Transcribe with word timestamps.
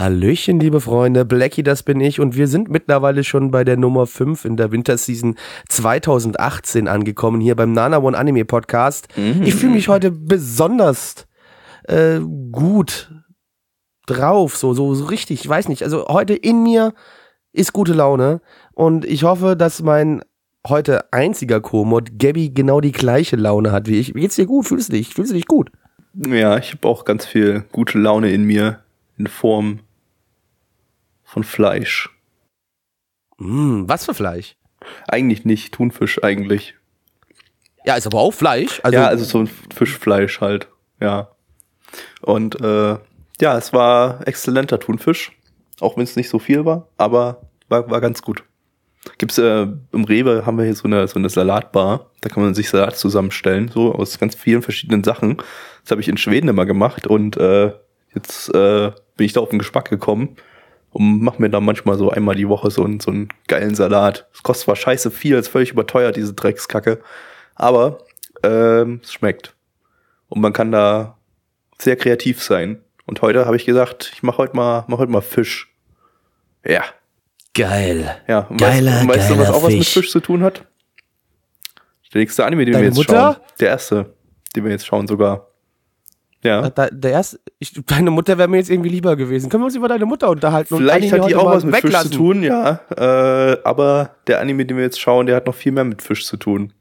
Hallöchen, 0.00 0.58
liebe 0.58 0.80
Freunde, 0.80 1.26
Blackie, 1.26 1.62
das 1.62 1.82
bin 1.82 2.00
ich 2.00 2.20
und 2.20 2.34
wir 2.34 2.48
sind 2.48 2.70
mittlerweile 2.70 3.22
schon 3.22 3.50
bei 3.50 3.64
der 3.64 3.76
Nummer 3.76 4.06
5 4.06 4.46
in 4.46 4.56
der 4.56 4.72
Winterseason 4.72 5.36
2018 5.68 6.88
angekommen, 6.88 7.38
hier 7.38 7.54
beim 7.54 7.72
Nana 7.72 7.98
One 7.98 8.16
Anime 8.16 8.46
Podcast. 8.46 9.08
Mhm. 9.18 9.42
Ich 9.42 9.54
fühle 9.54 9.74
mich 9.74 9.88
heute 9.88 10.10
besonders 10.10 11.26
äh, 11.82 12.18
gut 12.50 13.12
drauf, 14.06 14.56
so, 14.56 14.72
so, 14.72 14.94
so 14.94 15.04
richtig, 15.04 15.44
ich 15.44 15.48
weiß 15.48 15.68
nicht, 15.68 15.82
also 15.82 16.06
heute 16.08 16.32
in 16.32 16.62
mir 16.62 16.94
ist 17.52 17.74
gute 17.74 17.92
Laune 17.92 18.40
und 18.72 19.04
ich 19.04 19.24
hoffe, 19.24 19.54
dass 19.54 19.82
mein 19.82 20.22
heute 20.66 21.12
einziger 21.12 21.60
Co-Mod 21.60 22.18
Gabby 22.18 22.48
genau 22.48 22.80
die 22.80 22.92
gleiche 22.92 23.36
Laune 23.36 23.70
hat 23.70 23.86
wie 23.86 24.00
ich. 24.00 24.14
Geht's 24.14 24.36
dir 24.36 24.46
gut? 24.46 24.66
Fühlst 24.66 24.88
du 24.88 24.94
dich? 24.94 25.12
Fühlst 25.12 25.32
du 25.32 25.34
dich 25.34 25.46
gut? 25.46 25.70
Ja, 26.14 26.56
ich 26.56 26.72
habe 26.72 26.88
auch 26.88 27.04
ganz 27.04 27.26
viel 27.26 27.64
gute 27.70 27.98
Laune 27.98 28.32
in 28.32 28.44
mir 28.44 28.78
in 29.18 29.26
Form 29.26 29.80
von 31.30 31.44
Fleisch. 31.44 32.10
Hm, 33.38 33.88
was 33.88 34.04
für 34.04 34.14
Fleisch? 34.14 34.56
Eigentlich 35.06 35.44
nicht, 35.44 35.72
Thunfisch 35.72 36.22
eigentlich. 36.24 36.74
Ja, 37.84 37.94
ist 37.94 38.08
aber 38.08 38.18
auch 38.18 38.34
Fleisch. 38.34 38.80
Also, 38.82 38.98
ja, 38.98 39.06
also 39.06 39.24
so 39.24 39.38
ein 39.38 39.50
Fischfleisch 39.72 40.40
halt, 40.40 40.68
ja. 41.00 41.28
Und 42.20 42.60
äh, 42.60 42.98
ja, 43.40 43.56
es 43.56 43.72
war 43.72 44.26
exzellenter 44.26 44.80
Thunfisch, 44.80 45.30
auch 45.78 45.96
wenn 45.96 46.02
es 46.02 46.16
nicht 46.16 46.28
so 46.28 46.40
viel 46.40 46.64
war, 46.64 46.88
aber 46.96 47.42
war, 47.68 47.88
war 47.88 48.00
ganz 48.00 48.22
gut. 48.22 48.42
Gibt's 49.16 49.38
äh, 49.38 49.68
im 49.92 50.04
Rewe 50.04 50.44
haben 50.44 50.58
wir 50.58 50.64
hier 50.64 50.74
so 50.74 50.88
eine 50.88 51.06
so 51.06 51.18
eine 51.18 51.30
Salatbar, 51.30 52.10
da 52.22 52.28
kann 52.28 52.42
man 52.42 52.54
sich 52.54 52.68
Salat 52.68 52.98
zusammenstellen, 52.98 53.68
so 53.68 53.94
aus 53.94 54.18
ganz 54.18 54.34
vielen 54.34 54.62
verschiedenen 54.62 55.04
Sachen. 55.04 55.36
Das 55.82 55.92
habe 55.92 56.00
ich 56.00 56.08
in 56.08 56.16
Schweden 56.16 56.48
immer 56.48 56.66
gemacht 56.66 57.06
und 57.06 57.36
äh, 57.36 57.72
jetzt 58.14 58.52
äh, 58.52 58.90
bin 59.16 59.26
ich 59.26 59.32
da 59.32 59.40
auf 59.40 59.50
den 59.50 59.60
Geschmack 59.60 59.88
gekommen 59.88 60.36
und 60.90 61.22
mache 61.22 61.40
mir 61.40 61.50
da 61.50 61.60
manchmal 61.60 61.96
so 61.96 62.10
einmal 62.10 62.34
die 62.34 62.48
Woche 62.48 62.70
so 62.70 62.84
einen 62.84 63.00
so 63.00 63.10
einen 63.10 63.28
geilen 63.46 63.74
Salat. 63.74 64.28
Es 64.34 64.42
kostet 64.42 64.64
zwar 64.64 64.76
scheiße 64.76 65.10
viel, 65.10 65.36
ist 65.36 65.48
völlig 65.48 65.72
überteuert 65.72 66.16
diese 66.16 66.34
Dreckskacke, 66.34 67.00
aber 67.54 67.98
ähm, 68.42 69.00
es 69.02 69.12
schmeckt 69.12 69.54
und 70.28 70.40
man 70.40 70.52
kann 70.52 70.72
da 70.72 71.16
sehr 71.78 71.96
kreativ 71.96 72.42
sein. 72.42 72.82
Und 73.06 73.22
heute 73.22 73.46
habe 73.46 73.56
ich 73.56 73.66
gesagt, 73.66 74.10
ich 74.14 74.22
mache 74.22 74.38
heute 74.38 74.56
mal 74.56 74.84
mach 74.86 74.98
heute 74.98 75.10
mal 75.10 75.20
Fisch. 75.22 75.72
Ja. 76.64 76.84
Geil. 77.54 78.20
Ja, 78.28 78.40
und 78.40 78.60
Geiler, 78.60 78.92
weißt, 78.92 79.02
und 79.02 79.08
weißt 79.08 79.30
du, 79.30 79.38
was 79.38 79.50
auch 79.50 79.62
was 79.62 79.72
mit 79.72 79.78
Fisch. 79.78 79.92
Fisch 79.92 80.10
zu 80.10 80.20
tun 80.20 80.42
hat? 80.42 80.64
Der 82.12 82.20
nächste 82.20 82.44
Anime, 82.44 82.64
den 82.64 82.72
Deine 82.72 82.84
wir 82.84 82.88
jetzt 82.88 82.96
Mutter? 82.96 83.34
schauen. 83.34 83.46
Der 83.60 83.68
erste, 83.68 84.14
den 84.54 84.64
wir 84.64 84.70
jetzt 84.70 84.86
schauen 84.86 85.06
sogar. 85.06 85.49
Ja. 86.42 86.70
Da, 86.70 86.88
der 86.88 87.10
erste, 87.10 87.38
ich, 87.58 87.72
deine 87.84 88.10
Mutter 88.10 88.38
wäre 88.38 88.48
mir 88.48 88.56
jetzt 88.56 88.70
irgendwie 88.70 88.88
lieber 88.88 89.14
gewesen. 89.16 89.50
Können 89.50 89.62
wir 89.62 89.66
uns 89.66 89.76
über 89.76 89.88
deine 89.88 90.06
Mutter 90.06 90.30
unterhalten? 90.30 90.76
Vielleicht 90.76 91.12
hat 91.12 91.28
die 91.28 91.36
auch 91.36 91.46
was 91.46 91.64
mit 91.64 91.74
weglassen? 91.74 92.10
Fisch 92.10 92.18
zu 92.18 92.18
tun, 92.18 92.42
ja. 92.42 92.80
Äh, 92.96 93.58
aber 93.62 94.16
der 94.26 94.40
Anime, 94.40 94.64
den 94.64 94.76
wir 94.78 94.84
jetzt 94.84 95.00
schauen, 95.00 95.26
der 95.26 95.36
hat 95.36 95.46
noch 95.46 95.54
viel 95.54 95.72
mehr 95.72 95.84
mit 95.84 96.00
Fisch 96.00 96.24
zu 96.24 96.38
tun. 96.38 96.72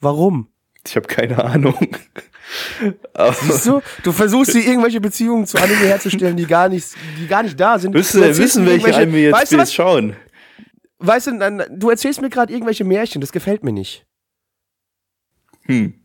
Warum? 0.00 0.48
Ich 0.86 0.96
habe 0.96 1.06
keine 1.06 1.44
Ahnung. 1.44 1.74
Siehst 3.42 3.66
du, 3.66 3.82
du 4.02 4.12
versuchst 4.12 4.52
hier 4.52 4.66
irgendwelche 4.66 5.00
Beziehungen 5.00 5.46
zu 5.46 5.58
Anime 5.58 5.80
herzustellen, 5.80 6.36
die 6.36 6.46
gar 6.46 6.70
nicht, 6.70 6.88
die 7.20 7.26
gar 7.26 7.42
nicht 7.42 7.60
da 7.60 7.78
sind. 7.78 7.92
Du 7.92 7.98
erzählst 7.98 8.40
wissen, 8.40 8.64
welche 8.64 8.94
Anime 8.94 9.18
jetzt 9.18 9.34
weißt 9.34 9.50
wir 9.50 9.58
du 9.58 9.62
jetzt 9.62 9.74
schauen? 9.74 10.16
Weißt 10.98 11.26
du, 11.26 11.68
du 11.70 11.90
erzählst 11.90 12.22
mir 12.22 12.30
gerade 12.30 12.52
irgendwelche 12.52 12.84
Märchen, 12.84 13.20
das 13.20 13.32
gefällt 13.32 13.62
mir 13.62 13.72
nicht. 13.72 14.06
Hm. 15.66 15.97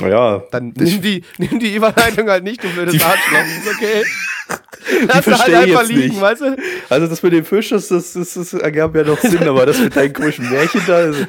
Naja, 0.00 0.42
Dann 0.50 0.72
nimm 0.76 1.02
die, 1.02 1.22
nimm 1.38 1.58
die 1.58 1.74
Überleitung 1.74 2.28
halt 2.28 2.44
nicht, 2.44 2.62
du 2.62 2.68
blödes 2.68 2.94
Die- 2.94 3.02
Arschloch, 3.02 3.38
ist 3.40 3.74
okay. 3.76 4.04
Lass 5.06 5.24
versteh 5.24 5.54
halt 5.54 5.68
einfach 5.68 5.80
jetzt 5.82 5.90
liegen, 5.92 6.08
nicht. 6.08 6.20
weißt 6.20 6.40
du? 6.40 6.56
Also 6.88 7.06
das 7.06 7.22
mit 7.22 7.32
dem 7.32 7.44
Fisch, 7.44 7.68
das, 7.68 7.88
das, 7.88 8.14
das, 8.14 8.34
das 8.34 8.52
ergab 8.54 8.96
ja 8.96 9.04
noch 9.04 9.20
Sinn, 9.20 9.46
aber 9.46 9.66
das 9.66 9.78
mit 9.78 9.94
deinen 9.94 10.12
komischen 10.12 10.50
Märchen 10.50 10.80
da, 10.86 10.94
also, 10.96 11.20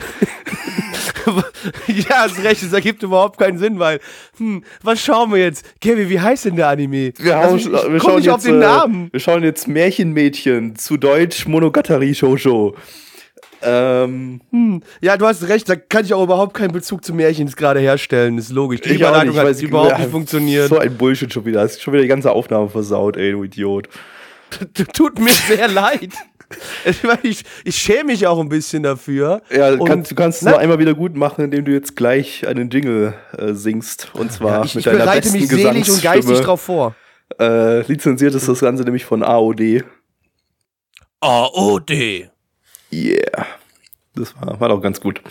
ja, 1.87 2.23
hast 2.23 2.43
recht, 2.43 2.63
es 2.63 2.73
ergibt 2.73 3.03
überhaupt 3.03 3.37
keinen 3.39 3.57
Sinn, 3.57 3.77
weil, 3.77 3.99
hm, 4.37 4.63
was 4.81 5.01
schauen 5.01 5.31
wir 5.31 5.39
jetzt? 5.39 5.65
Kevin, 5.81 6.09
wie 6.09 6.19
heißt 6.19 6.45
denn 6.45 6.55
der 6.55 6.69
Anime? 6.69 7.13
wir, 7.17 7.37
Also 7.37 7.55
ich, 7.57 7.65
wir 7.71 7.99
schauen 7.99 8.15
nicht 8.15 8.25
jetzt, 8.25 8.33
auf 8.33 8.43
den 8.43 8.55
äh, 8.55 8.65
Namen. 8.65 9.09
wir 9.11 9.19
schauen 9.19 9.43
jetzt 9.43 9.67
Märchenmädchen, 9.67 10.75
zu 10.75 10.97
Deutsch 10.97 11.45
Monogatari 11.45 12.15
Shoujo. 12.15 12.75
Ähm, 13.63 14.41
Hm, 14.51 14.81
ja, 15.01 15.17
du 15.17 15.25
hast 15.25 15.47
recht, 15.47 15.67
da 15.69 15.75
kann 15.75 16.03
ich 16.05 16.13
auch 16.13 16.23
überhaupt 16.23 16.53
keinen 16.53 16.71
Bezug 16.71 17.03
zu 17.05 17.13
Märchens 17.13 17.55
gerade 17.55 17.79
herstellen, 17.79 18.37
ist 18.37 18.51
logisch. 18.51 18.81
Die 18.81 18.89
ich 18.89 18.95
auch 19.03 19.09
Überleitung 19.09 19.29
nicht, 19.29 19.39
hat 19.39 19.45
weiß 19.47 19.57
ich- 19.61 19.67
überhaupt 19.69 19.91
ja, 19.91 19.97
nicht 19.99 20.11
funktioniert. 20.11 20.69
So 20.69 20.77
ein 20.79 20.95
Bullshit 20.97 21.31
schon 21.31 21.45
wieder. 21.45 21.61
Hast 21.61 21.81
schon 21.81 21.93
wieder 21.93 22.01
die 22.03 22.09
ganze 22.09 22.31
Aufnahme 22.31 22.69
versaut, 22.69 23.17
ey, 23.17 23.31
du 23.31 23.43
Idiot. 23.43 23.87
Tut 24.93 25.19
mir 25.19 25.31
sehr 25.31 25.67
leid. 25.69 26.09
Ich, 26.83 26.97
ich, 27.23 27.43
ich 27.63 27.75
schäme 27.77 28.05
mich 28.05 28.27
auch 28.27 28.37
ein 28.37 28.49
bisschen 28.49 28.83
dafür. 28.83 29.41
Ja, 29.49 29.77
kannst, 29.77 30.11
du 30.11 30.15
kannst 30.15 30.41
es 30.41 30.47
noch 30.49 30.57
einmal 30.57 30.79
wieder 30.79 30.93
gut 30.93 31.15
machen, 31.15 31.45
indem 31.45 31.63
du 31.63 31.71
jetzt 31.71 31.95
gleich 31.95 32.45
einen 32.45 32.69
Jingle 32.69 33.13
äh, 33.37 33.53
singst. 33.53 34.11
Und 34.15 34.33
zwar 34.33 34.65
ich, 34.65 34.75
mit 34.75 34.81
ich 34.81 34.91
deiner 34.91 35.05
bereite 35.05 35.21
besten 35.31 35.39
mich 35.39 35.49
selig 35.49 35.89
und 35.89 36.01
geistig 36.03 36.39
drauf 36.41 36.59
vor. 36.61 36.93
Äh, 37.39 37.83
lizenziert 37.87 38.35
ist 38.35 38.49
das 38.49 38.59
Ganze 38.59 38.83
nämlich 38.83 39.05
von 39.05 39.23
AOD. 39.23 39.85
AOD. 41.21 42.30
Yeah. 42.91 43.45
Das 44.15 44.35
war, 44.35 44.59
war 44.59 44.69
doch 44.69 44.81
ganz 44.81 44.99
gut. 44.99 45.21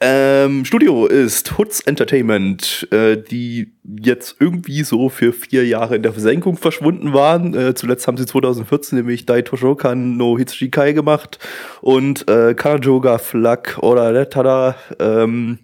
Ähm, 0.00 0.64
Studio 0.64 1.06
ist 1.06 1.56
Hoods 1.56 1.80
Entertainment, 1.80 2.88
äh, 2.90 3.16
die 3.16 3.72
jetzt 3.84 4.36
irgendwie 4.40 4.82
so 4.82 5.08
für 5.08 5.32
vier 5.32 5.64
Jahre 5.64 5.94
in 5.94 6.02
der 6.02 6.12
Versenkung 6.12 6.56
verschwunden 6.56 7.14
waren. 7.14 7.54
Äh, 7.54 7.74
zuletzt 7.74 8.08
haben 8.08 8.16
sie 8.16 8.26
2014 8.26 8.98
nämlich 8.98 9.26
Dai 9.26 9.42
Toshokan 9.42 10.16
no 10.16 10.36
Hitsuchikai 10.36 10.92
gemacht 10.92 11.38
und 11.80 12.28
äh, 12.28 12.54
Kanajoga 12.54 13.18
Flag 13.18 13.78
oder 13.78 14.12
Retada 14.12 14.74
ähm, 14.98 15.60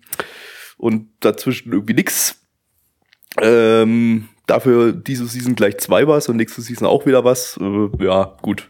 und 0.79 1.09
dazwischen 1.21 1.73
irgendwie 1.73 1.95
nix. 1.95 2.41
Ähm, 3.41 4.29
dafür 4.47 4.93
diese 4.93 5.27
Season 5.27 5.57
gleich 5.57 5.79
zwei 5.79 6.07
was 6.07 6.29
und 6.29 6.37
nächste 6.37 6.63
Season 6.63 6.87
auch 6.87 7.07
wieder 7.07 7.25
was. 7.25 7.59
Äh, 7.61 8.05
ja, 8.05 8.37
gut 8.41 8.69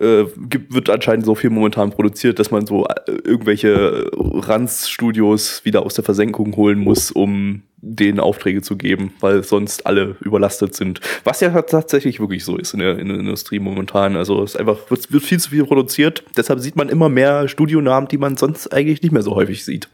äh, 0.00 0.24
gibt, 0.48 0.74
wird 0.74 0.90
anscheinend 0.90 1.24
so 1.24 1.34
viel 1.34 1.50
momentan 1.50 1.90
produziert, 1.90 2.38
dass 2.38 2.50
man 2.50 2.66
so 2.66 2.86
äh, 2.86 3.12
irgendwelche 3.24 4.10
Ranz-Studios 4.12 5.64
wieder 5.64 5.82
aus 5.82 5.94
der 5.94 6.04
Versenkung 6.04 6.54
holen 6.56 6.78
muss, 6.78 7.10
um 7.10 7.62
denen 7.78 8.20
Aufträge 8.20 8.62
zu 8.62 8.76
geben, 8.76 9.12
weil 9.20 9.42
sonst 9.42 9.86
alle 9.86 10.16
überlastet 10.20 10.74
sind. 10.74 11.00
Was 11.24 11.40
ja 11.40 11.50
tatsächlich 11.62 12.20
wirklich 12.20 12.44
so 12.44 12.56
ist 12.56 12.74
in 12.74 12.80
der, 12.80 12.98
in 12.98 13.08
der 13.08 13.18
Industrie 13.18 13.58
momentan. 13.58 14.16
Also 14.16 14.42
es 14.42 14.56
einfach, 14.56 14.90
wird, 14.90 15.12
wird 15.12 15.22
viel 15.22 15.40
zu 15.40 15.50
viel 15.50 15.64
produziert. 15.64 16.24
Deshalb 16.36 16.60
sieht 16.60 16.76
man 16.76 16.88
immer 16.88 17.08
mehr 17.08 17.48
Studionamen, 17.48 18.08
die 18.08 18.18
man 18.18 18.36
sonst 18.36 18.72
eigentlich 18.72 19.02
nicht 19.02 19.12
mehr 19.12 19.22
so 19.22 19.34
häufig 19.34 19.64
sieht. 19.64 19.88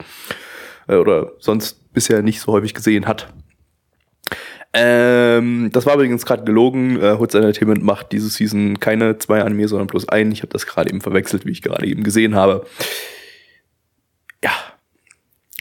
Äh, 0.88 0.96
oder 0.96 1.32
sonst 1.38 1.92
bisher 1.92 2.22
nicht 2.22 2.40
so 2.40 2.52
häufig 2.52 2.74
gesehen 2.74 3.06
hat. 3.06 3.32
Ähm, 4.74 5.68
das 5.72 5.84
war 5.86 5.94
übrigens 5.94 6.24
gerade 6.24 6.44
gelogen. 6.44 6.98
Äh, 7.00 7.16
Hoods 7.18 7.34
Entertainment 7.34 7.82
macht 7.84 8.12
diese 8.12 8.28
Season 8.30 8.80
keine 8.80 9.18
zwei 9.18 9.42
Anime, 9.42 9.68
sondern 9.68 9.86
bloß 9.86 10.08
einen. 10.08 10.32
Ich 10.32 10.40
habe 10.40 10.52
das 10.52 10.66
gerade 10.66 10.88
eben 10.90 11.00
verwechselt, 11.02 11.44
wie 11.44 11.50
ich 11.50 11.60
gerade 11.62 11.86
eben 11.86 12.02
gesehen 12.02 12.34
habe. 12.34 12.66
Ja, 14.42 14.52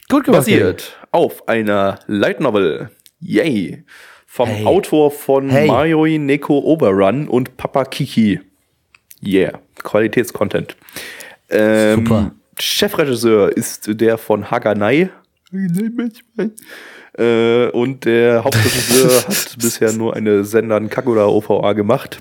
Gut 0.08 0.24
gemacht. 0.24 0.40
basiert 0.40 0.98
auf 1.10 1.46
einer 1.48 1.98
Light 2.06 2.40
Novel. 2.40 2.90
Yay. 3.20 3.84
Vom 4.26 4.48
Hey. 4.48 4.64
Autor 4.64 5.10
von 5.10 5.50
Hey. 5.50 5.66
Mayoi 5.68 6.16
Neko 6.18 6.58
Overrun 6.60 7.28
und 7.28 7.58
Papa 7.58 7.84
Kiki. 7.84 8.40
Yeah. 9.22 9.60
Qualitätscontent. 9.82 10.74
Ähm, 11.50 12.06
Super. 12.06 12.32
Chefregisseur 12.58 13.54
ist 13.54 13.88
der 14.00 14.16
von 14.16 14.50
Haganai. 14.50 15.10
Äh, 17.18 17.68
und 17.68 18.04
der 18.04 18.44
Hauptregisseur 18.44 19.28
hat 19.28 19.56
bisher 19.58 19.92
nur 19.92 20.14
eine 20.16 20.44
Sendern 20.44 20.88
Kagura 20.88 21.26
OVA 21.26 21.72
gemacht. 21.72 22.20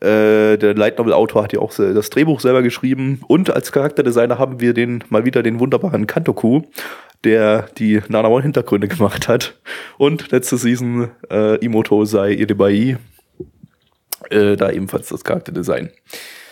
Äh, 0.00 0.58
der 0.58 0.74
Light 0.74 0.98
Novel 0.98 1.14
Autor 1.14 1.44
hat 1.44 1.54
ja 1.54 1.60
auch 1.60 1.72
das 1.74 2.10
Drehbuch 2.10 2.40
selber 2.40 2.62
geschrieben 2.62 3.22
und 3.28 3.48
als 3.50 3.72
Charakterdesigner 3.72 4.38
haben 4.38 4.60
wir 4.60 4.74
den 4.74 5.02
mal 5.08 5.24
wieder 5.24 5.42
den 5.42 5.58
wunderbaren 5.58 6.06
Kantoku, 6.06 6.62
der 7.24 7.62
die 7.78 8.02
Nana 8.08 8.28
One 8.28 8.42
Hintergründe 8.42 8.88
gemacht 8.88 9.26
hat 9.26 9.54
und 9.96 10.30
letzte 10.32 10.58
Season 10.58 11.08
äh, 11.30 11.56
Imoto 11.64 12.04
Sai 12.04 12.32
Idebai 12.32 12.98
äh, 14.30 14.56
da 14.56 14.70
ebenfalls 14.70 15.08
das 15.08 15.24
Charakterdesign. 15.24 15.90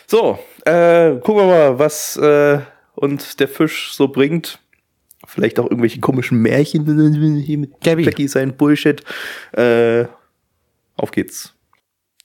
So, 0.07 0.39
äh, 0.65 1.17
gucken 1.17 1.43
wir 1.43 1.47
mal, 1.47 1.79
was 1.79 2.17
äh, 2.17 2.61
uns 2.95 3.37
der 3.37 3.49
Fisch 3.49 3.93
so 3.93 4.09
bringt. 4.09 4.59
Vielleicht 5.35 5.59
auch 5.59 5.65
irgendwelche 5.65 5.99
komischen 5.99 6.39
Märchen 6.39 6.87
hier 7.41 7.59
mit 7.59 7.81
Gabby. 7.81 8.05
Jackie 8.05 8.29
sein 8.29 8.57
Bullshit. 8.57 9.03
Äh, 9.51 10.05
auf 10.97 11.11
geht's. 11.11 11.55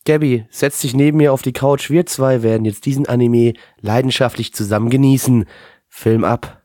Gabby, 0.06 0.46
setz 0.52 0.82
dich 0.82 0.94
neben 0.94 1.18
mir 1.18 1.34
auf 1.34 1.42
die 1.42 1.52
Couch. 1.52 1.90
Wir 1.90 2.06
zwei 2.06 2.44
werden 2.44 2.66
jetzt 2.66 2.86
diesen 2.86 3.08
Anime 3.08 3.54
leidenschaftlich 3.82 4.54
zusammen 4.54 4.92
genießen. 4.92 5.46
Film 5.88 6.24
ab. 6.24 6.62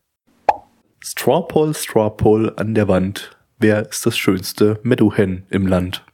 Strawpoll, 1.00 1.74
Strawpoll 1.74 2.52
an 2.56 2.74
der 2.74 2.88
Wand. 2.88 3.38
Wer 3.58 3.88
ist 3.88 4.04
das 4.04 4.18
schönste 4.18 4.78
Meadowhen 4.82 5.46
im 5.48 5.66
Land? 5.66 6.04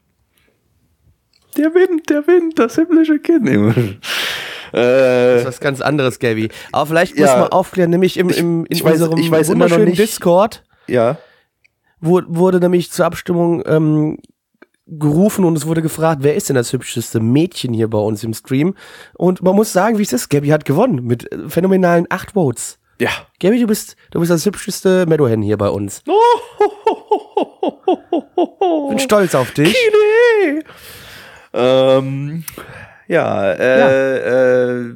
Der 1.56 1.74
Wind, 1.74 2.08
der 2.08 2.24
Wind, 2.28 2.56
das 2.56 2.76
himmlische 2.76 3.18
Kind. 3.18 3.98
Das 4.72 5.36
ist 5.40 5.42
äh, 5.42 5.46
was 5.46 5.60
ganz 5.60 5.80
anderes, 5.80 6.18
Gabby. 6.18 6.48
Aber 6.72 6.86
vielleicht 6.86 7.16
Ja. 7.16 7.26
müssen 7.26 7.40
wir 7.40 7.52
aufklären, 7.52 7.90
nämlich 7.90 8.16
im, 8.18 8.28
im, 8.30 8.64
in 8.66 8.76
ich 8.76 8.82
weiß- 8.84 8.92
unserem 8.92 9.18
ich 9.18 9.30
weiß 9.30 9.48
wunderschönen 9.48 9.84
nicht- 9.86 9.98
Discord 9.98 10.62
ja. 10.86 11.16
wurde, 12.00 12.26
wurde 12.30 12.60
nämlich 12.60 12.90
zur 12.90 13.06
Abstimmung 13.06 13.62
ähm, 13.66 14.18
gerufen 14.86 15.44
und 15.44 15.56
es 15.56 15.66
wurde 15.66 15.82
gefragt, 15.82 16.22
wer 16.24 16.34
ist 16.34 16.48
denn 16.48 16.56
das 16.56 16.72
hübscheste 16.72 17.20
Mädchen 17.20 17.72
hier 17.72 17.88
bei 17.88 17.98
uns 17.98 18.24
im 18.24 18.34
Stream? 18.34 18.74
Und 19.14 19.40
man 19.42 19.54
muss 19.54 19.72
sagen, 19.72 19.98
wie 19.98 20.02
es 20.02 20.12
ist, 20.12 20.28
Gabby 20.30 20.48
hat 20.48 20.64
gewonnen 20.64 21.04
mit 21.04 21.30
äh, 21.32 21.48
phänomenalen 21.48 22.06
acht 22.08 22.32
Votes. 22.32 22.78
Ja. 23.00 23.10
Gabby, 23.40 23.60
du 23.60 23.66
bist, 23.66 23.96
du 24.10 24.18
bist 24.20 24.30
das 24.30 24.44
hübscheste 24.44 25.06
Meadowhen 25.06 25.42
hier 25.42 25.56
bei 25.56 25.68
uns. 25.68 26.02
Bin 28.88 28.98
stolz 28.98 29.34
auf 29.34 29.50
dich. 29.52 29.74
Kine. 29.74 30.62
Ähm, 31.52 32.44
ja, 33.10 33.52
äh, 33.52 34.80
äh, 34.80 34.94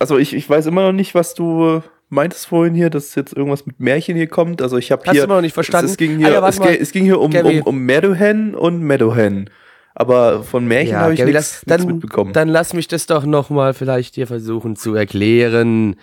also 0.00 0.18
ich, 0.18 0.34
ich 0.34 0.48
weiß 0.48 0.66
immer 0.66 0.82
noch 0.82 0.92
nicht, 0.92 1.14
was 1.14 1.34
du 1.34 1.82
meintest 2.08 2.46
vorhin 2.46 2.74
hier, 2.74 2.90
dass 2.90 3.14
jetzt 3.14 3.36
irgendwas 3.36 3.66
mit 3.66 3.80
Märchen 3.80 4.16
hier 4.16 4.28
kommt. 4.28 4.62
Also 4.62 4.78
ich 4.78 4.90
habe 4.90 5.02
Hast 5.04 5.12
hier. 5.12 5.22
du 5.22 5.24
immer 5.26 5.34
noch 5.36 5.42
nicht 5.42 5.52
verstanden? 5.52 5.86
Es, 5.86 5.92
es, 5.92 5.98
ging 5.98 6.14
Ah 6.14 6.18
hier, 6.18 6.30
ja, 6.30 6.42
warte 6.42 6.68
es, 6.70 6.80
es 6.80 6.92
ging 6.92 7.04
hier 7.04 7.20
um, 7.20 7.34
um, 7.34 7.62
um 7.62 7.78
Meadowhen 7.80 8.54
und 8.54 8.80
Meadowhen. 8.80 9.50
Aber 9.94 10.42
von 10.42 10.66
Märchen 10.66 10.96
habe 10.96 11.14
ich 11.14 11.24
nichts 11.24 11.64
mitbekommen. 11.66 12.32
dann 12.32 12.48
lass 12.48 12.72
mich 12.72 12.88
das 12.88 13.06
doch 13.06 13.24
noch 13.24 13.50
mal 13.50 13.74
vielleicht 13.74 14.16
dir 14.16 14.26
versuchen 14.26 14.74
zu 14.74 14.94
erklären. 14.94 15.96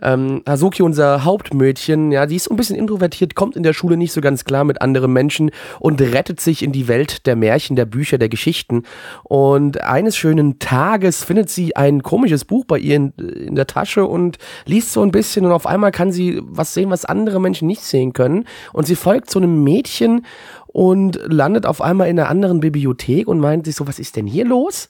Ähm, 0.00 0.42
Hazuki, 0.48 0.82
unser 0.82 1.24
Hauptmädchen, 1.24 2.12
ja, 2.12 2.26
die 2.26 2.36
ist 2.36 2.50
ein 2.50 2.56
bisschen 2.56 2.76
introvertiert, 2.76 3.34
kommt 3.34 3.56
in 3.56 3.62
der 3.62 3.72
Schule 3.72 3.96
nicht 3.96 4.12
so 4.12 4.20
ganz 4.20 4.44
klar 4.44 4.64
mit 4.64 4.80
anderen 4.80 5.12
Menschen 5.12 5.50
und 5.80 6.00
rettet 6.00 6.40
sich 6.40 6.62
in 6.62 6.72
die 6.72 6.88
Welt 6.88 7.26
der 7.26 7.36
Märchen, 7.36 7.76
der 7.76 7.84
Bücher, 7.84 8.18
der 8.18 8.28
Geschichten. 8.28 8.84
Und 9.24 9.82
eines 9.82 10.16
schönen 10.16 10.58
Tages 10.58 11.24
findet 11.24 11.50
sie 11.50 11.76
ein 11.76 12.02
komisches 12.02 12.44
Buch 12.44 12.64
bei 12.64 12.78
ihr 12.78 12.96
in, 12.96 13.10
in 13.10 13.54
der 13.54 13.66
Tasche 13.66 14.06
und 14.06 14.38
liest 14.64 14.92
so 14.92 15.02
ein 15.02 15.12
bisschen 15.12 15.44
und 15.44 15.52
auf 15.52 15.66
einmal 15.66 15.92
kann 15.92 16.10
sie 16.10 16.40
was 16.42 16.72
sehen, 16.72 16.90
was 16.90 17.04
andere 17.04 17.40
Menschen 17.40 17.68
nicht 17.68 17.82
sehen 17.82 18.12
können. 18.12 18.46
Und 18.72 18.86
sie 18.86 18.96
folgt 18.96 19.30
so 19.30 19.38
einem 19.38 19.62
Mädchen 19.62 20.24
und 20.66 21.20
landet 21.26 21.66
auf 21.66 21.82
einmal 21.82 22.08
in 22.08 22.18
einer 22.18 22.30
anderen 22.30 22.60
Bibliothek 22.60 23.28
und 23.28 23.40
meint 23.40 23.66
sich 23.66 23.76
so, 23.76 23.86
was 23.86 23.98
ist 23.98 24.16
denn 24.16 24.26
hier 24.26 24.46
los? 24.46 24.88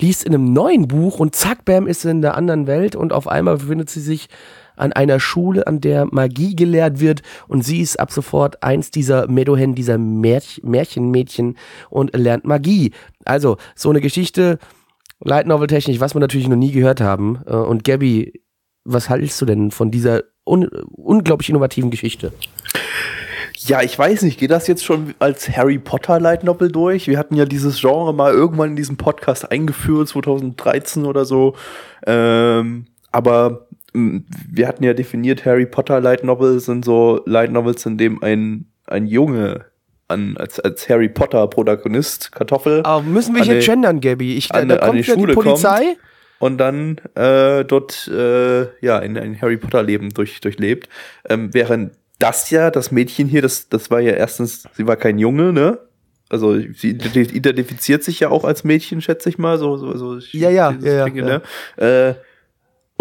Liest 0.00 0.24
in 0.24 0.34
einem 0.34 0.52
neuen 0.52 0.88
Buch 0.88 1.18
und 1.18 1.34
zack, 1.34 1.64
bam, 1.64 1.86
ist 1.86 2.02
sie 2.02 2.10
in 2.10 2.22
der 2.22 2.36
anderen 2.36 2.66
Welt 2.66 2.96
und 2.96 3.12
auf 3.12 3.28
einmal 3.28 3.56
befindet 3.56 3.90
sie 3.90 4.00
sich 4.00 4.28
an 4.76 4.92
einer 4.92 5.18
Schule, 5.18 5.66
an 5.66 5.80
der 5.80 6.06
Magie 6.10 6.54
gelehrt 6.54 7.00
wird 7.00 7.22
und 7.48 7.62
sie 7.64 7.80
ist 7.80 7.98
ab 7.98 8.12
sofort 8.12 8.62
eins 8.62 8.90
dieser 8.92 9.26
Meadowhen, 9.26 9.74
dieser 9.74 9.98
Märch 9.98 10.60
Märchenmädchen 10.62 11.56
und 11.90 12.16
lernt 12.16 12.44
Magie. 12.44 12.92
Also, 13.24 13.56
so 13.74 13.90
eine 13.90 14.00
Geschichte, 14.00 14.58
Light 15.20 15.48
Novel 15.48 15.66
technisch, 15.66 15.98
was 15.98 16.14
wir 16.14 16.20
natürlich 16.20 16.48
noch 16.48 16.56
nie 16.56 16.70
gehört 16.70 17.00
haben. 17.00 17.40
Äh, 17.46 17.54
Und 17.54 17.82
Gabby, 17.82 18.40
was 18.84 19.08
hältst 19.08 19.40
du 19.40 19.46
denn 19.46 19.70
von 19.72 19.90
dieser 19.90 20.22
un 20.46 20.68
unglaublich 20.92 21.50
innovativen 21.50 21.90
Geschichte? 21.90 22.32
Ja, 23.68 23.82
ich 23.82 23.98
weiß 23.98 24.22
nicht, 24.22 24.40
geht 24.40 24.50
das 24.50 24.66
jetzt 24.66 24.84
schon 24.84 25.14
als 25.18 25.48
Harry 25.54 25.78
Potter 25.78 26.18
Light 26.18 26.42
Novel 26.42 26.70
durch? 26.72 27.06
Wir 27.06 27.18
hatten 27.18 27.36
ja 27.36 27.44
dieses 27.44 27.80
Genre 27.80 28.14
mal 28.14 28.32
irgendwann 28.32 28.70
in 28.70 28.76
diesem 28.76 28.96
Podcast 28.96 29.50
eingeführt, 29.50 30.08
2013 30.08 31.04
oder 31.04 31.24
so. 31.26 31.54
Ähm, 32.06 32.86
aber 33.12 33.66
mh, 33.92 34.20
wir 34.50 34.68
hatten 34.68 34.84
ja 34.84 34.94
definiert, 34.94 35.44
Harry 35.44 35.66
Potter 35.66 36.00
Light 36.00 36.24
Novels 36.24 36.64
sind 36.64 36.84
so 36.84 37.20
Light 37.26 37.52
Novels, 37.52 37.84
in 37.84 37.98
dem 37.98 38.22
ein, 38.22 38.66
ein 38.86 39.06
Junge 39.06 39.66
an, 40.08 40.36
als, 40.38 40.58
als 40.60 40.88
Harry 40.88 41.08
Potter 41.10 41.46
Protagonist, 41.48 42.32
Kartoffel, 42.32 42.80
Aber 42.84 43.02
müssen 43.02 43.34
wir 43.34 43.42
hier 43.42 43.60
die- 43.60 43.66
gendern, 43.66 44.00
Gabby? 44.00 44.36
Ich, 44.36 44.54
an 44.54 44.68
da 44.68 44.76
an 44.76 44.90
kommt 44.92 45.04
die 45.04 45.10
ja 45.10 45.16
die 45.16 45.26
Polizei. 45.34 45.96
und 46.38 46.56
dann 46.56 46.98
äh, 47.14 47.64
dort 47.66 48.08
äh, 48.08 48.62
ja 48.80 48.98
in 49.00 49.18
ein 49.18 49.38
Harry 49.42 49.58
Potter 49.58 49.82
Leben 49.82 50.08
durch, 50.14 50.40
durchlebt. 50.40 50.88
Ähm, 51.28 51.50
während 51.52 51.92
das 52.18 52.50
ja, 52.50 52.70
das 52.70 52.90
Mädchen 52.90 53.28
hier, 53.28 53.42
das, 53.42 53.68
das 53.68 53.90
war 53.90 54.00
ja 54.00 54.12
erstens, 54.12 54.64
sie 54.74 54.86
war 54.86 54.96
kein 54.96 55.18
Junge, 55.18 55.52
ne? 55.52 55.78
Also 56.28 56.58
sie 56.58 56.92
identi- 56.92 57.32
identifiziert 57.32 58.04
sich 58.04 58.20
ja 58.20 58.28
auch 58.28 58.44
als 58.44 58.64
Mädchen, 58.64 59.00
schätze 59.00 59.28
ich 59.30 59.38
mal. 59.38 59.58
So, 59.58 59.76
so, 59.78 59.96
so 59.96 60.18
Ja, 60.36 60.50
ja, 60.50 60.72
ja, 60.72 60.92
ja, 60.92 61.04
Ding, 61.04 61.16
ja. 61.16 61.24
Ne? 61.24 61.42
Äh, 61.76 62.14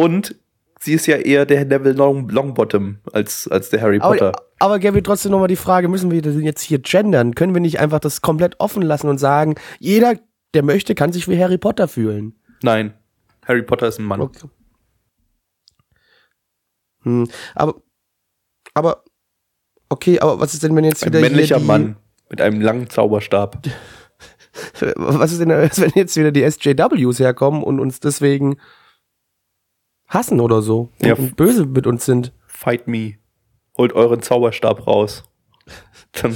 und 0.01 0.35
sie 0.79 0.93
ist 0.93 1.07
ja 1.07 1.17
eher 1.17 1.45
der 1.45 1.65
Neville 1.65 1.95
Long, 1.95 2.29
Longbottom 2.29 2.99
als, 3.11 3.47
als 3.49 3.69
der 3.69 3.81
Harry 3.81 3.99
Potter. 3.99 4.29
Aber, 4.29 4.43
aber 4.59 4.79
Gabby, 4.79 5.01
trotzdem 5.01 5.31
nochmal 5.31 5.49
die 5.49 5.55
Frage, 5.57 5.89
müssen 5.89 6.09
wir 6.11 6.21
das 6.21 6.35
jetzt 6.35 6.61
hier 6.61 6.79
gendern? 6.79 7.35
Können 7.35 7.53
wir 7.53 7.61
nicht 7.61 7.79
einfach 7.79 7.99
das 7.99 8.21
komplett 8.21 8.59
offen 8.59 8.81
lassen 8.81 9.09
und 9.09 9.17
sagen, 9.17 9.55
jeder, 9.79 10.15
der 10.53 10.63
möchte, 10.63 10.95
kann 10.95 11.11
sich 11.11 11.27
wie 11.27 11.41
Harry 11.41 11.57
Potter 11.57 11.87
fühlen? 11.89 12.39
Nein, 12.63 12.93
Harry 13.45 13.63
Potter 13.63 13.87
ist 13.87 13.99
ein 13.99 14.05
Mann. 14.05 14.21
Okay. 14.21 14.47
Hm, 17.03 17.27
aber, 17.55 17.81
aber, 18.73 19.03
okay, 19.89 20.19
aber 20.19 20.39
was 20.39 20.53
ist 20.53 20.63
denn, 20.63 20.75
wenn 20.75 20.83
jetzt 20.85 21.03
Ein 21.03 21.07
wieder 21.09 21.19
hier 21.19 21.29
männlicher 21.29 21.59
die, 21.59 21.65
Mann 21.65 21.95
mit 22.29 22.41
einem 22.41 22.61
langen 22.61 22.89
Zauberstab. 22.89 23.59
Was 24.95 25.31
ist 25.31 25.39
denn, 25.39 25.49
wenn 25.49 25.91
jetzt 25.95 26.17
wieder 26.17 26.31
die 26.31 26.41
SJWs 26.49 27.19
herkommen 27.19 27.61
und 27.63 27.79
uns 27.79 27.99
deswegen 27.99 28.57
hassen 30.07 30.39
oder 30.39 30.61
so 30.63 30.89
Ja. 30.99 31.13
und 31.15 31.35
böse 31.35 31.65
mit 31.67 31.85
uns 31.85 32.05
sind? 32.05 32.33
Fight 32.47 32.87
me. 32.87 33.13
Holt 33.77 33.93
euren 33.93 34.21
Zauberstab 34.21 34.87
raus. 34.87 35.23
Dann, 36.13 36.35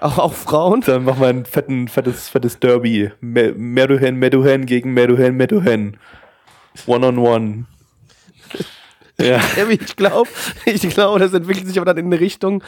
Auch, 0.00 0.18
auch 0.18 0.32
Frauen? 0.32 0.80
dann 0.80 1.04
machen 1.04 1.20
wir 1.20 1.28
ein 1.28 1.44
fetten, 1.44 1.88
fettes, 1.88 2.28
fettes 2.30 2.58
Derby. 2.58 3.10
Me- 3.20 3.52
Meadowhen, 3.52 4.16
Meadowhen 4.16 4.64
gegen 4.64 4.94
Meadowhen, 4.94 5.36
Meadowhen. 5.36 5.98
One 6.86 7.06
on 7.06 7.18
one. 7.18 7.66
Ja. 9.28 9.40
Ich 9.68 9.96
glaube, 9.96 10.28
ich 10.64 10.88
glaube, 10.90 11.18
das 11.18 11.32
entwickelt 11.32 11.66
sich 11.66 11.78
aber 11.78 11.86
dann 11.86 11.98
in 11.98 12.06
eine 12.06 12.20
Richtung, 12.20 12.62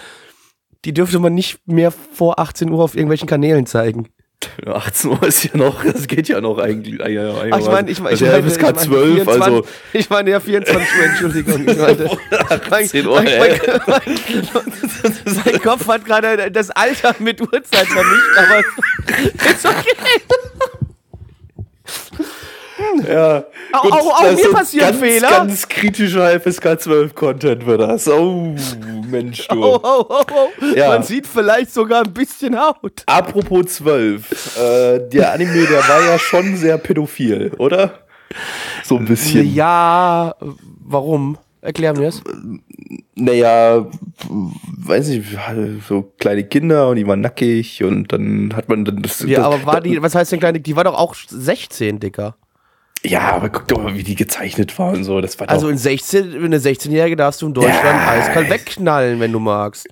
die 0.84 0.92
dürfte 0.92 1.18
man 1.18 1.34
nicht 1.34 1.58
mehr 1.66 1.90
vor 1.90 2.38
18 2.38 2.70
Uhr 2.70 2.82
auf 2.82 2.94
irgendwelchen 2.94 3.28
Kanälen 3.28 3.66
zeigen. 3.66 4.08
18 4.66 5.10
Uhr 5.10 5.22
ist 5.22 5.44
ja 5.44 5.56
noch, 5.56 5.84
das 5.84 6.06
geht 6.06 6.28
ja 6.28 6.40
noch 6.40 6.58
eigentlich. 6.58 7.00
Ach, 7.00 7.58
ich 7.58 7.66
meine, 7.66 7.90
ich 7.90 8.00
meine, 8.00 8.14
ich 8.14 8.20
meine, 8.20 8.46
ich 8.46 8.60
meine 8.60 8.74
12, 8.74 9.14
24, 9.14 9.42
also 9.42 9.66
ich 9.92 10.10
meine 10.10 10.30
ja 10.30 10.40
24 10.40 10.88
Uhr, 10.98 11.04
Entschuldigung. 11.10 11.68
Ich 11.68 11.78
meinte, 11.78 12.10
18 12.50 13.06
Uhr, 13.06 13.22
mein, 13.22 13.38
mein, 13.38 13.60
mein, 13.86 15.44
mein 15.44 15.62
Kopf 15.62 15.88
hat 15.88 16.04
gerade 16.04 16.50
das 16.50 16.70
Alter 16.70 17.14
mit 17.18 17.40
Uhrzeit 17.40 17.86
vermischt, 17.86 18.38
aber 18.38 18.58
ist 19.50 19.64
okay. 19.64 19.96
Ja. 23.08 23.44
Auch- 23.72 23.84
auch- 23.84 24.20
auch 24.24 24.32
mir 24.34 24.50
passieren 24.52 24.88
ganz, 24.90 24.98
Fehler. 25.00 25.28
Ganz 25.30 25.68
kritischer 25.68 26.40
FSK 26.40 26.80
12 26.80 27.14
Content 27.14 27.66
wird 27.66 27.80
das. 27.80 28.08
Oh, 28.08 28.54
Mensch, 29.08 29.46
du. 29.48 29.62
Oh, 29.62 29.80
oh, 29.82 30.04
oh, 30.08 30.22
oh. 30.32 30.64
Ja. 30.74 30.88
Man 30.88 31.02
sieht 31.02 31.26
vielleicht 31.26 31.72
sogar 31.72 32.04
ein 32.04 32.12
bisschen 32.12 32.58
Haut. 32.58 33.02
Apropos 33.06 33.66
12, 33.76 34.56
äh, 34.58 35.08
der 35.08 35.32
Anime, 35.32 35.66
der 35.66 35.86
war 35.88 36.02
ja 36.04 36.18
schon 36.18 36.56
sehr 36.56 36.78
pädophil, 36.78 37.52
oder? 37.58 38.00
So 38.82 38.96
ein 38.96 39.04
bisschen. 39.04 39.54
Ja, 39.54 40.34
warum? 40.84 41.38
Erklär 41.60 41.92
mir 41.94 42.06
das. 42.06 42.22
Naja, 43.14 43.86
weiß 44.28 45.08
nicht, 45.08 45.24
so 45.88 46.12
kleine 46.18 46.44
Kinder 46.44 46.88
und 46.88 46.96
die 46.96 47.06
waren 47.06 47.20
nackig 47.20 47.82
und 47.84 48.12
dann 48.12 48.52
hat 48.54 48.68
man 48.68 48.84
dann 48.84 49.00
das. 49.02 49.20
Ja, 49.20 49.38
das, 49.38 49.46
aber 49.46 49.64
war 49.66 49.80
die, 49.80 50.02
was 50.02 50.14
heißt 50.14 50.32
denn 50.32 50.40
kleine, 50.40 50.60
die 50.60 50.74
war 50.76 50.84
doch 50.84 50.94
auch 50.98 51.14
16, 51.14 52.00
Dicker. 52.00 52.36
Ja, 53.04 53.32
aber 53.32 53.50
guck 53.50 53.68
doch 53.68 53.82
mal, 53.82 53.94
wie 53.94 54.02
die 54.02 54.14
gezeichnet 54.14 54.78
war 54.78 54.92
und 54.92 55.04
so. 55.04 55.20
Das 55.20 55.38
war 55.38 55.48
Also 55.50 55.68
in 55.68 55.76
16, 55.76 56.32
in 56.32 56.44
eine 56.44 56.58
16-Jährige 56.58 57.16
darfst 57.16 57.42
du 57.42 57.46
in 57.46 57.54
Deutschland 57.54 57.84
Ja. 57.84 58.08
eiskalt 58.12 58.48
wegknallen, 58.48 59.20
wenn 59.20 59.30
du 59.30 59.38
magst. 59.40 59.86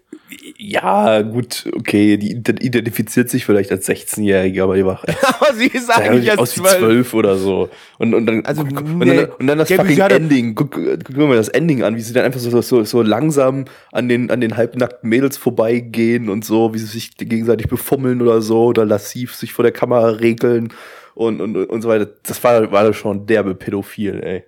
Ja, 0.57 1.21
gut, 1.21 1.69
okay, 1.76 2.16
die 2.16 2.31
identifiziert 2.33 3.28
sich 3.28 3.45
vielleicht 3.45 3.71
als 3.71 3.87
16-Jährige, 3.87 4.62
aber 4.62 4.76
die 4.76 4.87
war 4.87 5.00
aber 5.40 5.52
sie 5.54 5.66
ist 5.66 5.90
eigentlich 5.90 6.25
ja, 6.25 6.37
aus 6.37 6.57
wie 6.57 6.62
12 6.62 7.12
oder 7.12 7.37
so. 7.37 7.69
Und, 7.99 8.14
und, 8.14 8.25
dann, 8.25 8.47
Also, 8.47 8.64
guck, 8.64 8.78
und, 8.81 8.99
nee. 9.00 9.16
dann, 9.16 9.31
und 9.31 9.47
dann 9.47 9.59
das 9.59 9.71
fucking 9.71 9.99
Ending. 9.99 10.54
Guck, 10.54 10.71
guck 10.73 11.16
mal 11.16 11.37
das 11.37 11.49
Ending 11.49 11.83
an, 11.83 11.97
wie 11.97 12.00
sie 12.00 12.14
dann 12.14 12.25
einfach 12.25 12.40
so, 12.40 12.62
so, 12.62 12.85
so 12.85 13.02
langsam 13.02 13.66
an 13.90 14.09
den, 14.09 14.31
an 14.31 14.40
den 14.40 14.57
halbnackten 14.57 15.07
Mädels 15.07 15.37
vorbeigehen 15.37 16.31
und 16.31 16.47
so, 16.47 16.73
wie 16.73 16.78
sie 16.78 16.87
sich 16.87 17.14
gegenseitig 17.19 17.69
befummeln 17.69 18.23
oder 18.23 18.40
so 18.40 18.64
oder 18.64 18.87
lassiv 18.87 19.35
sich 19.35 19.52
vor 19.52 19.64
der 19.64 19.73
Kamera 19.73 20.09
regeln 20.09 20.73
und, 21.14 21.40
und, 21.40 21.57
und 21.57 21.83
so 21.83 21.88
weiter. 21.88 22.07
Das 22.23 22.42
war, 22.42 22.71
war 22.73 22.92
schon 22.92 23.26
derbe 23.26 23.54
pädophil, 23.54 24.21
ey. 24.23 24.45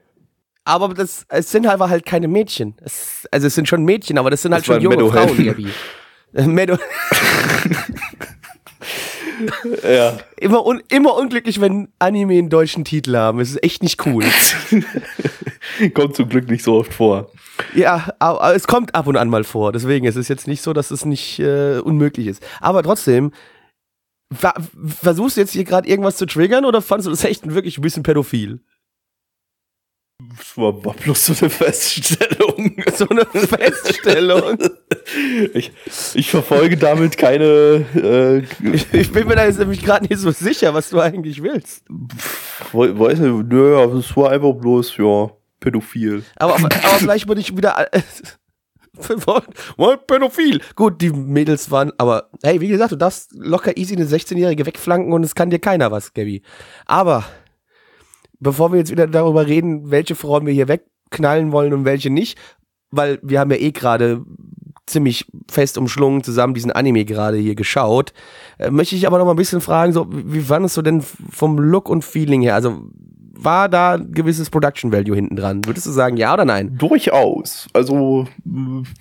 Aber 0.64 0.88
das, 0.94 1.26
es 1.28 1.50
sind 1.50 1.66
halt, 1.68 1.80
halt 1.80 2.06
keine 2.06 2.26
Mädchen. 2.26 2.74
Es, 2.82 3.28
also 3.30 3.46
es 3.46 3.54
sind 3.54 3.68
schon 3.68 3.84
Mädchen, 3.84 4.16
aber 4.16 4.30
das 4.30 4.42
sind 4.42 4.52
halt 4.52 4.62
Das 4.62 4.66
schon 4.66 4.80
junge 4.82 4.96
Meadowhelden. 4.96 5.54
Frauen. 5.54 5.72
Äh, 6.34 6.42
Meadow 6.46 6.78
Ja. 9.82 10.18
immer, 10.36 10.64
un 10.64 10.82
immer 10.88 11.16
unglücklich, 11.16 11.60
wenn 11.60 11.88
Anime 11.98 12.34
einen 12.38 12.48
deutschen 12.50 12.84
Titel 12.84 13.16
haben. 13.16 13.40
Es 13.40 13.50
ist 13.50 13.62
echt 13.62 13.82
nicht 13.82 14.06
cool. 14.06 14.24
Kommt 15.94 16.14
zum 16.16 16.28
Glück 16.28 16.48
nicht 16.48 16.62
so 16.64 16.76
oft 16.76 16.94
vor. 16.94 17.30
ja, 17.74 18.06
aber, 18.18 18.54
es 18.54 18.66
kommt 18.66 18.94
ab 18.94 19.06
und 19.06 19.16
an 19.16 19.28
mal 19.28 19.44
vor. 19.44 19.72
Deswegen 19.72 20.06
ist 20.06 20.16
es 20.16 20.28
jetzt 20.28 20.46
nicht 20.46 20.62
so, 20.62 20.72
dass 20.72 20.90
es 20.90 21.04
nicht 21.04 21.40
äh, 21.40 21.78
unmöglich 21.78 22.26
ist. 22.28 22.42
Aber 22.60 22.82
trotzdem, 22.82 23.32
versuchst 24.32 25.36
du 25.36 25.40
jetzt 25.40 25.52
hier 25.52 25.64
gerade 25.64 25.88
irgendwas 25.88 26.16
zu 26.16 26.26
triggern 26.26 26.64
oder 26.64 26.82
fandest 26.82 27.06
du 27.06 27.10
das 27.10 27.24
echt 27.24 27.46
wirklich 27.52 27.78
ein 27.78 27.82
bisschen 27.82 28.02
pädophil? 28.02 28.60
Das 30.38 30.56
war, 30.56 30.84
war 30.84 30.94
bloß 30.94 31.26
so 31.26 31.34
eine 31.40 31.50
Feststellung. 31.50 32.76
So 32.96 33.08
eine 33.08 33.26
Feststellung. 33.26 34.56
Ich, 35.52 35.72
ich 36.14 36.30
verfolge 36.30 36.76
damit 36.76 37.18
keine, 37.18 37.84
äh, 37.94 38.42
Ich 38.92 39.10
bin 39.10 39.26
mir 39.26 39.34
da 39.34 39.44
jetzt 39.46 39.58
nämlich 39.58 39.82
gerade 39.82 40.06
nicht 40.06 40.18
so 40.20 40.30
sicher, 40.30 40.72
was 40.74 40.90
du 40.90 41.00
eigentlich 41.00 41.42
willst. 41.42 41.84
we- 42.72 42.96
weiß 42.96 43.18
nicht, 43.18 43.48
nö, 43.48 43.76
aber 43.76 43.94
es 43.94 44.16
war 44.16 44.30
einfach 44.30 44.52
bloß, 44.54 44.96
ja, 44.98 45.30
pädophil. 45.58 46.22
Aber, 46.36 46.54
aber 46.54 46.70
vielleicht 46.98 47.26
würde 47.26 47.40
ich 47.40 47.56
wieder. 47.56 47.88
Mal 49.76 49.98
pädophil. 49.98 50.60
Gut, 50.76 51.00
die 51.00 51.10
Mädels 51.10 51.70
waren, 51.70 51.92
aber 51.98 52.30
hey, 52.42 52.60
wie 52.60 52.68
gesagt, 52.68 52.92
du 52.92 52.96
darfst 52.96 53.32
locker 53.34 53.76
easy 53.76 53.94
eine 53.94 54.06
16-Jährige 54.06 54.66
wegflanken 54.66 55.12
und 55.12 55.24
es 55.24 55.34
kann 55.34 55.50
dir 55.50 55.58
keiner 55.58 55.90
was, 55.90 56.14
Gabby. 56.14 56.42
Aber 56.86 57.24
bevor 58.40 58.72
wir 58.72 58.78
jetzt 58.78 58.90
wieder 58.90 59.06
darüber 59.06 59.46
reden, 59.46 59.90
welche 59.90 60.14
Frauen 60.14 60.46
wir 60.46 60.52
hier 60.52 60.68
wegknallen 60.68 61.52
wollen 61.52 61.72
und 61.72 61.84
welche 61.84 62.10
nicht, 62.10 62.38
weil 62.90 63.18
wir 63.22 63.40
haben 63.40 63.50
ja 63.50 63.56
eh 63.56 63.72
gerade 63.72 64.24
ziemlich 64.86 65.26
fest 65.50 65.78
umschlungen 65.78 66.22
zusammen 66.22 66.54
diesen 66.54 66.70
Anime 66.70 67.04
gerade 67.04 67.38
hier 67.38 67.54
geschaut, 67.54 68.12
äh, 68.58 68.70
möchte 68.70 68.96
ich 68.96 69.06
aber 69.06 69.18
noch 69.18 69.24
mal 69.24 69.32
ein 69.32 69.38
bisschen 69.38 69.62
fragen, 69.62 69.92
so 69.92 70.06
wie 70.10 70.42
fandest 70.42 70.76
du 70.76 70.82
denn 70.82 71.02
vom 71.02 71.58
Look 71.58 71.88
und 71.88 72.04
Feeling 72.04 72.42
her? 72.42 72.54
Also 72.54 72.82
war 73.36 73.68
da 73.68 73.94
ein 73.94 74.12
gewisses 74.12 74.50
Production 74.50 74.92
Value 74.92 75.14
hinten 75.14 75.36
dran? 75.36 75.64
Würdest 75.66 75.86
du 75.86 75.90
sagen, 75.90 76.16
ja 76.16 76.32
oder 76.32 76.44
nein? 76.44 76.76
Durchaus. 76.78 77.66
Also, 77.72 78.26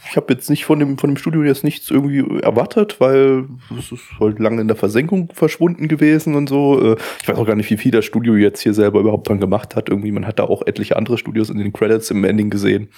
ich 0.09 0.15
habe 0.15 0.33
jetzt 0.33 0.49
nicht 0.49 0.65
von 0.65 0.79
dem, 0.79 0.97
von 0.97 1.11
dem 1.11 1.17
Studio 1.17 1.43
jetzt 1.43 1.63
nichts 1.63 1.89
irgendwie 1.91 2.41
erwartet, 2.41 2.99
weil 2.99 3.45
es 3.77 3.91
ist 3.91 4.01
halt 4.19 4.39
lange 4.39 4.61
in 4.61 4.67
der 4.67 4.77
Versenkung 4.77 5.29
verschwunden 5.33 5.87
gewesen 5.87 6.35
und 6.35 6.49
so. 6.49 6.93
Äh, 6.93 6.97
Ich 7.21 7.27
weiß 7.27 7.37
auch 7.37 7.45
gar 7.45 7.55
nicht, 7.55 7.69
wie 7.69 7.77
viel 7.77 7.91
das 7.91 8.05
Studio 8.05 8.35
jetzt 8.35 8.61
hier 8.61 8.73
selber 8.73 8.99
überhaupt 8.99 9.29
dran 9.29 9.39
gemacht 9.39 9.75
hat. 9.75 9.89
Irgendwie, 9.89 10.11
man 10.11 10.25
hat 10.27 10.39
da 10.39 10.43
auch 10.43 10.65
etliche 10.65 10.97
andere 10.97 11.17
Studios 11.17 11.49
in 11.49 11.57
den 11.57 11.73
Credits 11.73 12.11
im 12.11 12.23
Ending 12.23 12.49
gesehen. 12.49 12.89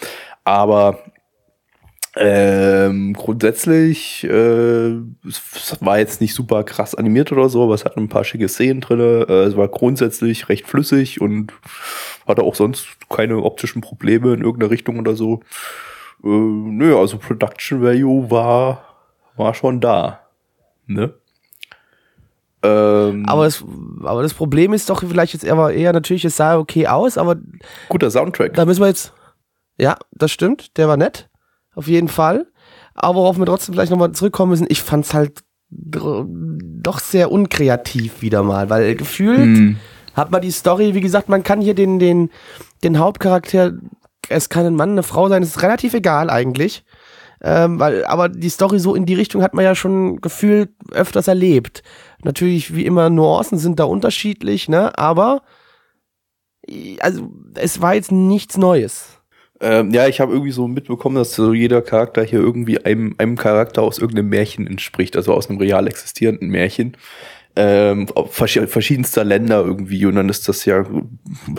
Aber 0.44 1.00
ähm, 2.18 3.14
grundsätzlich, 3.14 4.24
äh, 4.24 4.92
es 5.28 5.78
war 5.82 6.00
jetzt 6.00 6.22
nicht 6.22 6.34
super 6.34 6.64
krass 6.64 6.96
animiert 6.96 7.32
oder 7.32 7.50
so, 7.50 7.64
aber 7.64 7.74
es 7.74 7.84
hat 7.84 7.98
ein 7.98 8.08
paar 8.08 8.24
schicke 8.24 8.48
Szenen 8.48 8.80
drinne. 8.80 9.26
Äh, 9.28 9.44
es 9.44 9.58
war 9.58 9.68
grundsätzlich 9.68 10.48
recht 10.48 10.66
flüssig 10.66 11.20
und 11.20 11.52
hatte 12.26 12.44
auch 12.44 12.56
sonst 12.56 12.88
keine 13.10 13.44
optischen 13.44 13.82
Probleme 13.82 14.34
in 14.34 14.42
irgendeiner 14.42 14.72
Richtung 14.72 14.98
oder 14.98 15.16
so. 15.16 15.42
Äh, 16.24 16.28
nö, 16.28 16.98
also 16.98 17.18
Production 17.18 17.82
Value 17.82 18.32
war, 18.32 18.86
war 19.36 19.54
schon 19.54 19.82
da. 19.82 20.22
Ne? 20.88 21.14
Ähm, 22.64 23.26
Aber 23.28 23.44
das, 23.44 23.64
aber 24.04 24.22
das 24.24 24.34
Problem 24.34 24.72
ist 24.72 24.90
doch 24.90 25.02
vielleicht 25.02 25.34
jetzt 25.34 25.44
eher, 25.44 25.70
eher 25.70 25.92
natürlich, 25.92 26.24
es 26.24 26.38
sah 26.38 26.58
okay 26.58 26.88
aus, 26.88 27.18
aber 27.18 27.36
guter 27.90 28.10
Soundtrack. 28.10 28.54
da 28.54 28.66
müssen 28.66 28.82
wir 28.82 28.88
jetzt, 28.88 29.14
ja, 29.78 29.98
das 30.12 30.32
stimmt, 30.32 30.78
der 30.78 30.88
war 30.88 30.98
nett, 30.98 31.30
auf 31.76 31.88
jeden 31.88 32.08
Fall. 32.08 32.48
Aber 32.94 33.20
worauf 33.20 33.38
wir 33.38 33.46
trotzdem 33.46 33.74
vielleicht 33.74 33.92
nochmal 33.92 34.14
zurückkommen 34.14 34.52
müssen, 34.52 34.68
ich 34.70 34.82
fand's 34.82 35.14
halt 35.14 35.44
doch 35.70 37.00
sehr 37.00 37.32
unkreativ 37.32 38.22
wieder 38.22 38.44
mal, 38.44 38.70
weil 38.70 38.96
gefühlt 38.96 39.40
Hm. 39.40 39.78
hat 40.14 40.32
man 40.32 40.42
die 40.42 40.52
Story, 40.52 40.94
wie 40.94 41.02
gesagt, 41.02 41.28
man 41.28 41.44
kann 41.44 41.60
hier 41.60 41.74
den, 41.74 42.00
den, 42.00 42.30
den 42.84 43.00
Hauptcharakter, 43.00 43.74
es 44.30 44.50
kann 44.50 44.66
ein 44.66 44.76
Mann, 44.76 44.92
eine 44.92 45.04
Frau 45.04 45.28
sein, 45.28 45.44
ist 45.44 45.62
relativ 45.62 45.94
egal 45.94 46.30
eigentlich. 46.30 46.86
Ähm, 47.42 47.80
weil, 47.80 48.06
aber 48.06 48.30
die 48.30 48.50
Story 48.50 48.80
so 48.80 48.96
in 48.96 49.06
die 49.06 49.14
Richtung 49.14 49.44
hat 49.44 49.54
man 49.54 49.66
ja 49.66 49.76
schon 49.76 50.22
gefühlt 50.22 50.70
öfters 50.92 51.28
erlebt. 51.28 51.84
Natürlich, 52.24 52.74
wie 52.74 52.86
immer, 52.86 53.10
Nuancen 53.10 53.58
sind 53.58 53.80
da 53.80 53.84
unterschiedlich, 53.84 54.70
ne? 54.70 54.98
Aber 54.98 55.42
also 57.00 57.30
es 57.56 57.82
war 57.82 57.94
jetzt 57.94 58.12
nichts 58.12 58.58
Neues. 58.58 59.20
Ähm, 59.62 59.92
ja, 59.92 60.08
ich 60.08 60.20
habe 60.20 60.34
irgendwie 60.34 60.52
so 60.52 60.68
mitbekommen, 60.68 61.16
dass 61.16 61.34
so 61.34 61.54
jeder 61.54 61.82
Charakter 61.82 62.24
hier 62.24 62.40
irgendwie 62.40 62.84
einem, 62.84 63.16
einem 63.18 63.38
Charakter 63.38 63.82
aus 63.84 64.00
irgendeinem 64.00 64.30
Märchen 64.30 64.68
entspricht, 64.68 65.16
also 65.16 65.34
aus 65.34 65.50
einem 65.50 65.60
real 65.60 65.88
existierenden 65.88 66.50
Märchen. 66.50 66.98
Ähm, 67.58 68.08
verschi- 68.08 68.68
verschiedenster 68.68 69.24
Länder 69.24 69.64
irgendwie 69.64 70.06
und 70.06 70.16
dann 70.16 70.28
ist 70.28 70.50
das 70.50 70.66
ja 70.66 70.86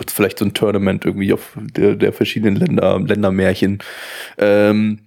vielleicht 0.07 0.37
so 0.37 0.45
ein 0.45 0.53
Tournament 0.53 1.05
irgendwie 1.05 1.33
auf 1.33 1.57
der, 1.57 1.95
der 1.95 2.13
verschiedenen 2.13 2.55
Länder, 2.55 2.99
Ländermärchen. 2.99 3.79
Ähm, 4.37 4.99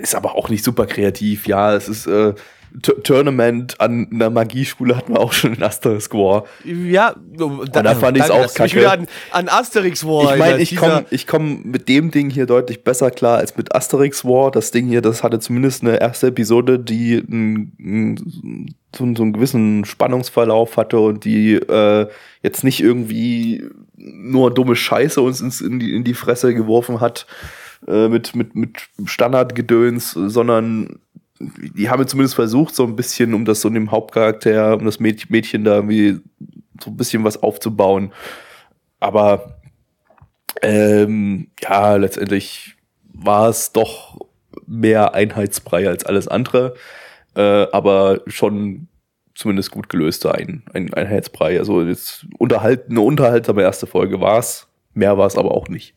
ist 0.00 0.14
aber 0.14 0.36
auch 0.36 0.50
nicht 0.50 0.62
super 0.62 0.86
kreativ, 0.86 1.48
ja, 1.48 1.74
es 1.74 1.88
ist 1.88 2.06
äh, 2.06 2.34
T 2.82 2.92
Tournament 3.02 3.80
an 3.80 4.08
einer 4.12 4.30
Magieschule 4.30 4.96
hatten 4.96 5.14
wir 5.14 5.20
auch 5.20 5.32
schon 5.32 5.54
in 5.54 5.62
Asterisk 5.62 6.14
War. 6.14 6.44
Ja, 6.64 7.14
da 7.72 7.94
fand 7.94 8.16
ich's 8.18 8.30
auch 8.30 8.52
kacke. 8.54 8.90
an, 8.90 9.06
an 9.30 9.48
Asterix 9.48 10.04
War. 10.04 10.32
Ich 10.34 10.38
meine, 10.38 10.60
ich 10.60 10.76
komme 10.76 11.04
ich 11.10 11.26
komm 11.26 11.62
mit 11.64 11.88
dem 11.88 12.10
Ding 12.10 12.30
hier 12.30 12.46
deutlich 12.46 12.84
besser 12.84 13.10
klar 13.10 13.38
als 13.38 13.56
mit 13.56 13.74
Asterix 13.74 14.24
War. 14.24 14.50
Das 14.50 14.70
Ding 14.70 14.86
hier, 14.86 15.02
das 15.02 15.22
hatte 15.22 15.38
zumindest 15.40 15.82
eine 15.82 16.00
erste 16.00 16.28
Episode, 16.28 16.78
die 16.78 17.22
einen, 17.26 18.74
so, 18.96 19.04
einen- 19.04 19.16
so 19.16 19.22
einen 19.22 19.32
gewissen 19.32 19.84
Spannungsverlauf 19.84 20.76
hatte 20.76 20.98
und 20.98 21.24
die 21.24 21.54
äh, 21.54 22.06
jetzt 22.42 22.64
nicht 22.64 22.80
irgendwie 22.80 23.64
nur 23.96 24.52
dumme 24.54 24.76
Scheiße 24.76 25.20
uns 25.20 25.40
ins, 25.40 25.60
in, 25.60 25.78
die, 25.80 25.94
in 25.94 26.04
die 26.04 26.14
Fresse 26.14 26.54
geworfen 26.54 27.00
hat 27.00 27.26
äh, 27.86 28.08
mit, 28.08 28.34
mit, 28.36 28.54
mit 28.54 28.78
Standardgedöns, 29.04 30.12
sondern 30.12 30.98
die 31.40 31.88
haben 31.88 32.06
zumindest 32.06 32.34
versucht, 32.34 32.74
so 32.74 32.84
ein 32.84 32.96
bisschen, 32.96 33.34
um 33.34 33.44
das 33.44 33.60
so 33.60 33.70
dem 33.70 33.90
Hauptcharakter, 33.90 34.76
um 34.76 34.84
das 34.84 35.00
Mädchen, 35.00 35.30
Mädchen 35.30 35.64
da 35.64 35.76
irgendwie 35.76 36.20
so 36.82 36.90
ein 36.90 36.96
bisschen 36.96 37.24
was 37.24 37.42
aufzubauen. 37.42 38.12
Aber 39.00 39.60
ähm, 40.62 41.48
ja, 41.60 41.96
letztendlich 41.96 42.76
war 43.12 43.48
es 43.48 43.72
doch 43.72 44.18
mehr 44.66 45.14
Einheitsbrei 45.14 45.88
als 45.88 46.04
alles 46.04 46.28
andere, 46.28 46.74
äh, 47.34 47.66
aber 47.72 48.20
schon 48.26 48.88
zumindest 49.34 49.70
gut 49.70 49.88
gelöster 49.88 50.34
ein, 50.34 50.64
ein 50.74 50.92
Einheitsbrei. 50.92 51.58
Also 51.58 51.82
jetzt 51.82 52.26
unterhalt, 52.38 52.90
eine 52.90 53.00
unterhaltsame 53.00 53.62
erste 53.62 53.86
Folge 53.86 54.20
war 54.20 54.38
es, 54.38 54.66
mehr 54.94 55.16
war 55.16 55.26
es 55.26 55.36
aber 55.36 55.52
auch 55.52 55.68
nicht. 55.68 55.94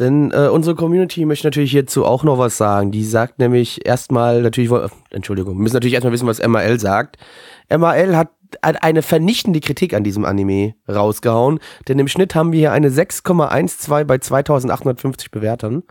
Denn 0.00 0.32
äh, 0.32 0.48
unsere 0.48 0.74
Community 0.74 1.24
möchte 1.24 1.46
natürlich 1.46 1.70
hierzu 1.70 2.04
auch 2.04 2.24
noch 2.24 2.38
was 2.38 2.56
sagen. 2.56 2.90
Die 2.90 3.04
sagt 3.04 3.38
nämlich 3.38 3.86
erstmal, 3.86 4.42
natürlich, 4.42 4.70
äh, 4.70 4.88
Entschuldigung, 5.10 5.54
wir 5.56 5.62
müssen 5.62 5.76
natürlich 5.76 5.94
erstmal 5.94 6.12
wissen, 6.12 6.26
was 6.26 6.44
MAL 6.46 6.80
sagt. 6.80 7.16
MAL 7.70 8.16
hat 8.16 8.30
hat 8.62 8.84
eine 8.84 9.02
vernichtende 9.02 9.58
Kritik 9.58 9.94
an 9.94 10.04
diesem 10.04 10.24
Anime 10.24 10.74
rausgehauen, 10.88 11.58
denn 11.88 11.98
im 11.98 12.06
Schnitt 12.06 12.36
haben 12.36 12.52
wir 12.52 12.60
hier 12.60 12.72
eine 12.72 12.88
6,12 12.88 14.04
bei 14.04 14.18
2850 14.18 15.32
Bewertern. 15.32 15.82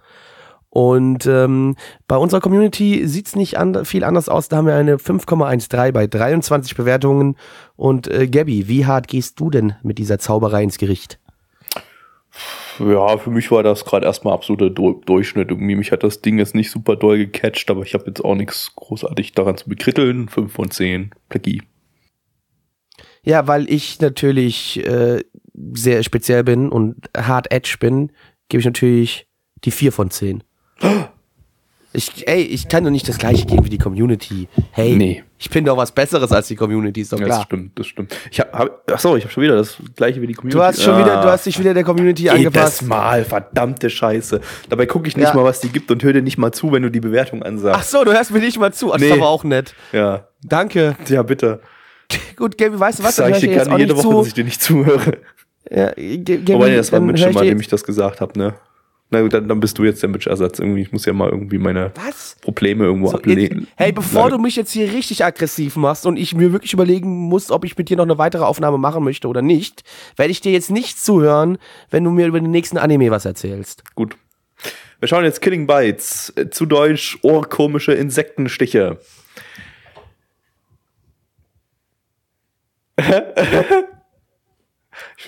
Und 0.70 1.28
ähm, 1.28 1.76
bei 2.08 2.18
unserer 2.18 2.42
Community 2.42 3.08
sieht's 3.08 3.36
nicht 3.36 3.60
an, 3.60 3.86
viel 3.86 4.04
anders 4.04 4.28
aus. 4.28 4.50
Da 4.50 4.58
haben 4.58 4.66
wir 4.66 4.74
eine 4.74 4.96
5,13 4.96 5.92
bei 5.92 6.08
23 6.08 6.76
Bewertungen. 6.76 7.36
Und 7.76 8.08
äh, 8.08 8.28
Gabby, 8.28 8.68
wie 8.68 8.88
hart 8.88 9.08
gehst 9.08 9.40
du 9.40 9.52
denn 9.52 9.76
mit 9.84 10.00
dieser 10.00 10.18
Zauberei 10.18 10.64
ins 10.64 10.80
Gericht? 10.80 11.20
Ja, 12.80 13.18
für 13.18 13.30
mich 13.30 13.52
war 13.52 13.64
das 13.64 13.86
gerade 13.86 14.06
erstmal 14.06 14.34
absoluter 14.34 14.70
Du- 14.70 15.02
Durchschnitt. 15.06 15.50
Irgendwie, 15.52 15.76
mich 15.76 15.92
hat 15.92 16.04
das 16.04 16.22
Ding 16.22 16.38
jetzt 16.38 16.56
nicht 16.56 16.72
super 16.72 16.96
doll 16.96 17.18
gecatcht, 17.18 17.70
aber 17.70 17.84
ich 17.84 17.94
habe 17.94 18.06
jetzt 18.08 18.24
auch 18.24 18.36
nichts 18.36 18.76
großartig 18.76 19.34
daran 19.34 19.58
zu 19.58 19.70
bekritteln. 19.70 20.28
5 20.30 20.52
von 20.52 20.72
10, 20.72 21.12
Plecki. 21.30 21.62
Ja, 23.24 23.48
weil 23.48 23.70
ich 23.72 24.00
natürlich 24.02 24.86
äh, 24.86 25.24
sehr 25.74 26.04
speziell 26.04 26.44
bin 26.44 26.70
und 26.70 27.10
hard 27.16 27.52
edge 27.52 27.78
bin, 27.80 28.12
gebe 28.50 28.60
ich 28.60 28.66
natürlich 28.66 29.28
die 29.64 29.72
4 29.72 29.92
von 29.92 30.10
10. 30.10 30.44
Ich, 31.96 32.28
ey, 32.28 32.42
ich 32.42 32.68
kann 32.68 32.84
doch 32.84 32.90
nicht 32.90 33.08
das 33.08 33.18
gleiche 33.20 33.46
geben 33.46 33.64
wie 33.66 33.70
die 33.70 33.78
Community. 33.78 34.48
Hey, 34.72 34.96
Nee. 34.96 35.24
ich 35.38 35.50
bin 35.52 35.64
doch 35.64 35.78
was 35.78 35.92
Besseres 35.92 36.32
als 36.32 36.48
die 36.48 36.56
Community, 36.56 37.02
ist 37.02 37.14
doch 37.14 37.20
Ja, 37.20 37.26
klar. 37.26 37.38
Das 37.38 37.46
stimmt, 37.46 37.78
das 37.80 37.86
stimmt. 37.88 38.18
Ich 38.32 38.40
hab, 38.40 38.52
hab, 38.52 38.92
ach 38.92 39.00
so, 39.00 39.16
ich 39.16 39.24
habe 39.24 39.32
schon 39.32 39.44
wieder 39.44 39.56
das 39.56 39.78
gleiche 39.96 40.20
wie 40.20 40.26
die 40.26 40.34
Community. 40.34 40.58
Du 40.58 40.64
hast 40.64 40.82
schon 40.82 40.98
wieder, 40.98 41.22
du 41.22 41.28
Ah, 41.28 41.32
hast 41.34 41.46
dich 41.46 41.60
wieder 41.60 41.74
der 41.76 41.84
Community 41.84 42.24
jedes 42.24 42.36
angepasst. 42.38 42.82
Mal, 42.82 43.24
verdammte 43.24 43.90
Scheiße. 43.92 44.42
Dabei 44.70 44.88
gucke 44.88 45.08
ich 45.08 45.16
nicht 45.18 45.28
Ja. 45.28 45.36
mal, 45.36 45.44
was 45.44 45.60
die 45.60 45.70
gibt 45.70 45.92
und 45.92 46.04
höre 46.04 46.14
dir 46.14 46.24
nicht 46.24 46.38
mal 46.40 46.52
zu, 46.52 46.72
wenn 46.72 46.82
du 46.82 46.90
die 46.90 47.00
Bewertung 47.00 47.44
ansagst. 47.44 47.80
Ach 47.80 47.84
so, 47.84 48.04
du 48.04 48.12
hörst 48.12 48.32
mir 48.32 48.40
nicht 48.40 48.58
mal 48.60 48.74
zu. 48.74 48.90
Ach, 48.90 48.94
Das 48.94 49.02
Nee. 49.02 49.08
ist 49.10 49.14
aber 49.14 49.30
auch 49.30 49.44
nett. 49.44 49.76
Ja, 49.92 50.28
Danke. 50.44 50.96
ja, 51.08 51.22
bitte. 51.22 51.60
Gut, 52.36 52.58
Gaby, 52.58 52.80
weißt 52.80 53.00
du 53.00 53.04
was? 53.04 53.16
Sag 53.18 53.30
ich 53.32 53.40
dir 53.40 53.50
gerne 53.50 53.78
jede 53.78 53.96
Woche, 53.96 54.08
dass 54.08 54.22
zu. 54.24 54.28
ich 54.30 54.34
dir 54.34 54.44
nicht 54.46 54.62
zuhöre. 54.62 55.18
Ja, 55.70 55.92
Gaby, 55.92 56.48
Wobei, 56.54 56.76
das 56.76 56.92
war 56.92 57.00
Mitch 57.00 57.24
immer, 57.24 57.42
dir 57.42 57.50
dem 57.50 57.60
ich 57.60 57.68
das 57.68 57.84
gesagt 57.84 58.20
habe, 58.20 58.38
ne? 58.38 58.56
Na 59.14 59.22
gut, 59.22 59.32
dann, 59.32 59.48
dann 59.48 59.60
bist 59.60 59.78
du 59.78 59.84
jetzt. 59.84 60.04
Irgendwie, 60.04 60.82
ich 60.82 60.92
muss 60.92 61.06
ja 61.06 61.14
mal 61.14 61.30
irgendwie 61.30 61.60
meine 61.60 61.92
Was? 62.04 62.36
Probleme 62.42 62.86
irgendwo 62.86 63.10
So, 63.10 63.18
ablegen. 63.18 63.68
hey, 63.76 63.92
bevor 63.92 64.32
du 64.32 64.40
mich 64.40 64.56
jetzt 64.56 64.72
hier 64.72 64.92
richtig 64.92 65.24
aggressiv 65.24 65.76
machst 65.76 66.08
und 66.08 66.18
ich 66.18 66.34
mir 66.34 66.52
wirklich 66.52 66.74
überlegen 66.74 67.10
muss, 67.30 67.52
ob 67.52 67.64
ich 67.64 67.78
mit 67.78 67.90
dir 67.90 67.98
noch 67.98 68.06
eine 68.06 68.18
weitere 68.18 68.44
Aufnahme 68.44 68.80
machen 68.80 69.04
möchte 69.04 69.28
oder 69.28 69.44
nicht, 69.44 69.84
werde 70.16 70.32
ich 70.32 70.42
dir 70.42 70.52
jetzt 70.52 70.72
nicht 70.72 70.98
zuhören, 70.98 71.60
wenn 71.92 72.04
du 72.04 72.10
mir 72.10 72.26
über 72.26 72.40
den 72.40 72.50
nächsten 72.50 72.80
Anime 72.80 73.12
was 73.12 73.26
erzählst. 73.26 73.84
Gut. 73.94 74.16
Wir 75.00 75.08
schauen 75.08 75.26
jetzt 75.26 75.42
Killing 75.42 75.68
Bites. 75.68 76.34
Äh, 76.36 76.50
Zu 76.50 76.66
Deutsch 76.66 77.20
ohrkomische 77.22 77.94
Insektenstiche. 77.94 78.98
ich 82.98 83.06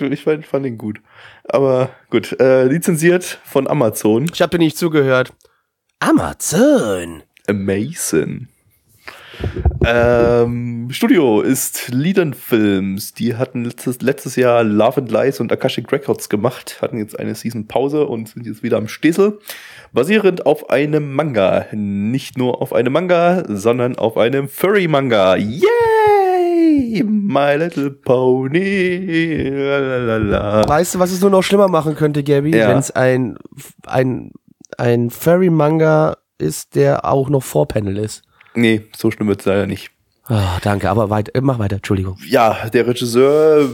ich 0.00 0.22
fand, 0.24 0.44
fand 0.44 0.66
ihn 0.66 0.76
gut. 0.76 1.00
Aber 1.48 1.90
gut. 2.10 2.38
Äh, 2.40 2.64
lizenziert 2.64 3.40
von 3.44 3.68
Amazon. 3.68 4.26
Ich 4.32 4.42
habe 4.42 4.50
dir 4.50 4.64
nicht 4.64 4.76
zugehört. 4.76 5.32
Amazon. 6.00 7.22
Amazing. 7.46 8.48
Ähm, 9.84 10.88
Studio 10.90 11.40
ist 11.40 11.88
Leadern 11.88 12.34
Films. 12.34 13.12
Die 13.14 13.36
hatten 13.36 13.64
letztes, 13.64 14.00
letztes 14.00 14.36
Jahr 14.36 14.64
Love 14.64 15.02
and 15.02 15.10
Lies 15.10 15.40
und 15.40 15.52
Akashic 15.52 15.92
Records 15.92 16.28
gemacht, 16.28 16.78
hatten 16.80 16.98
jetzt 16.98 17.18
eine 17.18 17.34
Season 17.34 17.66
Pause 17.66 18.06
und 18.06 18.28
sind 18.30 18.46
jetzt 18.46 18.62
wieder 18.62 18.78
am 18.78 18.88
Stissel. 18.88 19.38
Basierend 19.92 20.46
auf 20.46 20.70
einem 20.70 21.12
Manga. 21.12 21.66
Nicht 21.72 22.38
nur 22.38 22.60
auf 22.60 22.72
einem 22.72 22.92
Manga, 22.92 23.44
sondern 23.48 23.96
auf 23.96 24.16
einem 24.16 24.48
Furry-Manga. 24.48 25.36
My 27.04 27.56
Little 27.56 27.90
Pony. 27.90 29.48
Lalalala. 29.48 30.68
Weißt 30.68 30.94
du, 30.94 30.98
was 30.98 31.12
es 31.12 31.20
nur 31.20 31.30
noch 31.30 31.42
schlimmer 31.42 31.68
machen 31.68 31.94
könnte, 31.94 32.22
Gabby? 32.22 32.56
Ja. 32.56 32.68
Wenn 32.68 32.78
es 32.78 32.90
ein, 32.90 33.36
ein, 33.86 34.32
ein 34.78 35.10
Furry-Manga 35.10 36.16
ist, 36.38 36.74
der 36.74 37.04
auch 37.04 37.28
noch 37.28 37.42
Vorpanel 37.42 37.98
ist. 37.98 38.22
Nee, 38.54 38.82
so 38.96 39.10
schlimm 39.10 39.28
wird's 39.28 39.44
leider 39.44 39.66
nicht. 39.66 39.90
Ah, 40.28 40.58
danke, 40.62 40.90
aber 40.90 41.08
weit, 41.08 41.34
äh, 41.36 41.40
mach 41.40 41.58
weiter, 41.60 41.76
Entschuldigung. 41.76 42.16
ja, 42.26 42.68
der 42.72 42.86
Regisseur 42.88 43.68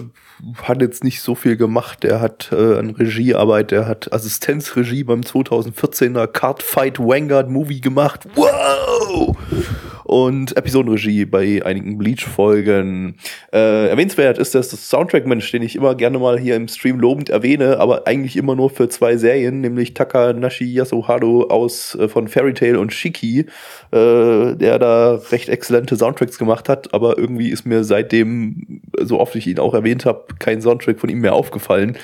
hat 0.63 0.83
jetzt 0.83 1.03
nicht 1.03 1.23
so 1.23 1.35
viel 1.35 1.57
gemacht. 1.57 2.03
Der 2.03 2.21
hat 2.21 2.51
äh, 2.53 2.79
an 2.79 2.91
Regiearbeit, 2.91 3.71
der 3.71 3.87
hat 3.87 4.13
Assistenzregie 4.13 5.05
beim 5.05 5.21
2014er 5.23 6.27
Cardfight 6.27 6.99
Vanguard 6.99 7.49
Movie 7.49 7.81
gemacht. 7.81 8.27
Wow! 8.35 9.37
Und 10.13 10.59
Episodenregie 10.59 11.25
bei 11.25 11.65
einigen 11.65 11.97
Bleach-Folgen. 11.97 13.17
Äh, 13.51 13.89
erwähnenswert 13.89 14.37
ist 14.37 14.55
das, 14.55 14.69
Soundtrack-Mensch, 14.69 15.51
den 15.53 15.63
ich 15.63 15.75
immer 15.75 15.95
gerne 15.95 16.19
mal 16.19 16.39
hier 16.39 16.55
im 16.55 16.69
Stream 16.69 17.01
lobend 17.01 17.31
erwähne, 17.31 17.81
aber 17.81 18.07
eigentlich 18.07 18.37
immer 18.37 18.55
nur 18.55 18.69
für 18.69 18.91
zwei 18.91 19.17
Serien, 19.17 19.63
nämlich 19.63 19.95
Takanashi 19.95 20.67
Yasuhado 20.67 21.45
aus 21.45 21.95
äh, 21.95 22.09
von 22.09 22.29
Fairy 22.29 22.53
Tail 22.53 22.77
und 22.77 22.93
Shiki, 22.93 23.47
äh, 23.91 24.55
der 24.55 24.79
da 24.79 25.15
recht 25.31 25.49
exzellente 25.49 25.97
Soundtracks 25.97 26.37
gemacht 26.37 26.69
hat, 26.69 26.93
aber 26.93 27.17
irgendwie 27.17 27.49
ist 27.49 27.65
mir 27.65 27.83
seitdem, 27.83 28.83
so 29.01 29.19
oft 29.19 29.35
ich 29.35 29.47
ihn 29.47 29.59
auch 29.59 29.73
erwähnt 29.73 30.05
habe, 30.05 30.27
kein 30.39 30.61
Soundtrack 30.61 31.01
von 31.01 31.09
ihm 31.09 31.21
mehr 31.21 31.33
aufgefallen. 31.33 31.97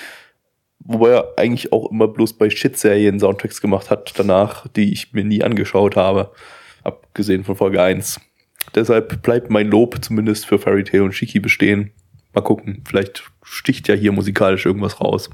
Wobei 0.80 1.10
er 1.10 1.34
eigentlich 1.36 1.74
auch 1.74 1.90
immer 1.90 2.08
bloß 2.08 2.38
bei 2.38 2.48
Shit-Serien 2.48 3.20
Soundtracks 3.20 3.60
gemacht 3.60 3.90
hat 3.90 4.14
danach, 4.16 4.66
die 4.68 4.94
ich 4.94 5.12
mir 5.12 5.24
nie 5.24 5.42
angeschaut 5.42 5.94
habe. 5.94 6.30
Abgesehen 6.88 7.44
von 7.44 7.54
Folge 7.54 7.82
1. 7.82 8.18
Deshalb 8.74 9.22
bleibt 9.22 9.50
mein 9.50 9.68
Lob 9.68 10.02
zumindest 10.02 10.46
für 10.46 10.58
Fairy 10.58 10.84
Tail 10.84 11.02
und 11.02 11.12
Shiki 11.12 11.38
bestehen. 11.38 11.92
Mal 12.32 12.40
gucken, 12.40 12.82
vielleicht 12.86 13.30
sticht 13.42 13.88
ja 13.88 13.94
hier 13.94 14.12
musikalisch 14.12 14.64
irgendwas 14.64 15.00
raus. 15.00 15.30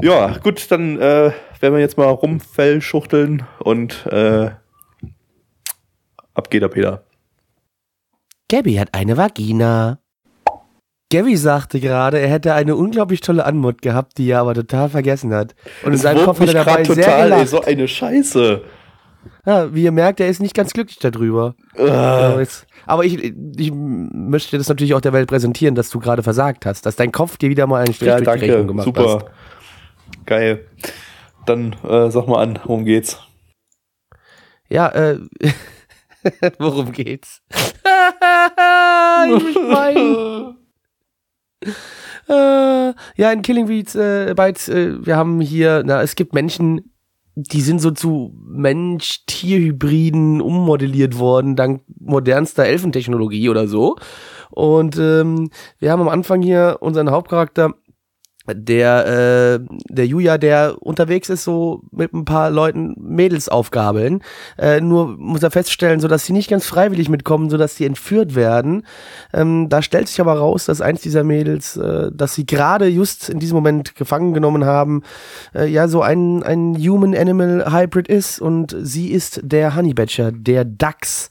Ja, 0.00 0.38
gut, 0.38 0.70
dann 0.70 0.96
äh, 0.98 1.32
werden 1.60 1.74
wir 1.74 1.78
jetzt 1.78 1.98
mal 1.98 2.06
rumfellschuchteln 2.06 3.44
und 3.58 4.06
äh, 4.06 4.50
ab 6.34 6.50
geht 6.50 6.62
der 6.62 6.68
Peter. 6.68 7.04
Gabby 8.50 8.74
hat 8.74 8.94
eine 8.94 9.16
Vagina. 9.16 10.00
Gabby 11.12 11.36
sagte 11.36 11.80
gerade, 11.80 12.18
er 12.18 12.28
hätte 12.28 12.54
eine 12.54 12.76
unglaublich 12.76 13.20
tolle 13.20 13.44
Anmut 13.44 13.82
gehabt, 13.82 14.18
die 14.18 14.30
er 14.30 14.40
aber 14.40 14.54
total 14.54 14.88
vergessen 14.88 15.34
hat. 15.34 15.54
Und 15.84 15.92
in 15.92 15.98
seinem 15.98 16.24
Kopf 16.24 16.40
hat 16.40 16.48
er 16.48 16.54
dabei 16.54 16.82
grad 16.82 16.86
sehr 16.86 17.04
total, 17.04 17.20
ey, 17.20 17.30
gelacht. 17.30 17.48
so 17.48 17.62
eine 17.62 17.88
Scheiße. 17.88 18.62
Ja, 19.46 19.74
wie 19.74 19.84
ihr 19.84 19.92
merkt, 19.92 20.20
er 20.20 20.28
ist 20.28 20.40
nicht 20.40 20.54
ganz 20.54 20.72
glücklich 20.72 20.98
darüber. 20.98 21.54
Äh, 21.74 22.46
Aber 22.86 23.04
ich, 23.04 23.34
ich 23.56 23.72
möchte 23.72 24.58
das 24.58 24.68
natürlich 24.68 24.94
auch 24.94 25.00
der 25.00 25.12
Welt 25.12 25.28
präsentieren, 25.28 25.74
dass 25.74 25.90
du 25.90 25.98
gerade 25.98 26.22
versagt 26.22 26.66
hast, 26.66 26.86
dass 26.86 26.96
dein 26.96 27.12
Kopf 27.12 27.36
dir 27.36 27.50
wieder 27.50 27.66
mal 27.66 27.84
einen 27.84 27.94
Strich 27.94 28.08
ja, 28.08 28.20
durch 28.20 28.38
die 28.38 28.46
Rechnung 28.46 28.66
danke, 28.66 28.66
gemacht 28.66 28.84
super. 28.84 29.14
hast. 29.16 30.26
Geil. 30.26 30.66
Dann 31.46 31.74
äh, 31.84 32.10
sag 32.10 32.28
mal 32.28 32.42
an, 32.42 32.58
worum 32.64 32.84
geht's? 32.84 33.18
Ja, 34.68 34.88
äh, 34.88 35.18
worum 36.58 36.92
geht's? 36.92 37.42
ich 37.50 39.30
muss 39.30 39.54
weinen. 39.54 40.56
äh, 42.28 42.94
ja, 43.16 43.32
in 43.32 43.42
Killing 43.42 43.66
Beats, 43.66 43.94
äh, 43.94 44.34
Bites, 44.34 44.68
äh, 44.68 45.04
wir 45.04 45.16
haben 45.16 45.40
hier, 45.40 45.82
na, 45.84 46.02
es 46.02 46.14
gibt 46.14 46.34
Menschen, 46.34 46.89
die 47.42 47.60
sind 47.60 47.80
so 47.80 47.90
zu 47.90 48.34
Mensch-Tier-Hybriden 48.46 50.40
ummodelliert 50.40 51.18
worden, 51.18 51.56
dank 51.56 51.82
modernster 51.98 52.64
Elfentechnologie 52.64 53.48
oder 53.48 53.66
so. 53.66 53.96
Und 54.50 54.98
ähm, 54.98 55.50
wir 55.78 55.92
haben 55.92 56.00
am 56.00 56.08
Anfang 56.08 56.42
hier 56.42 56.78
unseren 56.80 57.10
Hauptcharakter, 57.10 57.74
der, 58.54 59.58
äh, 59.60 59.76
der 59.88 60.06
Julia, 60.06 60.38
der 60.38 60.76
unterwegs 60.80 61.28
ist, 61.28 61.44
so 61.44 61.82
mit 61.90 62.12
ein 62.12 62.24
paar 62.24 62.50
Leuten 62.50 62.94
Mädels 62.98 63.48
aufgabeln. 63.48 64.22
Äh, 64.58 64.80
nur 64.80 65.16
muss 65.18 65.42
er 65.42 65.50
feststellen, 65.50 66.00
so 66.00 66.08
dass 66.08 66.24
sie 66.24 66.32
nicht 66.32 66.50
ganz 66.50 66.66
freiwillig 66.66 67.08
mitkommen, 67.08 67.50
so 67.50 67.56
dass 67.56 67.76
sie 67.76 67.86
entführt 67.86 68.34
werden. 68.34 68.86
Ähm, 69.32 69.68
da 69.68 69.82
stellt 69.82 70.08
sich 70.08 70.20
aber 70.20 70.34
raus, 70.34 70.66
dass 70.66 70.80
eins 70.80 71.00
dieser 71.00 71.24
Mädels, 71.24 71.76
äh, 71.76 72.10
dass 72.12 72.34
sie 72.34 72.46
gerade 72.46 72.86
just 72.86 73.28
in 73.28 73.38
diesem 73.38 73.56
Moment 73.56 73.94
gefangen 73.94 74.34
genommen 74.34 74.64
haben, 74.64 75.02
äh, 75.54 75.66
ja, 75.66 75.88
so 75.88 76.02
ein, 76.02 76.42
ein 76.42 76.76
Human-Animal-Hybrid 76.76 78.08
ist 78.08 78.40
und 78.40 78.76
sie 78.80 79.08
ist 79.08 79.40
der 79.42 79.76
Honey 79.76 79.94
Badger, 79.94 80.32
der 80.32 80.64
Dachs. 80.64 81.30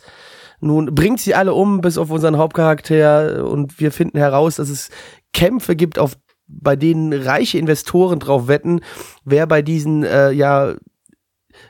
Nun 0.61 0.93
bringt 0.93 1.19
sie 1.21 1.35
alle 1.35 1.53
um, 1.53 1.81
bis 1.81 1.97
auf 1.97 2.11
unseren 2.11 2.37
Hauptcharakter 2.37 3.45
und 3.45 3.79
wir 3.79 3.91
finden 3.91 4.17
heraus, 4.17 4.57
dass 4.57 4.69
es 4.69 4.89
Kämpfe 5.33 5.75
gibt, 5.75 5.99
auf 5.99 6.17
bei 6.49 6.75
denen 6.75 7.13
reiche 7.13 7.57
Investoren 7.57 8.19
drauf 8.19 8.47
wetten, 8.47 8.81
wer 9.23 9.45
bei 9.47 9.61
diesen 9.61 10.03
äh, 10.03 10.31
ja 10.31 10.73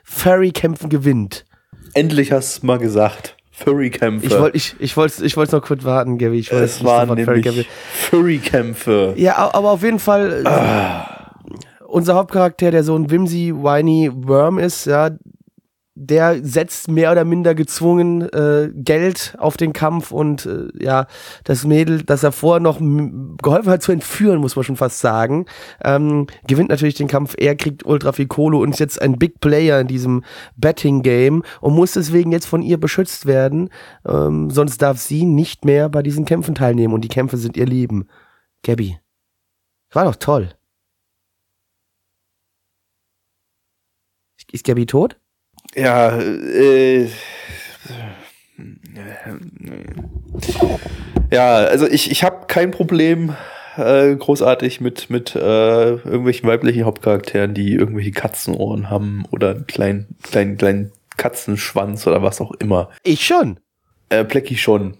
Furry-Kämpfen 0.04 0.88
gewinnt. 0.88 1.44
Endlich 1.94 2.32
hast 2.32 2.62
du 2.62 2.66
mal 2.66 2.78
gesagt. 2.78 3.36
Furry-Kämpfe. 3.52 4.26
Ich 4.26 4.38
wollte 4.38 4.56
ich, 4.56 4.74
ich 4.78 4.96
wollte 4.96 5.24
ich 5.24 5.36
wollte 5.36 5.56
noch 5.56 5.62
kurz 5.62 5.84
warten, 5.84 6.16
Gabby. 6.18 6.38
Ich 6.38 6.50
wollte 6.50 6.64
es 6.64 6.82
waren 6.82 7.14
nämlich 7.14 7.68
Furry-Kämpfe. 7.92 9.14
Ja, 9.16 9.46
au- 9.46 9.52
aber 9.52 9.70
auf 9.72 9.82
jeden 9.82 9.98
Fall 9.98 10.44
äh, 10.46 11.84
unser 11.86 12.14
Hauptcharakter, 12.14 12.70
der 12.70 12.84
so 12.84 12.96
ein 12.96 13.10
whimsy, 13.10 13.52
whiny 13.54 14.10
Worm 14.14 14.58
ist, 14.58 14.86
ja, 14.86 15.10
der 16.02 16.42
setzt 16.42 16.88
mehr 16.88 17.12
oder 17.12 17.26
minder 17.26 17.54
gezwungen 17.54 18.22
äh, 18.22 18.70
Geld 18.74 19.36
auf 19.38 19.58
den 19.58 19.74
Kampf 19.74 20.12
und 20.12 20.46
äh, 20.46 20.68
ja, 20.82 21.06
das 21.44 21.64
Mädel, 21.64 22.02
das 22.02 22.22
er 22.22 22.32
vorher 22.32 22.60
noch 22.60 22.78
geholfen 22.78 23.70
hat 23.70 23.82
zu 23.82 23.92
entführen, 23.92 24.40
muss 24.40 24.56
man 24.56 24.64
schon 24.64 24.76
fast 24.76 25.00
sagen, 25.00 25.44
ähm, 25.84 26.26
gewinnt 26.46 26.70
natürlich 26.70 26.94
den 26.94 27.06
Kampf. 27.06 27.34
Er 27.36 27.54
kriegt 27.54 27.84
ultra 27.84 28.12
viel 28.12 28.28
Kohle 28.28 28.56
und 28.56 28.70
ist 28.70 28.80
jetzt 28.80 29.02
ein 29.02 29.18
Big 29.18 29.40
Player 29.40 29.78
in 29.78 29.88
diesem 29.88 30.24
Betting-Game 30.56 31.42
und 31.60 31.74
muss 31.74 31.92
deswegen 31.92 32.32
jetzt 32.32 32.46
von 32.46 32.62
ihr 32.62 32.80
beschützt 32.80 33.26
werden, 33.26 33.68
ähm, 34.08 34.48
sonst 34.48 34.80
darf 34.80 34.98
sie 34.98 35.26
nicht 35.26 35.66
mehr 35.66 35.90
bei 35.90 36.02
diesen 36.02 36.24
Kämpfen 36.24 36.54
teilnehmen 36.54 36.94
und 36.94 37.02
die 37.02 37.08
Kämpfe 37.08 37.36
sind 37.36 37.58
ihr 37.58 37.66
Leben. 37.66 38.08
Gabby, 38.64 38.98
war 39.92 40.06
doch 40.06 40.16
toll. 40.16 40.48
Ist 44.50 44.64
Gabby 44.64 44.86
tot? 44.86 45.19
Ja, 45.74 46.18
äh, 46.18 47.08
ja, 51.30 51.54
also 51.56 51.86
ich, 51.86 52.10
ich 52.10 52.24
habe 52.24 52.46
kein 52.48 52.70
Problem 52.70 53.36
äh, 53.76 54.14
großartig 54.14 54.80
mit, 54.80 55.10
mit 55.10 55.36
äh, 55.36 55.90
irgendwelchen 55.90 56.48
weiblichen 56.48 56.84
Hauptcharakteren, 56.84 57.54
die 57.54 57.74
irgendwelche 57.74 58.10
Katzenohren 58.10 58.90
haben 58.90 59.24
oder 59.30 59.50
einen 59.50 59.66
kleinen, 59.66 60.16
kleinen, 60.22 60.56
kleinen 60.56 60.92
Katzenschwanz 61.16 62.06
oder 62.06 62.22
was 62.22 62.40
auch 62.40 62.52
immer. 62.52 62.90
Ich 63.04 63.24
schon. 63.24 63.60
Äh, 64.08 64.24
Plecki 64.24 64.56
schon. 64.56 64.96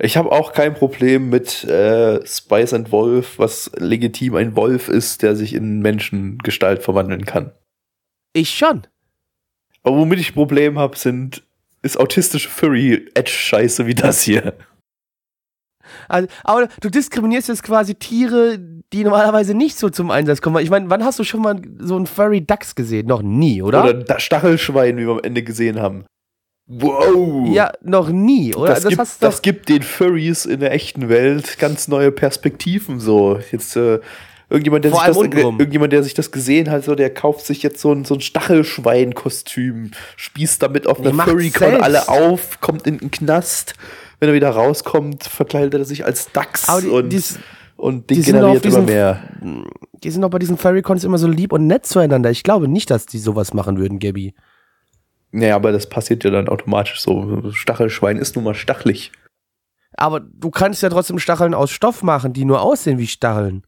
Ich 0.00 0.16
habe 0.16 0.32
auch 0.32 0.52
kein 0.52 0.74
Problem 0.74 1.30
mit 1.30 1.64
äh, 1.64 2.26
Spice 2.26 2.74
and 2.74 2.90
Wolf, 2.90 3.38
was 3.38 3.70
legitim 3.76 4.34
ein 4.34 4.56
Wolf 4.56 4.88
ist, 4.88 5.22
der 5.22 5.36
sich 5.36 5.54
in 5.54 5.80
Menschengestalt 5.80 6.82
verwandeln 6.82 7.24
kann. 7.24 7.52
Ich 8.32 8.50
schon. 8.50 8.86
Aber 9.84 9.98
womit 9.98 10.18
ich 10.18 10.30
ein 10.30 10.34
Problem 10.34 10.78
habe, 10.78 10.96
sind 10.96 11.42
ist 11.82 12.00
autistische 12.00 12.48
Furry-Edge-Scheiße 12.48 13.86
wie 13.86 13.94
das 13.94 14.22
hier. 14.22 14.54
Also, 16.08 16.28
aber 16.42 16.68
du 16.80 16.88
diskriminierst 16.88 17.48
jetzt 17.48 17.62
quasi 17.62 17.94
Tiere, 17.94 18.58
die 18.92 19.04
normalerweise 19.04 19.54
nicht 19.54 19.78
so 19.78 19.90
zum 19.90 20.10
Einsatz 20.10 20.40
kommen. 20.40 20.62
Ich 20.62 20.70
meine, 20.70 20.88
wann 20.88 21.04
hast 21.04 21.18
du 21.18 21.24
schon 21.24 21.42
mal 21.42 21.60
so 21.78 21.96
einen 21.96 22.06
Furry 22.06 22.44
Dachs 22.44 22.74
gesehen? 22.74 23.06
Noch 23.06 23.22
nie, 23.22 23.62
oder? 23.62 23.84
Oder 23.84 23.94
das 23.94 24.22
Stachelschwein, 24.22 24.96
wie 24.96 25.06
wir 25.06 25.12
am 25.12 25.20
Ende 25.22 25.42
gesehen 25.42 25.78
haben. 25.78 26.06
Wow. 26.66 27.52
Ja, 27.52 27.72
noch 27.82 28.08
nie, 28.08 28.54
oder? 28.54 28.74
Das, 28.74 28.86
gibt, 28.86 28.98
hast 28.98 29.22
du 29.22 29.26
das 29.26 29.42
gibt 29.42 29.68
den 29.68 29.82
Furries 29.82 30.46
in 30.46 30.60
der 30.60 30.72
echten 30.72 31.10
Welt 31.10 31.58
ganz 31.58 31.88
neue 31.88 32.10
Perspektiven 32.10 33.00
so. 33.00 33.38
Jetzt 33.52 33.76
äh, 33.76 34.00
irgendjemand, 34.50 34.84
der 34.84 34.90
Vor 34.92 35.00
sich 35.00 35.08
das, 35.08 35.16
untenrum. 35.16 35.58
irgendjemand, 35.58 35.92
der 35.92 36.02
sich 36.02 36.14
das 36.14 36.30
gesehen 36.30 36.70
hat, 36.70 36.84
so, 36.84 36.94
der 36.94 37.12
kauft 37.12 37.46
sich 37.46 37.62
jetzt 37.62 37.80
so 37.80 37.92
ein, 37.92 38.04
so 38.04 38.14
ein 38.14 38.20
Stachelschwein-Kostüm, 38.20 39.90
spießt 40.16 40.62
damit 40.62 40.86
auf 40.86 41.00
einer 41.00 41.12
Furry-Con 41.12 41.80
alle 41.80 42.08
auf, 42.08 42.60
kommt 42.60 42.86
in 42.86 42.98
den 42.98 43.10
Knast. 43.10 43.74
Wenn 44.20 44.28
er 44.28 44.34
wieder 44.34 44.50
rauskommt, 44.50 45.24
verkleidet 45.24 45.74
er 45.74 45.84
sich 45.84 46.04
als 46.04 46.30
Dachs 46.32 46.66
die- 46.80 46.88
und, 46.88 47.10
dies- 47.10 47.38
und 47.76 48.08
die 48.10 48.14
die 48.16 48.22
sind 48.22 48.36
auf 48.36 48.42
generiert 48.62 48.64
immer 48.66 48.74
diesen- 48.80 48.84
mehr. 48.86 49.22
die 50.02 50.10
sind 50.10 50.22
doch 50.22 50.30
bei 50.30 50.38
diesen 50.38 50.56
Furry-Cons 50.56 51.04
immer 51.04 51.18
so 51.18 51.26
lieb 51.26 51.52
und 51.52 51.66
nett 51.66 51.84
zueinander. 51.86 52.30
Ich 52.30 52.42
glaube 52.42 52.68
nicht, 52.68 52.90
dass 52.90 53.06
die 53.06 53.18
sowas 53.18 53.52
machen 53.54 53.78
würden, 53.78 53.98
Gabby. 53.98 54.34
Naja, 55.32 55.56
aber 55.56 55.72
das 55.72 55.88
passiert 55.88 56.22
ja 56.22 56.30
dann 56.30 56.48
automatisch 56.48 57.00
so. 57.00 57.50
Stachelschwein 57.50 58.18
ist 58.18 58.36
nun 58.36 58.44
mal 58.44 58.54
stachelig. 58.54 59.10
Aber 59.96 60.20
du 60.20 60.50
kannst 60.50 60.82
ja 60.82 60.88
trotzdem 60.90 61.18
Stacheln 61.18 61.54
aus 61.54 61.70
Stoff 61.72 62.02
machen, 62.04 62.32
die 62.32 62.44
nur 62.44 62.62
aussehen 62.62 62.98
wie 62.98 63.06
Stacheln. 63.08 63.64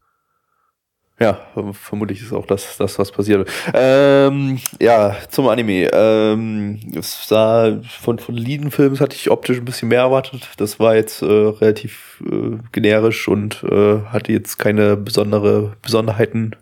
Ja, 1.19 1.39
vermutlich 1.71 2.21
ist 2.21 2.31
auch 2.31 2.45
das, 2.45 2.77
das 2.77 2.99
was 2.99 3.11
passiert. 3.11 3.49
Ähm, 3.73 4.59
ja, 4.79 5.15
zum 5.29 5.47
Anime. 5.47 5.89
Ähm, 5.91 6.79
es 6.95 7.27
sah 7.27 7.79
von, 7.99 8.19
von 8.19 8.35
Lieden-Films 8.35 9.01
hatte 9.01 9.15
ich 9.15 9.31
optisch 9.31 9.57
ein 9.57 9.65
bisschen 9.65 9.89
mehr 9.89 10.01
erwartet. 10.01 10.47
Das 10.57 10.79
war 10.79 10.95
jetzt 10.95 11.23
äh, 11.23 11.25
relativ 11.25 12.23
äh, 12.23 12.57
generisch 12.71 13.27
und 13.27 13.63
äh, 13.63 14.01
hatte 14.05 14.31
jetzt 14.31 14.59
keine 14.59 14.95
besondere 14.95 15.75
Besonderheiten. 15.81 16.55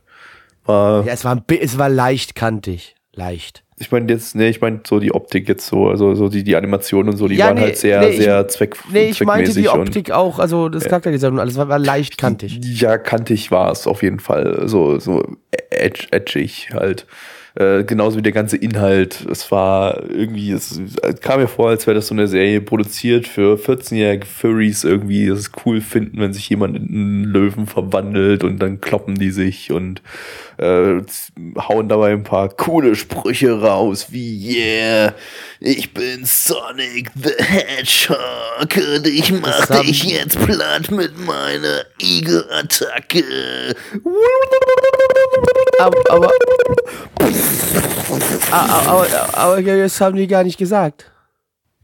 War, 0.64 1.06
Ja, 1.06 1.12
es 1.12 1.26
war, 1.26 1.36
ein 1.36 1.44
es 1.60 1.78
war 1.78 1.90
leicht 1.90 2.34
kantig. 2.36 2.95
Leicht. 3.16 3.64
ich 3.78 3.92
meine 3.92 4.12
jetzt, 4.12 4.36
nee, 4.36 4.50
ich 4.50 4.62
meine 4.62 4.82
so 4.86 5.00
die 5.00 5.14
Optik 5.14 5.48
jetzt 5.50 5.68
so, 5.68 5.88
also 5.90 6.16
so 6.16 6.28
die, 6.30 6.44
die 6.44 6.56
Animation 6.56 7.10
und 7.10 7.18
so, 7.18 7.28
die 7.28 7.36
Ja, 7.36 7.48
waren 7.48 7.56
nee, 7.56 7.62
halt 7.62 7.78
sehr, 7.78 8.00
nee, 8.02 8.10
ich- 8.10 8.18
sehr 8.24 8.48
zweck, 8.48 8.76
Nee, 8.92 9.10
ich 9.10 9.24
meinte 9.24 9.52
die 9.54 9.64
zweckmäßig 9.64 9.70
Optik 9.88 10.12
auch, 10.12 10.40
also 10.40 10.70
das 10.70 10.86
Charakterdesign 10.86 11.34
und 11.34 11.40
alles 11.40 11.56
war, 11.58 11.68
war 11.70 11.80
leicht 11.80 12.18
kantig. 12.18 12.60
Ja, 12.64 12.98
kantig 12.98 13.52
war 13.52 13.72
es 13.72 13.88
auf 13.88 14.04
jeden 14.04 14.20
Fall. 14.20 14.68
So, 14.68 15.00
so 15.00 15.24
edge, 15.70 16.08
edgig 16.12 16.70
halt. 16.74 17.06
Äh, 17.58 17.86
genauso 17.86 18.18
wie 18.18 18.22
der 18.22 18.34
ganze 18.34 18.58
Inhalt. 18.58 19.26
Es 19.32 19.50
war 19.50 20.04
irgendwie, 20.10 20.52
es, 20.52 20.78
kam 21.22 21.40
mir 21.40 21.48
vor, 21.48 21.70
als 21.70 21.88
wäre 21.88 21.96
das 21.96 22.08
so 22.08 22.14
eine 22.14 22.28
Serie 22.28 22.60
produziert 22.60 23.28
für 23.30 23.56
14-jährige 23.56 24.26
Furries 24.26 24.84
irgendwie, 24.84 25.28
das 25.28 25.40
es 25.40 25.52
cool 25.66 25.80
finden, 25.80 26.20
wenn 26.20 26.34
sich 26.34 26.50
jemand 26.50 26.76
in 26.76 26.88
einen 26.90 27.24
Löwen 27.24 27.66
verwandelt 27.66 28.44
und 28.44 28.60
dann 28.60 28.82
kloppen 28.82 29.16
die 29.16 29.32
sich 29.32 29.72
und 29.72 30.02
äh, 30.58 31.02
hauen 31.58 31.88
dabei 31.88 32.12
ein 32.12 32.24
paar 32.24 32.50
coole 32.50 32.96
Sprüche 32.96 33.62
raus, 33.62 34.08
wie 34.10 34.58
yeah, 34.58 35.14
ich 35.62 35.94
bin 35.94 36.26
Sonic 36.26 37.12
the 37.16 37.32
Hedgehog 37.42 38.18
und 38.96 39.08
ich 39.08 39.32
mach 39.32 39.70
haben- 39.70 39.86
dich 39.88 40.04
jetzt 40.04 40.38
platt 40.40 40.92
mit 40.92 41.18
meiner 41.26 41.84
Igel-Attacke. 42.02 43.24
Aber, 45.80 45.98
aber, 46.10 46.30
aber, 48.52 49.08
aber, 49.34 49.62
das 49.62 50.00
haben 50.02 50.16
die 50.16 50.28
gar 50.28 50.44
nicht 50.44 50.58
gesagt. 50.58 51.12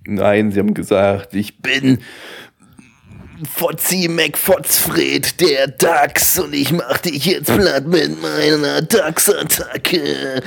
Nein, 0.05 0.51
sie 0.51 0.59
haben 0.59 0.73
gesagt, 0.73 1.33
ich 1.33 1.61
bin 1.61 1.99
Fotzi 3.49 4.07
McFotzfred, 4.07 5.39
der 5.41 5.67
Dachs, 5.67 6.39
und 6.39 6.53
ich 6.53 6.71
mach 6.71 6.97
dich 6.99 7.25
jetzt 7.25 7.53
platt 7.53 7.87
mit 7.87 8.21
meiner 8.21 8.81
Dachs-Attacke. 8.81 10.41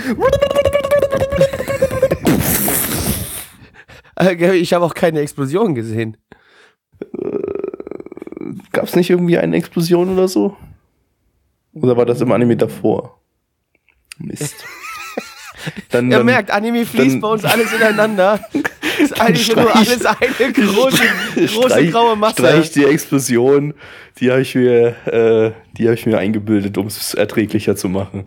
Äh, 4.16 4.54
Ich 4.56 4.72
habe 4.72 4.84
auch 4.84 4.94
keine 4.94 5.20
Explosion 5.20 5.74
gesehen. 5.74 6.16
Gab's 8.72 8.94
nicht 8.96 9.10
irgendwie 9.10 9.38
eine 9.38 9.56
Explosion 9.56 10.10
oder 10.12 10.28
so? 10.28 10.56
Oder 11.72 11.96
war 11.96 12.06
das 12.06 12.20
im 12.20 12.30
Anime 12.30 12.56
davor? 12.56 13.20
Mist. 14.18 14.54
Dann, 15.90 16.10
Ihr 16.10 16.18
dann- 16.18 16.26
merkt, 16.26 16.50
Anime 16.50 16.84
fließt 16.84 17.14
dann- 17.14 17.20
bei 17.22 17.28
uns 17.28 17.44
alles 17.44 17.72
ineinander. 17.72 18.38
Ist 19.00 19.18
eigentlich 19.18 19.54
nur 19.54 19.64
streich- 19.70 19.76
alles 19.88 20.06
eine 20.06 20.52
große, 20.52 21.02
große 21.36 21.48
Streich- 21.48 21.90
graue 21.90 22.16
Masse. 22.16 22.34
Streich 22.42 22.70
die 22.72 22.84
Explosion, 22.84 23.72
die 24.18 24.30
habe 24.30 24.42
ich 24.42 24.54
mir, 24.54 24.88
äh, 25.06 25.52
die 25.78 25.84
habe 25.84 25.94
ich 25.94 26.04
mir 26.06 26.18
eingebildet, 26.18 26.76
um 26.76 26.86
es 26.88 27.14
erträglicher 27.14 27.76
zu 27.76 27.88
machen. 27.88 28.26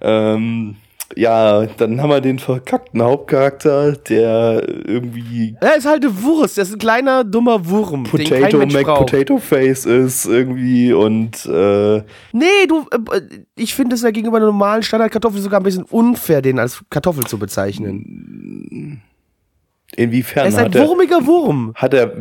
Ähm, 0.00 0.76
ja, 1.16 1.66
dann 1.66 2.00
haben 2.00 2.10
wir 2.10 2.20
den 2.20 2.38
verkackten 2.38 3.02
Hauptcharakter, 3.02 3.92
der 3.92 4.66
irgendwie 4.86 5.56
Er 5.60 5.76
ist 5.76 5.86
halt 5.86 6.04
eine 6.04 6.22
Wurst, 6.22 6.58
das 6.58 6.68
ist 6.68 6.74
ein 6.74 6.78
kleiner, 6.78 7.24
dummer 7.24 7.68
Wurm, 7.68 8.04
Potato 8.04 8.58
Mac 8.58 8.84
braucht. 8.84 9.10
Potato 9.10 9.38
Face 9.38 9.84
ist 9.86 10.26
irgendwie 10.26 10.92
und 10.92 11.44
äh, 11.46 12.02
Nee, 12.32 12.66
du, 12.68 12.86
äh, 13.12 13.20
ich 13.56 13.74
finde 13.74 13.94
es 13.94 14.02
ja 14.02 14.10
gegenüber 14.10 14.38
einer 14.38 14.46
normalen 14.46 14.82
Standardkartoffel 14.82 15.40
sogar 15.40 15.60
ein 15.60 15.64
bisschen 15.64 15.84
unfair, 15.84 16.42
den 16.42 16.58
als 16.58 16.82
Kartoffel 16.90 17.24
zu 17.24 17.38
bezeichnen. 17.38 19.02
inwiefern 19.96 20.44
Er 20.44 20.48
ist 20.48 20.58
ein 20.58 20.72
er, 20.72 20.88
wurmiger 20.88 21.26
Wurm. 21.26 21.72
hat 21.74 21.94
er 21.94 22.12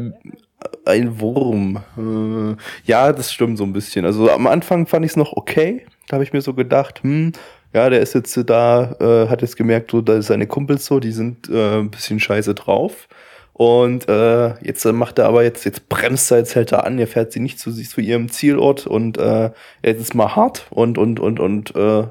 ein 0.86 1.20
Wurm. 1.20 1.80
Äh, 1.98 2.56
ja, 2.86 3.12
das 3.14 3.34
stimmt 3.34 3.58
so 3.58 3.64
ein 3.64 3.74
bisschen. 3.74 4.06
Also 4.06 4.30
am 4.30 4.48
Anfang 4.48 4.86
fand 4.88 5.06
ich 5.06 5.12
es 5.12 5.18
noch 5.18 5.34
okay. 5.34 5.86
Da 6.08 6.16
habe 6.16 6.24
ich 6.24 6.34
mir 6.34 6.42
so 6.42 6.54
gedacht, 6.54 7.02
hm, 7.04 7.32
ja, 7.74 7.90
der 7.90 8.02
ist 8.02 8.14
jetzt 8.14 8.38
da, 8.50 8.96
äh, 9.00 9.30
hat 9.30 9.42
jetzt 9.42 9.58
gemerkt, 9.58 9.92
so, 9.92 10.02
da 10.02 10.18
ist 10.18 10.28
seine 10.28 10.48
Kumpels 10.48 10.86
so, 10.86 11.00
die 11.00 11.12
sind 11.12 11.50
äh, 11.50 11.80
ein 11.80 11.92
bisschen 11.92 12.20
scheiße 12.20 12.54
drauf. 12.54 13.08
Und 13.54 14.10
äh, 14.10 14.56
jetzt 14.64 14.86
äh, 14.86 14.92
macht 14.94 15.20
er 15.20 15.28
aber 15.28 15.44
jetzt, 15.44 15.66
jetzt 15.66 15.88
bremst 15.88 16.32
er, 16.32 16.40
jetzt 16.40 16.56
hält 16.56 16.72
er 16.72 16.86
an, 16.86 16.98
er 16.98 17.08
fährt 17.08 17.32
sie 17.32 17.40
nicht 17.40 17.60
zu, 17.60 17.72
zu 17.72 18.02
ihrem 18.02 18.30
Zielort 18.30 18.88
und 18.88 19.18
äh, 19.18 19.52
jetzt 19.84 20.02
ist 20.02 20.16
mal 20.16 20.36
hart 20.36 20.66
und 20.72 20.98
und 20.98 21.20
und 21.20 21.40
und 21.40 21.76
äh, 21.76 22.06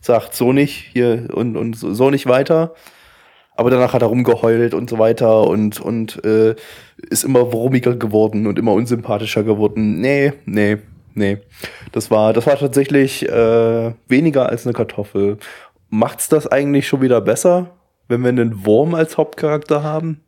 sagt 0.00 0.34
so 0.34 0.52
nicht 0.52 0.88
hier 0.92 1.28
und 1.32 1.56
und 1.56 1.76
so 1.76 1.92
so 1.92 2.10
nicht 2.10 2.26
weiter. 2.26 2.74
Aber 3.56 3.70
danach 3.70 3.92
hat 3.92 4.02
er 4.02 4.08
rumgeheult 4.08 4.74
und 4.74 4.90
so 4.90 4.98
weiter 4.98 5.46
und, 5.46 5.80
und 5.80 6.24
äh, 6.24 6.56
ist 6.96 7.24
immer 7.24 7.52
wurmiger 7.52 7.94
geworden 7.94 8.46
und 8.46 8.58
immer 8.58 8.72
unsympathischer 8.72 9.44
geworden. 9.44 10.00
Nee, 10.00 10.32
nee, 10.44 10.78
nee. 11.14 11.38
Das 11.92 12.10
war, 12.10 12.32
das 12.32 12.46
war 12.46 12.58
tatsächlich 12.58 13.28
äh, 13.28 13.92
weniger 14.08 14.48
als 14.48 14.66
eine 14.66 14.72
Kartoffel. 14.72 15.38
Macht's 15.88 16.28
das 16.28 16.46
eigentlich 16.46 16.88
schon 16.88 17.02
wieder 17.02 17.20
besser, 17.20 17.70
wenn 18.08 18.22
wir 18.22 18.28
einen 18.28 18.66
Wurm 18.66 18.94
als 18.94 19.16
Hauptcharakter 19.16 19.82
haben? 19.82 20.20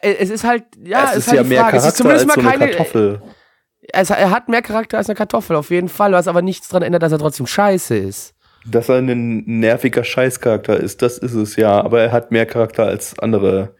Es 0.00 0.30
ist 0.30 0.44
halt, 0.44 0.64
ja, 0.82 1.10
es 1.10 1.18
ist 1.18 1.28
halt 1.28 1.36
ja 1.36 1.42
die 1.42 1.48
mehr 1.50 1.60
Frage. 1.62 1.76
Es 1.76 1.84
ist 1.84 1.98
Charakter 1.98 2.10
als 2.10 2.22
zumindest 2.22 2.34
so 2.34 2.40
mal 2.40 2.48
eine 2.48 2.58
keine, 2.58 2.70
Kartoffel. 2.72 3.22
Es, 3.92 4.10
er 4.10 4.30
hat 4.30 4.48
mehr 4.48 4.62
Charakter 4.62 4.98
als 4.98 5.08
eine 5.08 5.16
Kartoffel, 5.16 5.56
auf 5.56 5.70
jeden 5.70 5.88
Fall, 5.88 6.12
was 6.12 6.26
aber 6.26 6.40
nichts 6.40 6.68
daran 6.68 6.82
ändert, 6.84 7.02
dass 7.02 7.12
er 7.12 7.18
trotzdem 7.18 7.46
scheiße 7.46 7.96
ist. 7.96 8.34
Dass 8.66 8.88
er 8.88 8.96
ein 8.96 9.42
nerviger 9.44 10.04
Scheißcharakter 10.04 10.78
ist, 10.78 11.02
das 11.02 11.18
ist 11.18 11.34
es 11.34 11.56
ja. 11.56 11.82
Aber 11.82 12.00
er 12.00 12.12
hat 12.12 12.30
mehr 12.30 12.46
Charakter 12.46 12.86
als 12.86 13.18
andere 13.18 13.74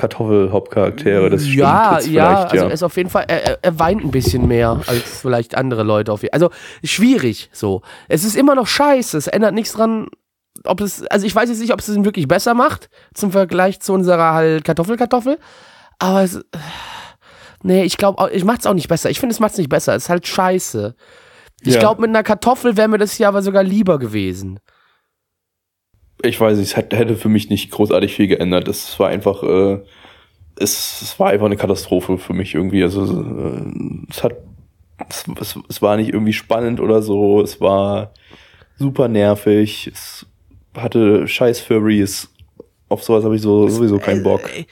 Kartoffel-Hauptcharaktere. 0.00 1.30
Das 1.30 1.42
stimmt 1.42 1.56
ja, 1.58 1.94
jetzt 1.96 2.06
ja, 2.08 2.26
vielleicht, 2.26 2.44
also 2.52 2.56
ja. 2.56 2.62
er 2.64 2.72
ist 2.72 2.82
auf 2.82 2.96
jeden 2.96 3.10
Fall, 3.10 3.24
er, 3.28 3.44
er- 3.46 3.58
er 3.62 3.78
weint 3.78 4.02
ein 4.04 4.10
bisschen 4.10 4.48
mehr 4.48 4.80
als 4.86 5.20
vielleicht 5.20 5.54
andere 5.56 5.82
Leute 5.82 6.12
auf 6.12 6.22
jeden 6.22 6.32
Also 6.34 6.50
schwierig 6.84 7.50
so. 7.52 7.82
Es 8.08 8.24
ist 8.24 8.36
immer 8.36 8.54
noch 8.54 8.66
scheiße, 8.66 9.16
es 9.18 9.26
ändert 9.26 9.54
nichts 9.54 9.72
dran, 9.72 10.08
ob 10.64 10.80
es, 10.80 11.04
also 11.06 11.26
ich 11.26 11.34
weiß 11.34 11.48
jetzt 11.48 11.60
nicht, 11.60 11.72
ob 11.72 11.80
es 11.80 11.88
ihn 11.88 12.04
wirklich 12.04 12.28
besser 12.28 12.54
macht, 12.54 12.88
zum 13.14 13.30
Vergleich 13.32 13.80
zu 13.80 13.92
unserer 13.92 14.34
halt 14.34 14.64
Kartoffelkartoffel, 14.64 15.38
aber 15.98 16.22
es, 16.22 16.40
nee, 17.62 17.84
ich 17.84 17.96
glaube, 17.96 18.30
ich 18.32 18.44
mach's 18.44 18.66
auch 18.66 18.74
nicht 18.74 18.88
besser. 18.88 19.10
Ich 19.10 19.20
finde, 19.20 19.32
es 19.34 19.40
macht's 19.40 19.58
nicht 19.58 19.68
besser, 19.70 19.94
es 19.94 20.04
ist 20.04 20.08
halt 20.10 20.26
scheiße. 20.26 20.94
Ich 21.62 21.74
Ja. 21.74 21.80
glaube, 21.80 22.00
mit 22.00 22.08
einer 22.10 22.22
Kartoffel 22.22 22.76
wäre 22.76 22.88
mir 22.88 22.98
das 22.98 23.12
hier 23.12 23.28
aber 23.28 23.42
sogar 23.42 23.62
lieber 23.62 23.98
gewesen. 23.98 24.60
Ich 26.22 26.40
weiß 26.40 26.58
nicht, 26.58 26.68
es 26.68 26.76
hätte, 26.76 27.16
für 27.16 27.28
mich 27.28 27.50
nicht 27.50 27.70
großartig 27.70 28.14
viel 28.14 28.28
geändert. 28.28 28.68
Es 28.68 28.98
war 28.98 29.08
einfach, 29.08 29.42
äh, 29.42 29.78
es, 30.56 31.02
es 31.02 31.18
war 31.18 31.30
einfach 31.30 31.46
eine 31.46 31.56
Katastrophe 31.56 32.18
für 32.18 32.32
mich 32.32 32.54
irgendwie. 32.54 32.82
Also 32.82 33.04
äh, 33.04 33.62
es 34.10 34.22
hat 34.22 34.34
es, 35.08 35.24
es, 35.40 35.58
es 35.68 35.82
war 35.82 35.96
nicht 35.96 36.12
irgendwie 36.12 36.32
spannend 36.32 36.80
oder 36.80 37.02
so. 37.02 37.40
Es 37.40 37.60
war 37.60 38.12
super 38.76 39.08
nervig. 39.08 39.90
Es 39.92 40.26
hatte 40.76 41.26
scheiß 41.26 41.60
Furries. 41.60 42.28
Auf 42.88 43.02
sowas 43.02 43.24
habe 43.24 43.36
ich 43.36 43.42
so, 43.42 43.68
sowieso 43.68 43.98
keinen 43.98 44.22
Bock. 44.22 44.42
Äh, 44.54 44.64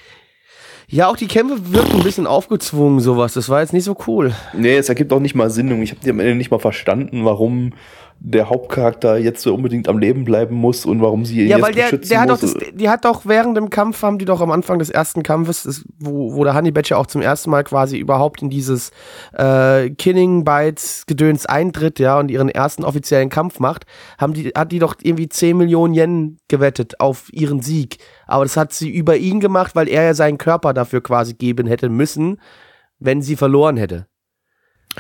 Ja, 0.89 1.09
auch 1.09 1.17
die 1.17 1.29
Kämpfe 1.29 1.73
wirken 1.73 1.99
ein 1.99 2.03
bisschen 2.03 2.27
aufgezwungen, 2.27 3.01
sowas. 3.01 3.35
Das 3.35 3.49
war 3.49 3.61
jetzt 3.61 3.73
nicht 3.73 3.85
so 3.85 3.97
cool. 4.07 4.35
Nee, 4.55 4.77
es 4.77 4.89
ergibt 4.89 5.13
auch 5.13 5.21
nicht 5.21 5.35
mal 5.35 5.51
Sinn. 5.51 5.73
Und 5.73 5.83
ich 5.83 5.93
habe 5.93 6.11
am 6.11 6.21
Ende 6.21 6.35
nicht 6.35 6.51
mal 6.51 6.59
verstanden, 6.59 7.25
warum 7.25 7.75
der 8.21 8.51
Hauptcharakter 8.51 9.17
jetzt 9.17 9.43
so 9.43 9.55
unbedingt 9.55 9.89
am 9.89 9.99
Leben 9.99 10.25
bleiben 10.25 10.57
muss 10.57 10.85
und 10.85 11.01
warum 11.01 11.25
sie 11.25 11.43
ihn 11.43 11.49
Ja, 11.49 11.57
jetzt 11.57 11.67
weil 11.67 11.75
der, 11.75 11.83
beschützen 11.85 12.09
der 12.11 12.21
hat 12.21 12.31
doch 12.31 12.43
muss. 12.43 12.55
das, 12.55 12.63
die 12.75 12.89
hat 12.89 13.05
doch 13.05 13.27
während 13.27 13.57
dem 13.57 13.71
Kampf, 13.71 14.03
haben 14.03 14.19
die 14.19 14.25
doch 14.25 14.41
am 14.41 14.51
Anfang 14.51 14.81
des 14.81 14.91
ersten 14.91 15.23
Kampfes, 15.23 15.63
das, 15.63 15.85
wo, 15.99 16.35
wo 16.35 16.43
der 16.43 16.55
Honey 16.55 16.73
Badger 16.73 16.99
auch 16.99 17.07
zum 17.07 17.23
ersten 17.23 17.51
Mal 17.51 17.63
quasi 17.63 17.97
überhaupt 17.97 18.43
in 18.43 18.51
dieses 18.51 18.91
äh, 19.35 19.91
Killing 19.91 20.45
Bites 20.45 21.05
Gedöns 21.07 21.47
eintritt, 21.47 22.01
ja, 22.01 22.19
und 22.19 22.31
ihren 22.31 22.49
ersten 22.49 22.85
offiziellen 22.85 23.29
Kampf 23.29 23.61
macht, 23.61 23.85
haben 24.19 24.33
die, 24.33 24.49
hat 24.49 24.73
die 24.73 24.81
doch 24.81 24.97
irgendwie 25.01 25.29
10 25.29 25.57
Millionen 25.57 25.95
Yen 25.95 26.39
gewettet 26.49 27.01
auf 27.01 27.33
ihren 27.33 27.63
Sieg. 27.63 27.99
Aber 28.27 28.45
das 28.45 28.57
hat 28.57 28.73
sie 28.73 28.91
über 28.91 29.17
ihn 29.17 29.39
gemacht, 29.39 29.77
weil 29.77 29.89
er 29.89 30.03
ja 30.03 30.15
seinen 30.15 30.39
Körper 30.39 30.75
dafür 30.75 31.03
quasi 31.03 31.35
geben 31.35 31.67
hätte 31.69 31.89
müssen, 31.89 32.41
wenn 32.99 33.23
sie 33.23 33.37
verloren 33.37 33.77
hätte. 33.77 34.07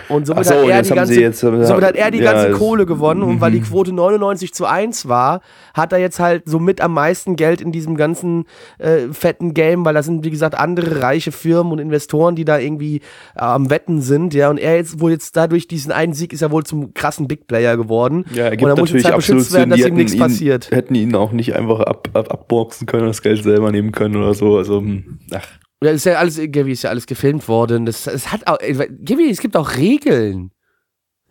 Und 0.08 0.26
somit, 0.26 0.44
so, 0.46 0.54
hat, 0.54 0.68
er 0.68 0.82
die 0.82 0.90
ganze, 0.90 1.20
jetzt, 1.20 1.42
äh, 1.42 1.64
somit 1.64 1.84
hat 1.84 1.96
er 1.96 2.10
die 2.10 2.18
ganze 2.20 2.50
Kohle 2.52 2.86
gewonnen 2.86 3.22
und 3.22 3.40
weil 3.40 3.52
die 3.52 3.60
Mhm. 3.60 3.64
Quote 3.64 3.92
99 3.92 4.52
zu 4.54 4.66
1 4.66 5.08
war, 5.08 5.40
hat 5.74 5.92
er 5.92 5.98
jetzt 5.98 6.20
halt 6.20 6.42
somit 6.46 6.80
am 6.80 6.94
meisten 6.94 7.36
Geld 7.36 7.60
in 7.60 7.72
diesem 7.72 7.96
ganzen 7.96 8.44
äh, 8.78 9.08
fetten 9.12 9.54
Game, 9.54 9.84
weil 9.84 9.94
da 9.94 10.02
sind, 10.02 10.24
wie 10.24 10.30
gesagt, 10.30 10.56
andere 10.56 11.02
reiche 11.02 11.32
Firmen 11.32 11.72
und 11.72 11.78
Investoren, 11.78 12.36
die 12.36 12.44
da 12.44 12.58
irgendwie 12.58 12.96
äh, 12.96 13.40
am 13.40 13.70
Wetten 13.70 14.00
sind, 14.00 14.34
ja, 14.34 14.50
und 14.50 14.58
er 14.58 14.76
jetzt 14.76 15.00
wohl 15.00 15.10
jetzt 15.10 15.36
dadurch 15.36 15.68
diesen 15.68 15.92
einen 15.92 16.12
Sieg 16.12 16.32
ist 16.32 16.42
er 16.42 16.50
wohl 16.50 16.64
zum 16.64 16.94
krassen 16.94 17.28
Big 17.28 17.46
Player 17.46 17.76
geworden. 17.76 18.24
Ja, 18.34 18.44
er 18.44 18.52
und 18.52 18.58
gibt 18.58 18.70
er 18.70 18.76
muss 18.76 18.92
jetzt 18.92 19.04
halt 19.04 19.16
beschützt 19.16 19.52
werden, 19.52 19.70
dass 19.70 19.80
ihm 19.80 19.94
nichts 19.94 20.14
ihn, 20.14 20.20
passiert. 20.20 20.70
hätten 20.70 20.94
ihn 20.94 21.14
auch 21.14 21.32
nicht 21.32 21.54
einfach 21.54 21.80
ab, 21.80 22.08
ab, 22.12 22.32
abboxen 22.32 22.86
können 22.86 23.02
und 23.04 23.08
das 23.08 23.22
Geld 23.22 23.42
selber 23.42 23.70
nehmen 23.72 23.92
können 23.92 24.16
oder 24.16 24.34
so. 24.34 24.56
Also, 24.56 24.78
hm, 24.80 25.18
ach. 25.34 25.46
Ja, 25.82 25.90
ist 25.92 26.06
ja 26.06 26.14
alles, 26.14 26.36
Gaby, 26.36 26.72
ist 26.72 26.82
ja 26.82 26.90
alles 26.90 27.06
gefilmt 27.06 27.46
worden. 27.48 27.86
Das, 27.86 28.06
es 28.06 28.32
hat 28.32 28.46
auch, 28.48 28.58
Gaby, 28.58 29.30
es 29.30 29.40
gibt 29.40 29.56
auch 29.56 29.76
Regeln. 29.76 30.50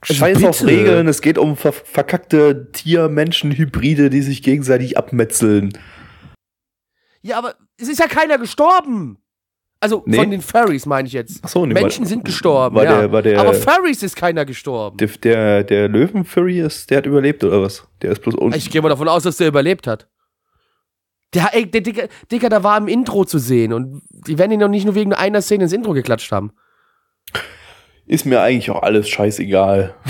Also 0.02 0.14
Scheiß 0.14 0.44
auf 0.44 0.60
bitte. 0.60 0.72
Regeln, 0.72 1.08
es 1.08 1.22
geht 1.22 1.38
um 1.38 1.58
ver 1.58 1.74
verkackte 1.74 2.72
Tier-Menschen-Hybride, 2.72 4.10
die 4.10 4.22
sich 4.22 4.44
gegenseitig 4.44 4.98
abmetzeln. 4.98 5.74
Ja, 7.22 7.38
aber 7.40 7.56
es 7.78 7.90
ist 7.90 8.00
ja 8.00 8.08
keiner 8.08 8.38
gestorben. 8.38 9.18
Also 9.80 10.04
Nee. 10.06 10.18
von 10.18 10.32
den 10.32 10.42
Furries 10.42 10.86
meine 10.86 11.08
ich 11.08 11.14
jetzt. 11.14 11.40
Ach 11.44 11.50
so, 11.50 11.66
nee, 11.66 11.74
Menschen 11.74 12.02
war- 12.04 12.10
sind 12.10 12.26
gestorben, 12.26 12.76
war 12.76 12.84
ja. 12.86 13.00
der- 13.02 13.12
war 13.12 13.22
der- 13.22 13.40
aber 13.40 13.54
Furries 13.54 14.02
ist 14.02 14.16
keiner 14.16 14.46
gestorben. 14.46 14.98
Der, 14.98 15.08
der, 15.10 15.64
der 15.64 15.88
Löwen-Furry 15.90 16.62
ist, 16.62 16.90
der 16.90 17.00
hat 17.00 17.06
überlebt 17.06 17.44
oder 17.44 17.62
was? 17.62 17.88
Der 18.02 18.12
ist 18.12 18.22
bloß 18.22 18.36
unten. 18.36 18.58
Ich 18.58 18.72
gehe 18.72 18.82
mal 18.82 18.90
davon 18.90 19.08
aus, 19.08 19.24
dass 19.24 19.38
der 19.38 19.48
überlebt 19.50 19.86
hat. 19.88 20.08
Der, 21.34 21.50
ey, 21.54 21.70
der 21.70 21.82
Dicker, 21.82 22.08
Dicker, 22.32 22.50
da 22.50 22.64
war 22.64 22.78
im 22.78 22.88
Intro 22.88 23.26
zu 23.26 23.38
sehen 23.38 23.74
und 23.74 24.02
die 24.10 24.38
werden 24.38 24.52
ihn 24.52 24.60
doch 24.60 24.70
nicht 24.70 24.86
nur 24.86 24.96
wegen 24.96 25.14
einer 25.14 25.42
Szene 25.42 25.64
ins 25.66 25.74
Intro 25.74 25.94
geklatscht 25.94 26.32
haben. 26.32 26.52
Ist 28.06 28.26
mir 28.26 28.42
eigentlich 28.42 28.72
auch 28.72 28.82
alles 28.82 29.10
scheißegal. 29.10 29.94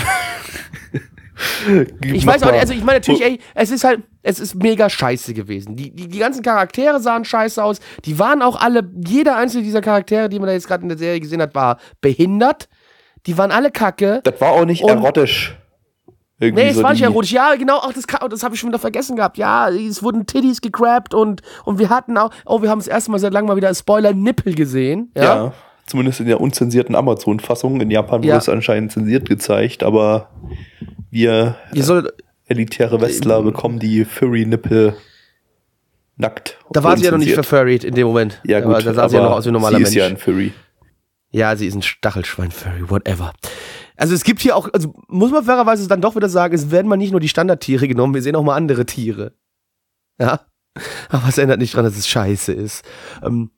Ich 2.02 2.26
weiß 2.26 2.42
auch 2.42 2.50
nicht, 2.50 2.60
also 2.60 2.72
ich 2.72 2.82
meine 2.82 2.98
natürlich, 2.98 3.22
ey, 3.22 3.38
es 3.54 3.70
ist 3.70 3.84
halt, 3.84 4.00
es 4.22 4.40
ist 4.40 4.56
mega 4.56 4.90
scheiße 4.90 5.34
gewesen. 5.34 5.76
Die, 5.76 5.94
die, 5.94 6.08
die 6.08 6.18
ganzen 6.18 6.42
Charaktere 6.42 6.98
sahen 7.00 7.24
scheiße 7.24 7.62
aus. 7.62 7.78
Die 8.04 8.18
waren 8.18 8.42
auch 8.42 8.60
alle, 8.60 8.88
jeder 9.06 9.36
einzelne 9.36 9.62
dieser 9.62 9.80
Charaktere, 9.80 10.28
die 10.28 10.38
man 10.40 10.48
da 10.48 10.52
jetzt 10.52 10.66
gerade 10.66 10.82
in 10.82 10.88
der 10.88 10.98
Serie 10.98 11.20
gesehen 11.20 11.40
hat, 11.40 11.54
war 11.54 11.78
behindert. 12.00 12.68
Die 13.26 13.38
waren 13.38 13.52
alle 13.52 13.70
kacke. 13.70 14.20
Das 14.24 14.40
war 14.40 14.50
auch 14.50 14.64
nicht 14.64 14.82
Und- 14.82 14.90
erotisch. 14.90 15.56
Irgendwie 16.40 16.62
Nee, 16.64 16.68
es 16.70 16.76
so 16.76 16.82
war 16.84 16.92
nicht 16.92 17.02
erotisch. 17.02 17.32
Ja, 17.32 17.54
genau, 17.56 17.80
ach, 17.82 17.92
das, 17.92 18.06
ka- 18.06 18.26
das 18.28 18.42
habe 18.44 18.54
ich 18.54 18.60
schon 18.60 18.68
wieder 18.70 18.78
vergessen 18.78 19.16
gehabt. 19.16 19.38
Ja, 19.38 19.68
es 19.70 20.02
wurden 20.02 20.24
Titties 20.26 20.60
gegrabt 20.60 21.12
und, 21.14 21.42
und 21.64 21.78
wir 21.80 21.90
hatten 21.90 22.16
auch, 22.16 22.30
oh, 22.46 22.62
wir 22.62 22.70
haben 22.70 22.78
das 22.78 22.86
erste 22.88 23.10
Mal 23.10 23.18
seit 23.18 23.32
langem 23.32 23.48
mal 23.48 23.56
wieder 23.56 23.74
Spoiler-Nippel 23.74 24.54
gesehen. 24.54 25.10
Ja. 25.16 25.22
Ja. 25.24 25.52
zumindest 25.86 26.20
in 26.20 26.26
der 26.26 26.40
unzensierten 26.40 26.94
Amazon-Fassung. 26.94 27.80
In 27.80 27.90
Japan 27.90 28.18
wurde 28.20 28.28
Ja. 28.28 28.36
es 28.36 28.48
anscheinend 28.48 28.92
zensiert 28.92 29.28
gezeigt, 29.28 29.82
aber 29.82 30.28
wir 31.10 31.56
soll, 31.74 32.12
elitäre 32.46 33.00
Westler 33.00 33.42
bekommen 33.42 33.78
die 33.80 34.04
Furry-Nippel 34.04 34.94
nackt. 36.16 36.58
da 36.70 36.82
war 36.82 36.96
sie 36.96 37.04
ja 37.04 37.10
noch 37.10 37.18
nicht 37.18 37.34
verfurried 37.34 37.84
in 37.84 37.94
dem 37.94 38.06
Moment. 38.06 38.40
Ja, 38.44 38.60
gut, 38.60 38.74
Aber 38.74 38.82
da 38.82 38.94
sah 38.94 39.08
sie 39.08 39.16
ja 39.16 39.22
noch 39.22 39.32
aus 39.32 39.44
wie 39.44 39.50
ein 39.50 39.52
normaler 39.54 39.76
sie 39.78 39.82
Mensch. 39.82 39.88
ist 39.90 39.94
ja 39.96 40.06
ein 40.06 40.16
Furry. 40.16 40.52
Ja, 41.30 41.54
sie 41.56 41.66
ist 41.66 41.74
ein 41.74 41.82
Stachelschwein-Furry, 41.82 42.88
whatever. 42.90 43.32
Also 43.98 44.14
es 44.14 44.24
gibt 44.24 44.40
hier 44.40 44.56
auch, 44.56 44.68
also 44.72 44.94
muss 45.08 45.30
man 45.30 45.44
fairerweise 45.44 45.86
dann 45.88 46.00
doch 46.00 46.16
wieder 46.16 46.28
sagen, 46.28 46.54
es 46.54 46.70
werden 46.70 46.88
mal 46.88 46.96
nicht 46.96 47.10
nur 47.10 47.20
die 47.20 47.28
Standardtiere 47.28 47.88
genommen, 47.88 48.14
wir 48.14 48.22
sehen 48.22 48.36
auch 48.36 48.44
mal 48.44 48.56
andere 48.56 48.86
Tiere. 48.86 49.32
Ja. 50.20 50.40
Aber 51.10 51.28
es 51.28 51.36
ändert 51.38 51.58
nicht 51.58 51.74
dran, 51.74 51.84
dass 51.84 51.96
es 51.98 52.08
scheiße 52.08 52.52
ist. 52.52 52.84
Ähm, 53.22 53.50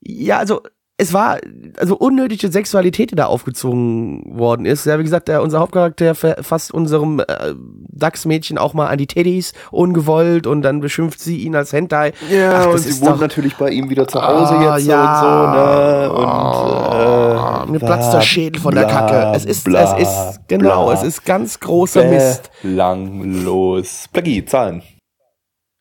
ja, 0.00 0.38
also 0.38 0.60
es 0.98 1.12
war 1.12 1.38
also 1.76 1.94
unnötige 1.96 2.50
Sexualität, 2.50 3.10
die 3.10 3.16
da 3.16 3.26
aufgezogen 3.26 4.22
worden 4.38 4.64
ist. 4.64 4.86
Ja, 4.86 4.98
wie 4.98 5.02
gesagt, 5.02 5.28
der, 5.28 5.42
unser 5.42 5.60
Hauptcharakter 5.60 6.14
fasst 6.14 6.72
unserem 6.72 7.20
äh, 7.20 7.54
Dachsmädchen 7.90 8.56
auch 8.56 8.72
mal 8.72 8.86
an 8.86 8.96
die 8.96 9.06
Teddys 9.06 9.52
ungewollt 9.70 10.46
und 10.46 10.62
dann 10.62 10.80
beschimpft 10.80 11.20
sie 11.20 11.36
ihn 11.38 11.54
als 11.54 11.74
Hentai. 11.74 12.14
Ja, 12.30 12.60
Ach, 12.62 12.66
und 12.68 12.74
das 12.74 12.84
sie 12.84 12.90
ist 12.90 13.00
wohnt 13.02 13.10
doch- 13.16 13.20
natürlich 13.20 13.56
bei 13.56 13.68
ihm 13.70 13.90
wieder 13.90 14.08
zu 14.08 14.22
Hause 14.22 14.54
Ah, 14.56 14.76
jetzt 14.78 14.86
ja. 14.86 15.10
und 15.10 15.20
so, 15.20 15.30
ne? 15.52 16.12
Und, 16.12 16.94
äh, 16.94 17.25
Mir 17.68 17.78
platzt 17.78 18.12
der 18.12 18.22
Schädel 18.22 18.60
von 18.60 18.74
der 18.74 18.84
bla, 18.84 18.90
Kacke. 18.92 19.36
Es 19.36 19.44
ist, 19.44 19.64
bla, 19.64 19.96
es 19.98 20.08
ist, 20.08 20.40
genau, 20.48 20.86
bla. 20.86 20.94
es 20.94 21.02
ist 21.02 21.24
ganz 21.24 21.60
großer 21.60 22.04
Mist. 22.04 22.50
Belanglos. 22.62 24.06
Plaggi, 24.12 24.44
Zahlen. 24.44 24.82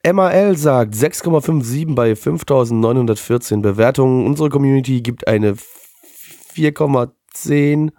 MAL 0.05 0.55
sagt 0.55 0.93
6,57 0.93 1.95
bei 1.95 2.15
5914 2.15 3.61
Bewertungen. 3.61 4.25
Unsere 4.25 4.49
Community 4.49 5.01
gibt 5.01 5.27
eine 5.27 5.55
4,10 6.55 7.91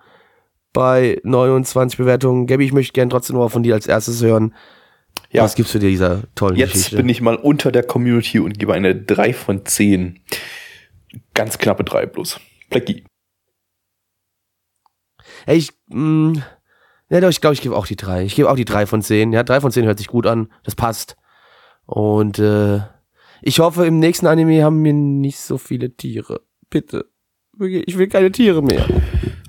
bei 0.72 1.18
29 1.24 1.98
Bewertungen. 1.98 2.46
Gabby, 2.46 2.66
ich 2.66 2.72
möchte 2.72 2.92
gerne 2.92 3.08
trotzdem 3.08 3.34
noch 3.34 3.44
mal 3.44 3.48
von 3.48 3.62
dir 3.62 3.74
als 3.74 3.86
erstes 3.86 4.22
hören. 4.22 4.54
Ja. 5.30 5.42
Was 5.42 5.54
gibst 5.54 5.74
du 5.74 5.78
dir 5.78 5.88
dieser 5.88 6.22
tollen 6.34 6.56
Jetzt 6.56 6.72
Geschichte? 6.74 6.96
bin 6.96 7.08
ich 7.08 7.20
mal 7.20 7.36
unter 7.36 7.72
der 7.72 7.82
Community 7.82 8.38
und 8.38 8.58
gebe 8.58 8.74
eine 8.74 8.94
3 8.94 9.32
von 9.32 9.64
10. 9.64 10.20
Ganz 11.34 11.58
knappe 11.58 11.82
3 11.82 12.06
plus. 12.06 12.40
Plaggi. 12.70 13.04
Ey, 15.46 15.58
ich, 15.58 15.72
mh, 15.88 16.42
ja, 17.08 17.20
doch, 17.20 17.28
ich 17.28 17.40
glaube, 17.40 17.54
ich 17.54 17.60
gebe 17.60 17.76
auch 17.76 17.86
die 17.86 17.96
3. 17.96 18.24
Ich 18.24 18.34
gebe 18.34 18.50
auch 18.50 18.56
die 18.56 18.64
3 18.64 18.86
von 18.86 19.00
10. 19.00 19.32
Ja, 19.32 19.44
3 19.44 19.60
von 19.60 19.70
10 19.70 19.86
hört 19.86 19.98
sich 19.98 20.08
gut 20.08 20.26
an. 20.26 20.48
Das 20.64 20.74
passt. 20.74 21.16
Und 21.86 22.38
äh, 22.40 22.80
ich 23.42 23.60
hoffe, 23.60 23.86
im 23.86 24.00
nächsten 24.00 24.26
Anime 24.26 24.64
haben 24.64 24.82
wir 24.84 24.92
nicht 24.92 25.38
so 25.38 25.56
viele 25.56 25.94
Tiere. 25.94 26.40
Bitte. 26.68 27.06
Ich 27.60 27.96
will 27.96 28.08
keine 28.08 28.32
Tiere 28.32 28.62
mehr. 28.62 28.86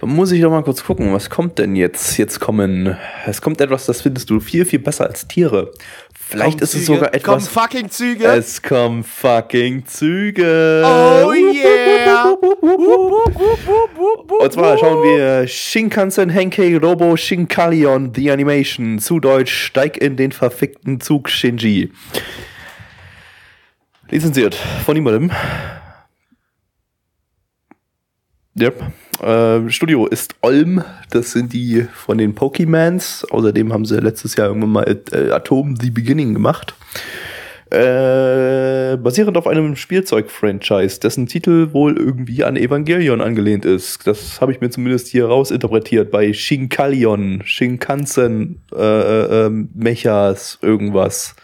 Muss 0.04 0.32
ich 0.32 0.42
doch 0.42 0.52
mal 0.52 0.64
kurz 0.64 0.84
gucken, 0.84 1.12
was 1.12 1.32
kommt 1.32 1.58
denn 1.58 1.76
jetzt? 1.76 2.18
Jetzt 2.18 2.40
kommen, 2.40 2.96
es 3.26 3.42
kommt 3.42 3.60
etwas, 3.60 3.88
das 3.88 4.02
findest 4.02 4.30
du 4.30 4.40
viel, 4.40 4.64
viel 4.64 4.80
besser 4.80 5.08
als 5.08 5.28
Tiere. 5.28 5.72
Vielleicht 6.30 6.58
Komm, 6.58 6.64
ist 6.64 6.74
es 6.76 6.86
Züge. 6.86 6.98
sogar 6.98 7.14
etwas. 7.14 7.24
Komm, 7.24 7.64
fucking 7.64 7.90
Züge. 7.90 8.26
Es 8.26 8.62
kommen 8.62 9.04
fucking 9.06 9.86
Züge. 9.86 10.84
oh 10.86 11.32
yeah. 11.32 12.34
Und 14.40 14.52
zwar 14.52 14.78
schauen 14.78 15.04
wir 15.04 15.48
Shinkansen 15.48 16.30
Henkei 16.30 16.78
Robo 16.78 17.16
Shinkalion 17.16 18.12
The 18.14 18.30
Animation. 18.32 19.00
Zu 19.00 19.22
Deutsch 19.22 19.54
Steig 19.68 19.96
in 19.96 20.18
den 20.18 20.34
verfickten 20.34 21.00
Zug 21.00 21.30
Shinji. 21.30 21.94
Lizenziert 24.10 24.56
von 24.86 24.96
niemandem. 24.96 25.32
Yep. 28.60 28.84
Äh, 29.22 29.70
Studio 29.70 30.06
ist 30.08 30.36
Olm. 30.42 30.84
Das 31.10 31.32
sind 31.32 31.54
die 31.54 31.88
von 31.94 32.18
den 32.18 32.36
Pokemans. 32.36 33.26
Außerdem 33.30 33.74
haben 33.74 33.86
sie 33.86 34.00
letztes 34.00 34.36
Jahr 34.36 34.48
irgendwann 34.48 34.72
mal 34.72 35.02
äh, 35.12 35.32
Atom 35.32 35.76
The 35.76 35.90
Beginning 35.90 36.34
gemacht. 36.34 36.76
Äh, 37.70 38.98
basierend 38.98 39.38
auf 39.38 39.48
einem 39.48 39.76
Spielzeug-Franchise, 39.76 41.00
dessen 41.00 41.26
Titel 41.28 41.74
wohl 41.74 41.98
irgendwie 41.98 42.44
an 42.44 42.56
Evangelion 42.56 43.22
angelehnt 43.22 43.66
ist. 43.66 44.08
Das 44.08 44.40
habe 44.42 44.52
ich 44.52 44.62
mir 44.62 44.70
zumindest 44.70 45.08
hier 45.08 45.26
rausinterpretiert 45.28 46.10
bei 46.12 46.32
Shinkalion, 46.34 47.42
Shinkansen, 47.44 48.62
äh, 48.74 48.80
äh, 48.80 49.46
äh, 49.48 49.50
Mechas, 49.74 50.60
irgendwas. 50.62 51.36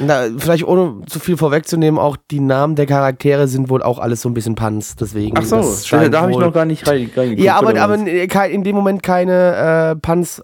Na, 0.00 0.26
vielleicht 0.38 0.64
ohne 0.66 1.00
zu 1.06 1.18
viel 1.18 1.36
vorwegzunehmen, 1.36 1.98
auch 1.98 2.16
die 2.30 2.40
Namen 2.40 2.74
der 2.76 2.86
Charaktere 2.86 3.48
sind 3.48 3.68
wohl 3.70 3.82
auch 3.82 3.98
alles 3.98 4.20
so 4.22 4.28
ein 4.28 4.34
bisschen 4.34 4.54
Panz, 4.54 4.96
deswegen. 4.96 5.34
das 5.34 5.48
da, 5.50 5.62
scheint 5.62 6.14
da 6.14 6.22
habe 6.22 6.32
ich 6.32 6.38
noch 6.38 6.52
gar 6.52 6.64
nicht 6.66 6.86
rein- 6.86 7.10
reingeguckt. 7.16 7.40
Ja, 7.44 7.56
aber, 7.56 7.80
aber 7.80 7.98
kein- 8.28 8.50
in 8.52 8.64
dem 8.64 8.76
Moment 8.76 9.02
keine 9.02 9.92
äh, 9.94 9.96
Panz 10.00 10.40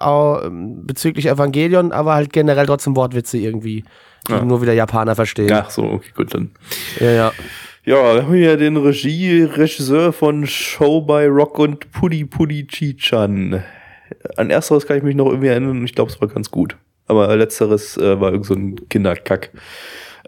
äh, 0.00 0.48
bezüglich 0.50 1.26
Evangelion, 1.26 1.92
aber 1.92 2.14
halt 2.14 2.32
generell 2.32 2.66
trotzdem 2.66 2.96
Wortwitze 2.96 3.38
irgendwie, 3.38 3.84
die 4.28 4.32
Ja. 4.32 4.44
nur 4.44 4.62
wieder 4.62 4.72
Japaner 4.72 5.14
verstehen. 5.14 5.52
Ach 5.52 5.70
so, 5.70 5.84
okay, 5.84 6.10
gut, 6.14 6.34
dann. 6.34 6.50
ja. 7.00 7.10
ja. 7.10 7.32
Ja, 7.84 8.14
wir 8.14 8.22
haben 8.22 8.34
hier 8.34 8.56
den 8.56 8.76
Regie, 8.76 9.42
Regisseur 9.42 10.12
von 10.12 10.46
Show 10.46 11.00
by 11.00 11.24
Rock 11.26 11.58
und 11.58 11.90
Pudi 11.90 12.24
Pudi 12.24 12.64
Chichan. 12.68 13.64
An 14.36 14.50
ersteres 14.50 14.86
kann 14.86 14.98
ich 14.98 15.02
mich 15.02 15.16
noch 15.16 15.26
irgendwie 15.26 15.48
erinnern 15.48 15.78
und 15.78 15.84
ich 15.84 15.96
glaube, 15.96 16.12
es 16.12 16.20
war 16.20 16.28
ganz 16.28 16.52
gut. 16.52 16.76
Aber 17.08 17.34
letzteres 17.34 17.96
äh, 17.96 18.20
war 18.20 18.30
irgend 18.30 18.46
so 18.46 18.54
ein 18.54 18.88
Kinderkack. 18.88 19.50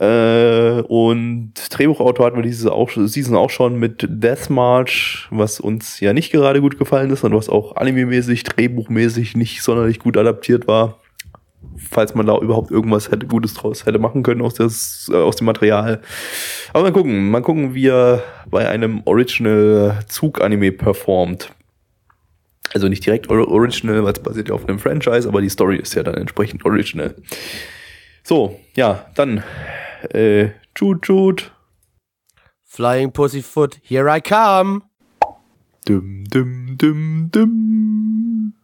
Äh, 0.00 0.83
und 0.88 1.52
Drehbuchautor 1.70 2.26
hatten 2.26 2.37
wir 2.37 2.42
diese 2.42 2.72
auch, 2.72 2.90
Season 2.90 3.37
auch 3.37 3.50
schon 3.50 3.78
mit 3.78 4.04
Death 4.09 4.50
March, 4.50 5.28
was 5.30 5.61
uns 5.61 6.00
ja 6.00 6.12
nicht 6.12 6.33
gerade 6.33 6.61
gut 6.61 6.76
gefallen 6.78 7.11
ist 7.11 7.22
und 7.22 7.35
was 7.35 7.48
auch 7.48 7.76
anime-mäßig, 7.76 8.42
drehbuchmäßig 8.42 9.37
nicht 9.37 9.62
sonderlich 9.62 10.00
gut 10.00 10.16
adaptiert 10.16 10.66
war. 10.66 10.98
Falls 11.90 12.14
man 12.14 12.27
da 12.27 12.38
überhaupt 12.38 12.70
irgendwas 12.70 13.11
hätte 13.11 13.27
Gutes 13.27 13.55
draus 13.55 13.87
hätte 13.87 13.99
machen 13.99 14.23
können 14.23 14.42
aus, 14.42 14.55
des, 14.55 15.11
äh, 15.12 15.16
aus 15.16 15.37
dem 15.37 15.47
Material. 15.47 16.01
Aber 16.73 16.85
mal 16.85 16.92
gucken, 16.92 17.31
mal 17.31 17.42
gucken, 17.42 17.75
wie 17.75 17.88
er 17.88 18.23
bei 18.51 18.68
einem 18.68 19.03
Original 19.05 20.01
Zug-Anime 20.09 20.73
performt. 20.73 21.51
Also 22.73 22.88
nicht 22.88 23.07
direkt 23.07 23.29
Original, 23.31 24.05
weil 24.05 24.12
es 24.12 24.18
basiert 24.18 24.49
ja 24.49 24.55
auf 24.55 24.66
einem 24.66 24.79
Franchise, 24.79 25.29
aber 25.29 25.40
die 25.40 25.49
Story 25.49 25.77
ist 25.77 25.94
ja 25.94 26.03
dann 26.03 26.14
entsprechend 26.14 26.64
Original. 26.64 27.14
So, 28.25 28.59
ja, 28.75 29.07
dann 29.14 29.44
äh, 30.11 30.49
Chut 30.75 31.03
Chut. 31.03 31.53
Flying 32.64 33.12
Pussyfoot, 33.12 33.79
here 33.83 34.09
I 34.09 34.20
come. 34.20 34.83
Dum, 35.87 36.25
dum, 36.25 36.77
dum, 36.77 37.29
dum. 37.31 38.55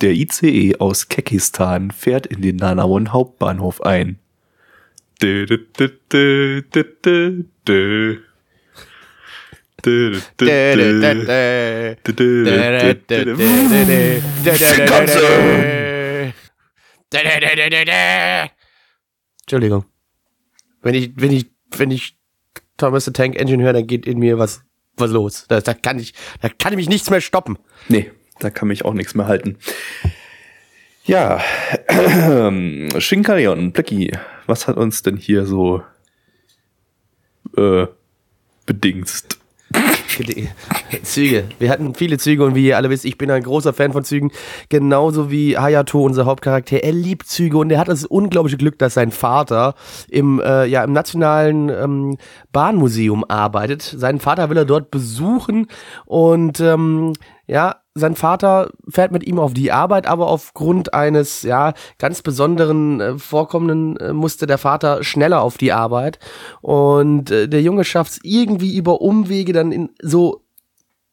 Der 0.00 0.12
ICE 0.12 0.76
aus 0.78 1.08
Kekistan 1.08 1.90
fährt 1.90 2.26
in 2.26 2.40
den 2.40 2.56
Nanawon 2.56 3.12
Hauptbahnhof 3.12 3.82
ein. 3.82 4.20
Dö. 5.20 5.44
Entschuldigung. 19.40 19.84
Wenn 20.82 20.94
ich, 20.94 21.10
wenn 21.16 21.32
ich, 21.32 21.46
wenn 21.76 21.90
ich 21.90 22.16
Thomas 22.76 23.04
the 23.04 23.12
Tank 23.12 23.34
Engine 23.34 23.64
höre, 23.64 23.72
dann 23.72 23.86
geht 23.86 24.06
in 24.06 24.20
mir 24.20 24.38
was, 24.38 24.62
was 24.96 25.10
los. 25.10 25.46
Da, 25.48 25.60
da 25.60 25.74
kann 25.74 25.98
ich, 25.98 26.14
da 26.40 26.48
kann 26.48 26.76
mich 26.76 26.88
nichts 26.88 27.10
mehr 27.10 27.20
stoppen. 27.20 27.58
Nee, 27.88 28.12
da 28.38 28.50
kann 28.50 28.68
mich 28.68 28.84
auch 28.84 28.94
nichts 28.94 29.14
mehr 29.14 29.26
halten. 29.26 29.56
Ja, 31.04 31.40
Shinkarion, 32.98 33.72
Blackie, 33.72 34.12
was 34.46 34.68
hat 34.68 34.76
uns 34.76 35.02
denn 35.02 35.16
hier 35.16 35.46
so 35.46 35.82
äh, 37.56 37.86
bedingst? 38.66 39.38
Züge. 41.02 41.44
Wir 41.58 41.70
hatten 41.70 41.94
viele 41.94 42.18
Züge 42.18 42.44
und 42.44 42.54
wie 42.54 42.66
ihr 42.66 42.76
alle 42.76 42.90
wisst, 42.90 43.04
ich 43.04 43.18
bin 43.18 43.30
ein 43.30 43.42
großer 43.42 43.72
Fan 43.72 43.92
von 43.92 44.04
Zügen. 44.04 44.30
Genauso 44.68 45.30
wie 45.30 45.56
Hayato, 45.56 46.02
unser 46.02 46.24
Hauptcharakter. 46.26 46.82
Er 46.82 46.92
liebt 46.92 47.26
Züge 47.26 47.58
und 47.58 47.70
er 47.70 47.78
hat 47.78 47.88
das 47.88 48.04
unglaubliche 48.04 48.56
Glück, 48.56 48.78
dass 48.78 48.94
sein 48.94 49.10
Vater 49.10 49.74
im, 50.08 50.40
äh, 50.40 50.66
ja, 50.66 50.84
im 50.84 50.92
Nationalen 50.92 51.68
ähm, 51.68 52.18
Bahnmuseum 52.52 53.24
arbeitet. 53.28 53.82
Seinen 53.82 54.20
Vater 54.20 54.50
will 54.50 54.56
er 54.56 54.64
dort 54.64 54.90
besuchen 54.90 55.68
und 56.06 56.60
ähm, 56.60 57.12
ja, 57.48 57.82
sein 57.94 58.14
Vater 58.14 58.70
fährt 58.88 59.10
mit 59.10 59.26
ihm 59.26 59.38
auf 59.38 59.54
die 59.54 59.72
Arbeit, 59.72 60.06
aber 60.06 60.28
aufgrund 60.28 60.94
eines 60.94 61.42
ja 61.42 61.72
ganz 61.98 62.22
besonderen 62.22 63.00
äh, 63.00 63.18
Vorkommenden 63.18 63.96
äh, 63.96 64.12
musste 64.12 64.46
der 64.46 64.58
Vater 64.58 65.02
schneller 65.02 65.40
auf 65.40 65.56
die 65.56 65.72
Arbeit 65.72 66.18
und 66.60 67.30
äh, 67.30 67.48
der 67.48 67.62
Junge 67.62 67.84
schafft 67.84 68.12
es 68.12 68.20
irgendwie 68.22 68.76
über 68.76 69.00
Umwege 69.00 69.52
dann 69.52 69.72
in 69.72 69.90
so 70.00 70.44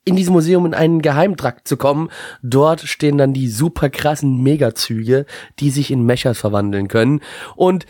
in 0.03 0.15
diesem 0.15 0.33
Museum 0.33 0.67
in 0.67 0.75
einen 0.75 1.01
Geheimtrakt 1.01 1.67
zu 1.67 1.77
kommen. 1.77 2.09
Dort 2.43 2.81
stehen 2.81 3.17
dann 3.17 3.33
die 3.33 3.47
super 3.47 3.89
krassen 3.89 4.43
Megazüge, 4.43 5.25
die 5.59 5.71
sich 5.71 5.89
in 5.89 6.05
Mechas 6.05 6.37
verwandeln 6.37 6.87
können. 6.87 7.21
Und 7.55 7.87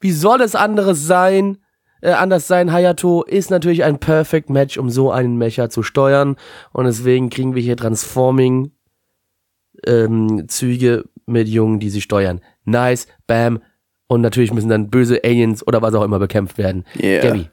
wie 0.00 0.12
soll 0.12 0.40
es 0.40 0.54
anderes 0.54 1.06
sein? 1.06 1.58
Äh, 2.02 2.10
anders 2.10 2.48
sein, 2.48 2.72
Hayato 2.72 3.22
ist 3.22 3.50
natürlich 3.50 3.84
ein 3.84 3.98
Perfect 3.98 4.50
Match, 4.50 4.76
um 4.76 4.90
so 4.90 5.10
einen 5.10 5.38
Mecha 5.38 5.70
zu 5.70 5.82
steuern. 5.82 6.36
Und 6.72 6.84
deswegen 6.84 7.30
kriegen 7.30 7.54
wir 7.54 7.62
hier 7.62 7.76
Transforming 7.76 8.72
ähm, 9.86 10.46
Züge 10.48 11.04
mit 11.26 11.48
Jungen, 11.48 11.78
die 11.78 11.90
sie 11.90 12.00
steuern. 12.00 12.40
Nice, 12.64 13.06
bam. 13.26 13.62
Und 14.08 14.20
natürlich 14.20 14.52
müssen 14.52 14.68
dann 14.68 14.90
böse 14.90 15.22
Aliens 15.24 15.66
oder 15.66 15.80
was 15.80 15.94
auch 15.94 16.02
immer 16.02 16.18
bekämpft 16.18 16.58
werden. 16.58 16.84
Yeah. 17.00 17.22
Gabby. 17.22 17.48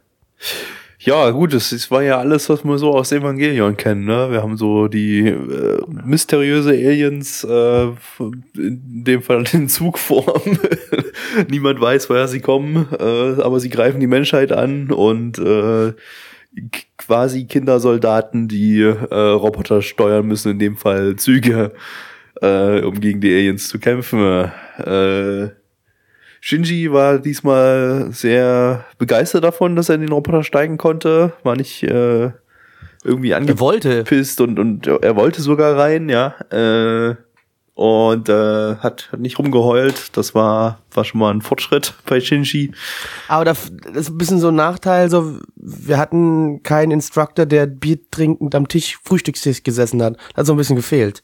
Ja, 1.02 1.30
gut, 1.30 1.54
das, 1.54 1.70
das 1.70 1.90
war 1.92 2.04
ja 2.04 2.18
alles, 2.20 2.50
was 2.50 2.66
wir 2.66 2.78
so 2.78 2.92
aus 2.92 3.14
Evangelion 3.14 3.78
kennen. 3.78 4.04
Ne? 4.04 4.32
Wir 4.32 4.42
haben 4.42 4.58
so 4.58 4.90
die 4.90 5.30
äh, 5.30 5.82
mysteriöse 6.04 6.72
Aliens, 6.72 7.46
äh, 7.46 7.88
in 8.58 9.04
dem 9.06 9.22
Fall 9.22 9.46
in 9.54 9.70
Zugform. 9.70 10.60
Niemand 11.50 11.80
weiß, 11.80 12.10
woher 12.10 12.28
sie 12.28 12.42
kommen, 12.42 12.86
äh, 13.00 13.42
aber 13.42 13.62
sie 13.62 13.70
greifen 13.70 14.02
die 14.02 14.08
Menschheit 14.08 14.52
an 14.52 14.92
und 14.92 15.40
äh, 15.40 15.94
quasi 16.98 17.46
Kindersoldaten, 17.46 18.50
die 18.50 18.82
äh, 18.82 19.16
Roboter 19.16 19.82
steuern 19.82 20.28
müssen, 20.28 20.52
in 20.52 20.60
dem 20.60 20.76
Fall 20.76 21.16
Züge, 21.16 21.72
äh, 22.42 22.82
um 22.82 23.00
gegen 23.00 23.22
die 23.22 23.34
Aliens 23.34 23.70
zu 23.70 23.80
kämpfen. 23.80 24.52
Äh, 24.78 25.59
Shinji 26.42 26.92
war 26.92 27.20
diesmal 27.20 28.10
sehr 28.12 28.86
begeistert 28.98 29.44
davon, 29.44 29.76
dass 29.76 29.90
er 29.90 29.96
in 29.96 30.02
den 30.02 30.12
Roboter 30.12 30.44
steigen 30.44 30.78
konnte. 30.78 31.34
War 31.44 31.56
nicht 31.56 31.84
äh, 31.84 32.32
irgendwie 33.04 33.32
wollte. 33.60 33.90
angepisst 33.90 34.42
und, 34.42 34.60
und 34.60 34.88
er 34.88 35.16
wollte 35.16 35.42
sogar 35.42 35.78
rein, 35.78 36.10
ja. 36.10 36.36
Äh, 36.52 37.16
und 37.80 38.28
äh, 38.28 38.76
hat, 38.76 39.10
hat 39.10 39.20
nicht 39.22 39.40
rumgeheult. 39.40 40.18
Das 40.18 40.36
war, 40.36 40.80
war 40.92 41.06
schon 41.06 41.22
mal 41.22 41.34
ein 41.34 41.42
Fortschritt 41.42 41.94
bei 42.06 42.20
Shinji. 42.20 42.74
Aber 43.30 43.46
das, 43.46 43.72
das 43.86 43.96
ist 43.96 44.10
ein 44.10 44.18
bisschen 44.18 44.40
so 44.42 44.50
ein 44.50 44.56
Nachteil. 44.56 45.10
So, 45.10 45.40
wir 45.56 45.98
hatten 45.98 46.62
keinen 46.62 46.92
Instructor, 46.92 47.46
der 47.46 47.68
Bier 47.68 47.98
trinkend 48.12 48.54
am 48.54 48.68
Tisch, 48.68 49.00
Frühstückstisch 49.06 49.64
gesessen 49.64 50.04
hat. 50.04 50.18
Hat 50.36 50.46
so 50.46 50.54
ein 50.54 50.58
bisschen 50.58 50.76
gefehlt. 50.76 51.24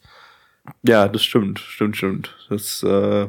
Ja, 0.84 1.10
das 1.10 1.23
stimmt, 1.23 1.60
stimmt, 1.60 1.97
stimmt. 1.97 2.34
Das 2.49 2.82
äh, 2.84 3.28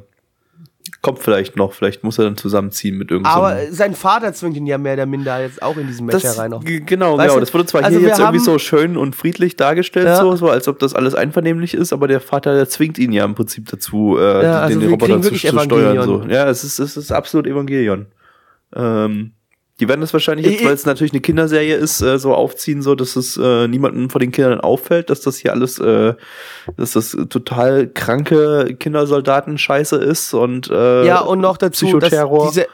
kommt 1.02 1.18
vielleicht 1.20 1.56
noch. 1.56 1.72
Vielleicht 1.72 2.04
muss 2.04 2.18
er 2.18 2.24
dann 2.24 2.36
zusammenziehen 2.36 2.96
mit 2.98 3.10
irgendeinem. 3.10 3.36
Aber 3.36 3.56
sein 3.70 3.94
Vater 3.94 4.32
zwingt 4.32 4.56
ihn 4.56 4.66
ja 4.66 4.78
mehr 4.78 4.94
oder 4.94 5.06
minder 5.06 5.40
jetzt 5.40 5.62
auch 5.62 5.76
in 5.76 5.86
diesen 5.86 6.06
Matcher 6.06 6.36
rein. 6.38 6.50
Noch. 6.50 6.64
g- 6.64 6.80
Genau, 6.80 7.16
Weißt 7.16 7.26
genau. 7.28 7.34
du, 7.34 7.40
Das 7.40 7.54
wurde 7.54 7.66
zwar 7.66 7.84
also 7.84 7.98
hier 7.98 8.08
jetzt 8.08 8.18
irgendwie 8.18 8.38
so 8.38 8.58
schön 8.58 8.96
und 8.96 9.14
friedlich 9.16 9.56
dargestellt, 9.56 10.06
Ja. 10.06 10.16
so, 10.16 10.36
so 10.36 10.48
als 10.50 10.68
ob 10.68 10.78
das 10.78 10.94
alles 10.94 11.14
einvernehmlich 11.14 11.74
ist, 11.74 11.92
aber 11.92 12.08
der 12.08 12.20
Vater, 12.20 12.54
der 12.54 12.68
zwingt 12.68 12.98
ihn 12.98 13.12
ja 13.12 13.24
im 13.24 13.34
Prinzip 13.34 13.68
dazu, 13.70 14.16
äh, 14.18 14.42
Ja, 14.44 14.60
also 14.60 14.74
den, 14.78 14.80
den 14.80 14.90
Roboter 14.90 15.22
zu, 15.22 15.30
zu 15.30 15.36
steuern. 15.36 16.02
So. 16.04 16.22
Ja, 16.28 16.48
es 16.48 16.64
ist, 16.64 16.78
es 16.78 16.96
ist 16.96 17.12
absolut 17.12 17.46
Evangelion. 17.46 18.06
Ähm, 18.74 19.32
die 19.80 19.88
werden 19.88 20.00
das 20.00 20.12
wahrscheinlich 20.12 20.46
jetzt, 20.46 20.60
Ich- 20.60 20.66
weil 20.66 20.72
es 20.74 20.86
natürlich 20.86 21.12
eine 21.12 21.20
Kinderserie 21.20 21.76
ist, 21.76 22.00
äh, 22.00 22.18
so 22.18 22.34
aufziehen, 22.34 22.80
so 22.82 22.94
dass 22.94 23.14
es 23.16 23.36
äh, 23.36 23.68
niemanden 23.68 24.08
von 24.08 24.20
den 24.20 24.32
Kindern 24.32 24.60
auffällt, 24.60 25.10
dass 25.10 25.20
das 25.20 25.36
hier 25.36 25.52
alles, 25.52 25.78
äh, 25.78 26.14
dass 26.76 26.92
das 26.92 27.16
total 27.28 27.86
kranke 27.88 28.74
Kindersoldaten-Scheiße 28.78 29.96
ist 29.96 30.34
und 30.34 30.70
äh, 30.70 31.04
ja, 31.06 31.20
und 31.20 31.40
noch 31.40 31.56
dazu, 31.56 31.98
dass 31.98 32.10
diese 32.10 32.66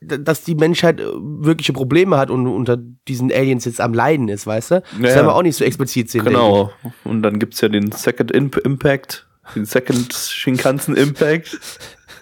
dass 0.00 0.42
die 0.42 0.54
Menschheit 0.54 1.00
äh, 1.00 1.04
wirkliche 1.14 1.72
Probleme 1.72 2.18
hat 2.18 2.28
und 2.30 2.46
unter 2.46 2.76
diesen 3.08 3.32
Aliens 3.32 3.64
jetzt 3.64 3.80
am 3.80 3.94
Leiden 3.94 4.28
ist, 4.28 4.46
weißt 4.46 4.70
du? 4.72 4.74
Das 4.80 4.84
Ja, 4.98 5.02
werden 5.16 5.26
wir 5.28 5.34
auch 5.34 5.42
nicht 5.42 5.56
so 5.56 5.64
explizit 5.64 6.10
sehen. 6.10 6.24
Genau. 6.26 6.70
Und 7.04 7.22
dann 7.22 7.38
gibt's 7.38 7.60
ja 7.62 7.68
den 7.68 7.90
Second 7.90 8.30
Imp 8.30 8.58
Impact, 8.58 9.26
den 9.54 9.64
Second 9.64 10.12
Shinkansen 10.12 10.94
Impact, 10.94 11.58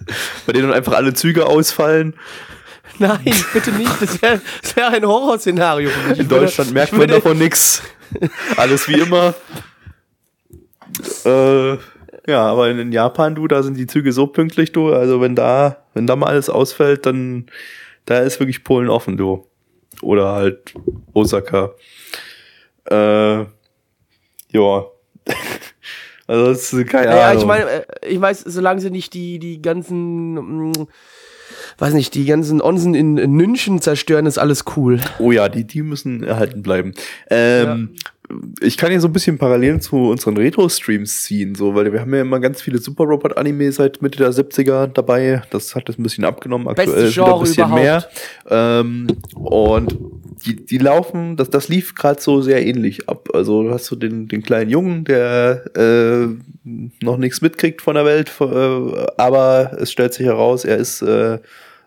bei 0.47 0.53
dem 0.53 0.63
dann 0.63 0.73
einfach 0.73 0.93
alle 0.93 1.13
Züge 1.15 1.47
ausfallen. 1.47 2.15
Nein, 2.99 3.35
bitte 3.53 3.71
nicht. 3.73 3.91
Das 4.01 4.21
wäre 4.23 4.41
das 4.63 4.77
wär 4.77 4.89
ein 4.89 5.05
Horrorszenario 5.07 5.91
für 5.91 6.09
mich. 6.11 6.19
In 6.19 6.25
Ich 6.25 6.31
würde- 6.31 6.45
Deutschland 6.47 6.73
merkt 6.73 6.93
man 6.93 7.01
würde- 7.03 7.15
davon 7.15 7.39
nix. 7.39 7.83
Alles 8.57 8.87
wie 8.89 9.01
immer. 9.01 9.35
Äh, 11.25 11.73
ja, 12.31 12.45
aber 12.47 12.69
in, 12.71 12.93
Japan, 12.93 13.35
du, 13.35 13.49
da 13.49 13.63
sind 13.63 13.77
die 13.77 13.87
Züge 13.87 14.13
so 14.13 14.27
pünktlich, 14.27 14.73
du. 14.73 14.93
Also 14.93 15.21
wenn 15.21 15.35
da, 15.35 15.85
wenn 15.95 16.07
da 16.07 16.15
mal 16.17 16.27
alles 16.27 16.51
ausfällt, 16.51 17.07
dann 17.07 17.47
da 18.05 18.19
ist 18.21 18.39
wirklich 18.41 18.65
Polen 18.65 18.89
offen, 18.89 19.17
du. 19.17 19.47
Oder 20.03 20.33
halt 20.33 20.75
Osaka. 21.13 21.73
Äh, 22.91 23.39
ja. 23.39 23.47
Also 26.29 26.47
das 26.47 26.73
ist 26.73 26.87
keine 26.89 27.11
Ja, 27.17 27.29
Ahnung. 27.31 27.43
ich 27.43 27.47
meine, 27.47 27.71
äh, 27.71 28.09
ich 28.09 28.19
weiß, 28.21 28.41
solange 28.47 28.81
sie 28.81 28.91
nicht 28.91 29.13
die, 29.13 29.39
die 29.41 29.61
ganzen, 29.61 30.35
mh, 30.71 30.87
weiß 31.79 31.95
nicht, 31.95 32.15
die 32.15 32.25
ganzen 32.25 32.61
Onsen 32.61 32.95
in, 32.95 33.19
in 33.19 33.33
München 33.33 33.81
zerstören, 33.81 34.27
ist 34.27 34.39
alles 34.39 34.65
cool. 34.77 35.01
Oh 35.19 35.33
ja, 35.33 35.49
die, 35.49 35.65
die 35.65 35.83
müssen 35.83 36.23
erhalten 36.23 36.63
bleiben. 36.63 36.93
Ähm, 37.31 37.91
ich 38.61 38.77
kann 38.77 38.91
hier 38.91 39.01
so 39.01 39.09
ein 39.09 39.13
bisschen 39.13 39.39
parallel 39.39 39.81
zu 39.81 39.97
unseren 39.97 40.37
Retro-Streams 40.37 41.23
ziehen, 41.23 41.55
so, 41.55 41.75
weil 41.75 41.93
wir 41.93 42.01
haben 42.01 42.15
ja 42.15 42.23
immer 42.23 42.41
ganz 42.41 42.63
viele 42.63 42.79
Super 42.79 43.05
Robot-Anime 43.05 43.73
seit 43.73 44.01
Mitte 44.01 44.19
der 44.19 44.33
70er 44.33 44.87
dabei. 44.87 45.43
Das 45.51 45.75
hat 45.75 45.89
das 45.89 45.99
ein 45.99 46.03
bisschen 46.03 46.25
abgenommen, 46.25 46.69
aktuell 46.69 46.89
Beste 46.89 47.21
wieder 47.21 47.25
ein 47.25 47.31
Genre 47.31 47.41
bisschen 47.41 47.65
überhaupt. 47.65 47.83
mehr. 47.83 48.09
Ähm, 48.49 49.07
und 49.35 50.22
die, 50.43 50.57
die 50.67 50.79
laufen, 50.79 51.37
das, 51.37 51.51
das 51.51 51.69
lief 51.69 51.95
gerade 51.95 52.21
so 52.21 52.41
sehr 52.41 52.65
ähnlich 52.65 53.09
ab. 53.09 53.29
Also 53.33 53.63
du 53.63 53.71
hast 53.71 53.87
so 53.87 53.97
den, 53.97 54.29
den 54.29 54.43
kleinen 54.43 54.71
Jungen, 54.71 55.05
der 55.05 55.65
äh, 55.77 56.29
noch 57.03 57.17
nichts 57.17 57.41
mitkriegt 57.41 57.83
von 57.83 57.95
der 57.95 58.05
Welt, 58.05 58.33
äh, 58.41 59.07
aber 59.17 59.77
es 59.81 59.91
stellt 59.91 60.15
sich 60.15 60.27
heraus, 60.27 60.65
er 60.65 60.77
ist 60.77 61.03
äh, 61.03 61.39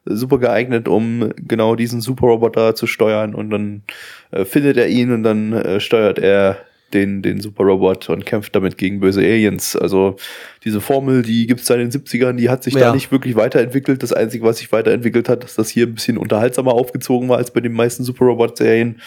super 0.06 0.38
geeignet, 0.38 0.88
um 0.88 1.32
genau 1.36 1.76
diesen 1.76 2.02
Superroboter 2.02 2.76
zu 2.76 2.88
steuern 2.88 3.36
und 3.36 3.50
dann 3.50 3.84
äh, 4.32 4.46
findet 4.46 4.78
er 4.78 4.88
ihn 4.88 5.12
und 5.12 5.24
dann 5.24 5.54
äh, 5.54 5.80
steuert 5.80 6.20
er 6.20 6.58
den, 6.94 7.22
den 7.22 7.42
Superrobot 7.42 8.10
und 8.10 8.26
kämpft 8.26 8.56
damit 8.56 8.78
gegen 8.78 9.00
böse 9.00 9.22
Aliens. 9.22 9.76
Also 9.76 10.16
diese 10.64 10.80
Formel, 10.82 11.24
die 11.24 11.48
gibt's 11.48 11.66
seit 11.66 11.80
den 11.80 11.92
70ern, 11.92 12.34
die 12.34 12.50
hat 12.50 12.64
sich 12.64 12.74
Ja. 12.74 12.82
da 12.82 12.94
nicht 12.94 13.12
wirklich 13.12 13.36
weiterentwickelt. 13.36 14.02
Das 14.04 14.14
Einzige, 14.14 14.46
was 14.46 14.60
sich 14.60 14.72
weiterentwickelt 14.72 15.28
hat, 15.28 15.44
ist, 15.44 15.58
dass 15.58 15.70
hier 15.70 15.88
ein 15.88 15.96
bisschen 15.96 16.18
unterhaltsamer 16.18 16.74
aufgezogen 16.74 17.28
war 17.28 17.38
als 17.38 17.52
bei 17.52 17.60
den 17.60 17.74
meisten 17.74 18.04
Superrobot-Serien 18.04 19.02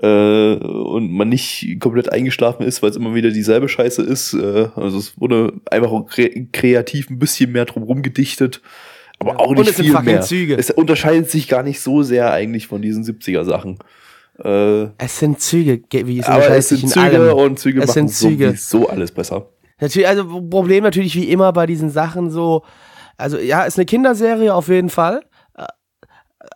äh, 0.00 0.54
und 0.54 1.10
man 1.12 1.28
nicht 1.28 1.76
komplett 1.80 2.12
eingeschlafen 2.12 2.64
ist, 2.66 2.82
weil 2.82 2.90
es 2.90 2.96
immer 2.96 3.14
wieder 3.14 3.30
dieselbe 3.30 3.68
Scheiße 3.68 4.02
ist. 4.02 4.34
Äh, 4.34 4.68
also 4.74 4.98
es 4.98 5.18
wurde 5.20 5.52
einfach 5.70 5.90
kre 6.06 6.30
kreativ 6.52 7.10
ein 7.10 7.18
bisschen 7.18 7.52
mehr 7.52 7.64
drum 7.64 8.02
gedichtet. 8.02 8.62
Aber 9.18 9.40
auch 9.40 9.48
Und 9.48 9.58
nicht 9.58 9.70
es 9.70 9.76
sind 9.76 9.86
viel 9.86 9.94
fucking 9.94 10.06
mehr. 10.12 10.20
Züge. 10.20 10.56
Es 10.56 10.70
unterscheidet 10.70 11.30
sich 11.30 11.48
gar 11.48 11.62
nicht 11.62 11.80
so 11.80 12.02
sehr 12.02 12.32
eigentlich 12.32 12.66
von 12.66 12.82
diesen 12.82 13.02
70er 13.02 13.44
Sachen. 13.44 13.78
Äh, 14.42 14.88
Es 14.98 15.18
sind 15.18 15.40
Züge, 15.40 15.82
wie 15.90 16.18
es 16.20 16.26
aber 16.26 16.48
es 16.50 16.68
sind 16.68 16.88
Züge 16.88 17.00
allem. 17.00 17.36
und 17.38 17.58
Züge 17.58 17.80
Es 17.80 17.88
machen 17.88 18.08
sind 18.08 18.10
Züge. 18.10 18.48
sowieso 18.50 18.88
alles 18.88 19.10
besser. 19.12 19.48
Natürlich, 19.80 20.08
also 20.08 20.24
Problem 20.48 20.84
natürlich 20.84 21.14
wie 21.16 21.30
immer 21.30 21.52
bei 21.52 21.66
diesen 21.66 21.90
Sachen 21.90 22.30
so, 22.30 22.62
also 23.16 23.38
ja, 23.38 23.62
ist 23.64 23.78
eine 23.78 23.86
Kinderserie 23.86 24.54
auf 24.54 24.68
jeden 24.68 24.88
Fall, 24.90 25.22
äh, 25.56 25.64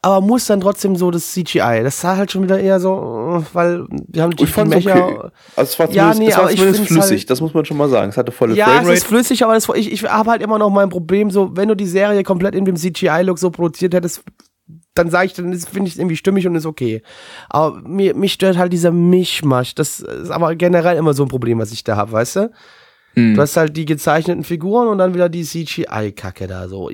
aber 0.03 0.21
muss 0.21 0.47
dann 0.47 0.61
trotzdem 0.61 0.95
so 0.97 1.11
das 1.11 1.33
CGI. 1.33 1.81
Das 1.83 2.01
sah 2.01 2.17
halt 2.17 2.31
schon 2.33 2.43
wieder 2.45 2.61
eher 2.61 2.81
so, 2.81 3.43
äh, 3.43 3.55
weil 3.55 3.87
wir 4.09 4.23
haben 4.23 4.33
Ich 4.39 4.51
fand 4.51 4.75
es 4.75 4.83
die 4.85 4.91
okay. 4.91 5.17
Also 5.57 5.73
es 5.73 5.79
war 5.79 5.87
Ja, 5.91 6.13
zumindest, 6.13 6.21
nee, 6.21 6.29
es 6.29 6.35
war 6.37 6.43
aber 6.45 6.53
ich 6.53 6.61
find's 6.61 6.79
flüssig, 6.81 7.21
halt- 7.21 7.31
das 7.31 7.41
muss 7.41 7.53
man 7.55 7.65
schon 7.65 7.77
mal 7.77 7.89
sagen. 7.89 8.11
Es 8.11 8.17
hatte 8.17 8.33
volle 8.33 8.55
Ja, 8.55 8.67
es 8.67 8.73
Framerate. 8.75 8.93
ist 8.99 9.07
flüssig, 9.07 9.43
aber 9.45 9.55
das, 9.55 9.69
ich, 9.75 9.91
ich 9.93 10.03
habe 10.05 10.31
halt 10.31 10.43
immer 10.43 10.59
noch 10.59 10.71
mein 10.71 10.89
Problem, 10.91 11.31
so, 11.31 11.57
wenn 11.57 11.69
du 11.69 11.75
die 11.75 11.87
Serie 11.87 12.23
komplett 12.23 12.55
in 12.55 12.65
dem 12.65 12.77
CGI-Look 12.77 13.39
so 13.39 13.51
produziert 13.51 13.93
hättest, 13.95 14.23
dann 14.95 15.11
sage 15.11 15.27
ich, 15.27 15.33
dann 15.35 15.53
finde 15.53 15.89
ich 15.89 15.95
es 15.95 15.99
irgendwie 15.99 16.17
stimmig 16.17 16.47
und 16.47 16.55
ist 16.55 16.67
okay. 16.67 17.03
Aber 17.49 17.81
mir, 17.83 18.15
mich 18.15 18.33
stört 18.33 18.59
halt 18.59 18.73
dieser 18.73 18.91
Mischmasch. 18.91 19.75
Das 19.75 20.01
ist 20.01 20.31
aber 20.31 20.55
generell 20.57 20.97
immer 20.97 21.15
so 21.15 21.25
ein 21.25 21.29
Problem, 21.29 21.59
was 21.59 21.73
ich 21.73 21.85
da 21.85 21.97
habe, 21.97 22.13
weißt 22.13 22.37
du? 22.37 22.51
Hm. 23.15 23.35
Du 23.35 23.41
hast 23.41 23.57
halt 23.57 23.77
die 23.77 23.87
gezeichneten 23.87 24.45
Figuren 24.45 24.89
und 24.89 24.99
dann 24.99 25.15
wieder 25.15 25.29
die 25.29 25.45
CGI-Kacke 25.45 26.47
da 26.47 26.69
so. 26.69 26.91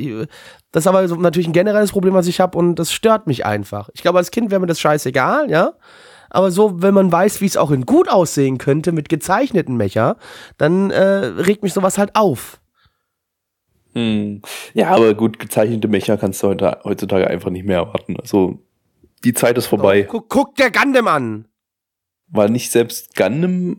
Das 0.72 0.84
ist 0.84 0.86
aber 0.86 1.06
so 1.08 1.16
natürlich 1.16 1.48
ein 1.48 1.52
generelles 1.52 1.92
Problem, 1.92 2.14
was 2.14 2.26
ich 2.26 2.40
habe 2.40 2.56
und 2.56 2.76
das 2.76 2.92
stört 2.92 3.26
mich 3.26 3.44
einfach. 3.44 3.88
Ich 3.94 4.02
glaube, 4.02 4.18
als 4.18 4.30
Kind 4.30 4.50
wäre 4.50 4.60
mir 4.60 4.66
das 4.66 4.80
scheißegal, 4.80 5.50
ja? 5.50 5.72
Aber 6.30 6.50
so, 6.50 6.82
wenn 6.82 6.94
man 6.94 7.12
weiß, 7.12 7.40
wie 7.40 7.46
es 7.46 7.56
auch 7.56 7.70
in 7.70 7.86
gut 7.86 8.08
aussehen 8.08 8.58
könnte 8.58 8.92
mit 8.92 9.08
gezeichneten 9.08 9.76
Mecha, 9.76 10.16
dann 10.58 10.90
äh, 10.90 10.98
regt 10.98 11.62
mich 11.62 11.72
sowas 11.72 11.98
halt 11.98 12.16
auf. 12.16 12.60
Hm. 13.96 14.42
Ja, 14.74 14.90
aber 14.90 15.14
gut, 15.14 15.38
gezeichnete 15.38 15.88
Mecha 15.88 16.16
kannst 16.18 16.42
du 16.42 16.48
heute, 16.48 16.78
heutzutage 16.84 17.26
einfach 17.28 17.48
nicht 17.50 17.64
mehr 17.64 17.78
erwarten. 17.78 18.16
Also, 18.20 18.58
die 19.24 19.32
Zeit 19.32 19.56
ist 19.56 19.66
vorbei. 19.66 20.02
Guck, 20.02 20.28
guck 20.28 20.54
der 20.56 20.70
Gundam 20.70 21.08
an. 21.08 21.46
War 22.28 22.48
nicht 22.48 22.72
selbst 22.72 23.14
Gundam. 23.16 23.76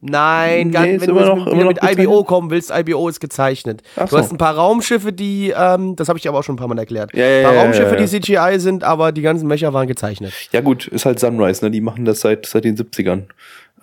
Nein, 0.00 0.68
Nee, 0.68 0.72
Gundam, 0.72 1.00
wenn 1.00 1.08
du 1.08 1.14
noch- 1.36 1.54
mit, 1.54 1.66
mit 1.82 1.98
IBO 1.98 2.24
kommen 2.24 2.50
willst, 2.50 2.70
IBO 2.70 3.08
ist 3.08 3.20
gezeichnet. 3.20 3.82
Ach 3.96 4.02
Du 4.04 4.10
so. 4.10 4.18
hast 4.18 4.32
ein 4.32 4.38
paar 4.38 4.56
Raumschiffe, 4.56 5.12
die, 5.12 5.54
ähm, 5.56 5.96
das 5.96 6.08
habe 6.08 6.18
ich 6.18 6.22
dir 6.24 6.30
aber 6.30 6.40
auch 6.40 6.42
schon 6.44 6.56
ein 6.56 6.58
paar 6.58 6.68
Mal 6.68 6.78
erklärt. 6.78 7.14
Ja, 7.14 7.24
ja, 7.24 7.38
ein 7.38 7.44
paar 7.44 7.54
ja, 7.54 7.62
Raumschiffe, 7.62 7.96
die 7.96 8.06
CGI 8.06 8.58
sind, 8.58 8.84
aber 8.84 9.12
die 9.12 9.22
ganzen 9.22 9.46
Mecha 9.46 9.72
waren 9.72 9.86
gezeichnet. 9.86 10.32
Ja, 10.52 10.60
gut, 10.60 10.86
ist 10.88 11.06
halt 11.06 11.18
Sunrise, 11.20 11.64
ne? 11.64 11.70
Die 11.70 11.80
machen 11.80 12.04
das 12.04 12.20
seit, 12.20 12.44
seit 12.44 12.64
den 12.64 12.76
70ern. 12.76 13.22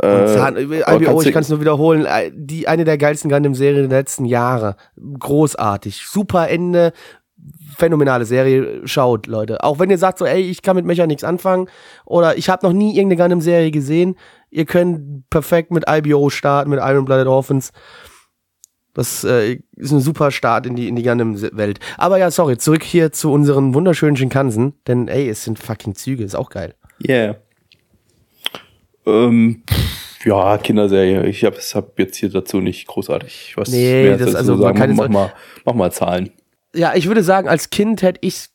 Und 0.02 0.10
Äh, 0.10 0.28
Zahn, 0.28 0.58
aber 0.58 0.96
IBO, 0.96 1.06
kannst 1.06 1.28
ich 1.28 1.34
kann 1.34 1.44
es 1.44 1.50
nur 1.50 1.62
wiederholen, 1.62 2.06
äh, 2.06 2.32
die 2.34 2.68
eine 2.68 2.84
der 2.84 2.98
geilsten 2.98 3.30
Gundam-Serien 3.30 3.90
der 3.90 4.00
letzten 4.00 4.26
Jahre. 4.26 4.76
Großartig. 5.20 6.06
Super 6.08 6.50
Ende. 6.50 6.94
Phänomenale 7.78 8.26
Serie. 8.26 8.82
Schaut, 8.86 9.28
Leute. 9.28 9.64
Auch 9.64 9.80
wenn 9.80 9.90
ihr 9.90 9.98
sagt 9.98 10.20
so, 10.20 10.26
ey, 10.26 10.42
ich 10.42 10.62
kann 10.62 10.76
mit 10.76 10.86
Mecha 10.86 11.06
nichts 11.08 11.24
anfangen 11.24 11.68
oder 12.06 12.38
ich 12.38 12.50
habe 12.50 12.66
noch 12.66 12.74
nie 12.74 12.96
irgendeine 12.96 13.22
Gundam-Serie 13.22 13.72
gesehen, 13.72 14.16
ihr 14.50 14.66
könnt 14.66 15.30
perfekt 15.30 15.72
mit 15.72 15.86
IBO 15.88 16.30
starten, 16.30 16.70
mit 16.70 16.80
Iron 16.80 17.06
Blooded 17.06 17.28
Orphans. 17.28 17.72
Das 18.94 19.24
äh, 19.24 19.60
ist 19.76 19.92
ein 19.92 20.02
super 20.02 20.30
Start 20.30 20.68
in 20.68 20.76
die, 20.76 20.88
in 20.88 20.96
die 20.96 21.04
Gundam-Welt. 21.04 21.80
Aber 21.98 22.18
ja, 22.18 22.30
sorry, 22.30 22.58
zurück 22.58 22.84
hier 22.84 23.12
zu 23.12 23.32
unseren 23.32 23.74
wunderschönen 23.74 24.16
Shinkansen, 24.16 24.74
denn 24.88 25.08
ey, 25.08 25.28
es 25.30 25.44
sind 25.44 25.58
fucking 25.58 25.96
Züge, 25.96 26.24
ist 26.24 26.36
auch 26.36 26.50
geil. 26.50 26.76
Yeah. 27.08 27.38
Ähm, 29.06 29.64
ja, 30.26 30.58
Kinderserie. 30.58 31.26
Ich 31.28 31.44
habe 31.44 31.58
hab 31.58 32.00
jetzt 32.00 32.16
hier 32.18 32.30
dazu 32.30 32.62
nicht 32.62 32.88
großartig 32.88 33.54
was 33.58 33.70
Nee, 33.70 34.04
mehr 34.04 34.18
das- 34.18 34.36
also 34.36 34.54
zu 34.54 34.60
man 34.60 34.68
sagen. 34.68 34.78
kann 34.78 34.90
jetzt 34.92 34.98
mach, 34.98 35.06
auch- 35.06 35.10
mal, 35.10 35.34
mach 35.66 35.74
mal 35.74 35.92
Zahlen. 35.92 36.30
Ja, 36.76 36.94
ich 36.96 37.08
würde 37.08 37.24
sagen, 37.24 37.48
als 37.48 37.70
Kind 37.70 38.02
hätte 38.02 38.20
ich 38.22 38.46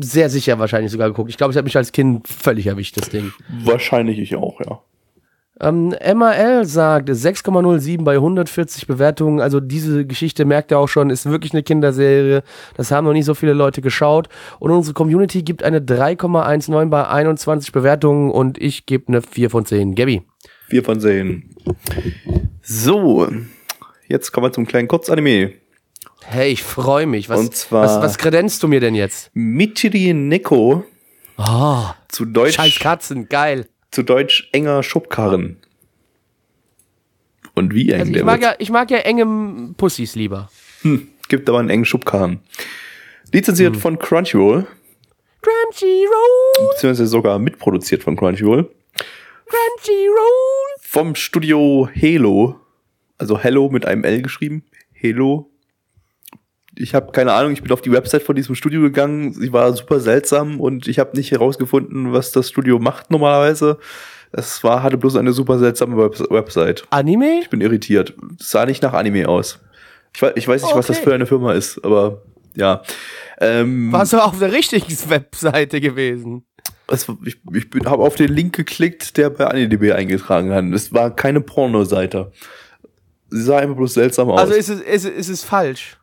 sehr 0.00 0.28
sicher 0.28 0.58
wahrscheinlich 0.58 0.92
sogar 0.92 1.08
geguckt. 1.08 1.30
Ich 1.30 1.38
glaube, 1.38 1.52
es 1.52 1.56
hat 1.56 1.64
mich 1.64 1.76
als 1.76 1.92
Kind 1.92 2.28
völlig 2.28 2.66
erwischt, 2.66 2.98
das 2.98 3.08
Ding. 3.08 3.32
Wahrscheinlich 3.62 4.18
ich 4.18 4.36
auch, 4.36 4.60
ja. 4.60 4.80
Ähm, 5.60 5.94
MAL 6.16 6.64
sagt 6.66 7.08
6,07 7.08 8.02
bei 8.02 8.14
140 8.14 8.86
Bewertungen. 8.88 9.40
Also 9.40 9.60
diese 9.60 10.04
Geschichte 10.04 10.44
merkt 10.44 10.72
ihr 10.72 10.78
auch 10.78 10.88
schon, 10.88 11.10
ist 11.10 11.26
wirklich 11.26 11.52
eine 11.52 11.62
Kinderserie. 11.62 12.42
Das 12.76 12.90
haben 12.90 13.04
noch 13.06 13.12
nicht 13.12 13.24
so 13.24 13.34
viele 13.34 13.52
Leute 13.52 13.80
geschaut. 13.80 14.28
Und 14.58 14.72
unsere 14.72 14.94
Community 14.94 15.42
gibt 15.42 15.62
eine 15.62 15.78
3,19 15.80 16.86
bei 16.90 17.06
21 17.06 17.70
Bewertungen 17.72 18.30
und 18.32 18.58
ich 18.58 18.86
gebe 18.86 19.08
eine 19.08 19.22
4 19.22 19.48
von 19.50 19.64
10. 19.64 19.94
Gabby. 19.94 20.22
Vier 20.68 20.82
von 20.82 20.98
zehn. 20.98 21.54
So, 22.62 23.28
jetzt 24.08 24.32
kommen 24.32 24.46
wir 24.46 24.52
zum 24.52 24.66
kleinen 24.66 24.88
Kurzanime. 24.88 25.52
Hey, 26.24 26.52
ich 26.52 26.62
freue 26.62 27.06
mich. 27.06 27.28
Was, 27.28 27.38
Und 27.40 27.54
zwar- 27.54 27.84
was, 27.84 28.02
was 28.02 28.18
kredenzt 28.18 28.62
du 28.62 28.68
mir 28.68 28.80
denn 28.80 28.94
jetzt? 28.94 29.30
Michiri 29.34 30.14
Neko, 30.14 30.84
Oh, 31.36 31.84
zu 32.08 32.24
Deutsch, 32.24 32.54
scheiß 32.54 32.78
Katzen, 32.78 33.28
geil. 33.28 33.66
Zu 33.94 34.02
Deutsch 34.02 34.48
enger 34.52 34.82
Schubkarren. 34.82 35.56
Und 37.54 37.72
wie 37.74 37.90
eng 37.90 38.00
Also 38.00 38.10
ich 38.10 38.16
der 38.16 38.24
mag, 38.24 38.40
wird. 38.40 38.50
ja, 38.52 38.56
ich 38.58 38.70
mag 38.70 38.90
ja 38.90 38.98
enge 38.98 39.72
Pussys 39.76 40.16
lieber. 40.16 40.50
Hm, 40.82 41.08
gibt 41.28 41.48
aber 41.48 41.60
einen 41.60 41.70
engen 41.70 41.84
Schubkarren. 41.84 42.40
Lizenziert 43.32 43.76
von 43.76 43.98
Crunchyroll, 43.98 44.66
Crunchyroll, 45.40 46.68
beziehungsweise 46.74 47.06
sogar 47.06 47.38
mitproduziert 47.38 48.02
von 48.02 48.16
Crunchyroll. 48.16 48.70
Crunchyroll. 49.46 50.76
Vom 50.80 51.14
Studio 51.14 51.88
Halo. 52.00 52.60
Also 53.18 53.38
Hello 53.38 53.68
mit 53.70 53.86
einem 53.86 54.04
L 54.04 54.22
geschrieben. 54.22 54.64
Halo. 55.02 55.50
Ich 56.76 56.94
habe 56.94 57.12
keine 57.12 57.32
Ahnung, 57.32 57.52
ich 57.52 57.62
bin 57.62 57.70
auf 57.72 57.82
die 57.82 57.92
Website 57.92 58.22
von 58.22 58.34
diesem 58.34 58.54
Studio 58.54 58.80
gegangen. 58.80 59.32
Sie 59.32 59.52
war 59.52 59.72
super 59.74 60.00
seltsam 60.00 60.60
und 60.60 60.88
ich 60.88 60.98
habe 60.98 61.16
nicht 61.16 61.30
herausgefunden, 61.30 62.12
was 62.12 62.32
das 62.32 62.48
Studio 62.48 62.78
macht 62.78 63.10
normalerweise. 63.10 63.78
Es 64.32 64.64
war, 64.64 64.82
hatte 64.82 64.98
bloß 64.98 65.16
eine 65.16 65.32
super 65.32 65.58
seltsame 65.60 65.96
Web 65.96 66.18
Website. 66.30 66.84
Anime? 66.90 67.38
Ich 67.42 67.50
bin 67.50 67.60
irritiert. 67.60 68.14
Es 68.40 68.50
sah 68.50 68.66
nicht 68.66 68.82
nach 68.82 68.92
Anime 68.92 69.28
aus. 69.28 69.60
Ich, 70.14 70.20
weiß- 70.22 70.32
ich 70.36 70.48
weiß 70.48 70.62
nicht, 70.64 70.74
was 70.74 70.86
das 70.88 70.96
Okay. 70.96 71.04
für 71.10 71.14
eine 71.14 71.26
Firma 71.26 71.52
ist, 71.52 71.84
aber 71.84 72.22
ja. 72.56 72.82
Ähm, 73.40 73.92
Warst 73.92 74.12
du 74.12 74.18
auf 74.18 74.38
der 74.38 74.52
richtigen 74.52 74.86
Webseite 75.08 75.80
gewesen? 75.80 76.44
es, 76.88 77.06
ich 77.24 77.38
ich 77.54 77.66
habe 77.86 78.02
auf 78.02 78.14
den 78.16 78.32
Link 78.32 78.54
geklickt, 78.56 79.16
der 79.16 79.30
bei 79.30 79.46
AniDB 79.46 79.92
eingetragen 79.92 80.52
hat. 80.52 80.64
Es 80.74 80.92
war 80.92 81.14
keine 81.14 81.40
Pornoseite. 81.40 82.32
Sie 83.30 83.42
sah 83.42 83.58
einfach 83.58 83.76
bloß 83.76 83.94
seltsam 83.94 84.30
aus. 84.30 84.40
Also 84.40 84.54
ist 84.54 84.68
es, 84.68 84.80
ist, 84.80 85.04
ist 85.06 85.28
es 85.28 85.44
falsch? 85.44 85.96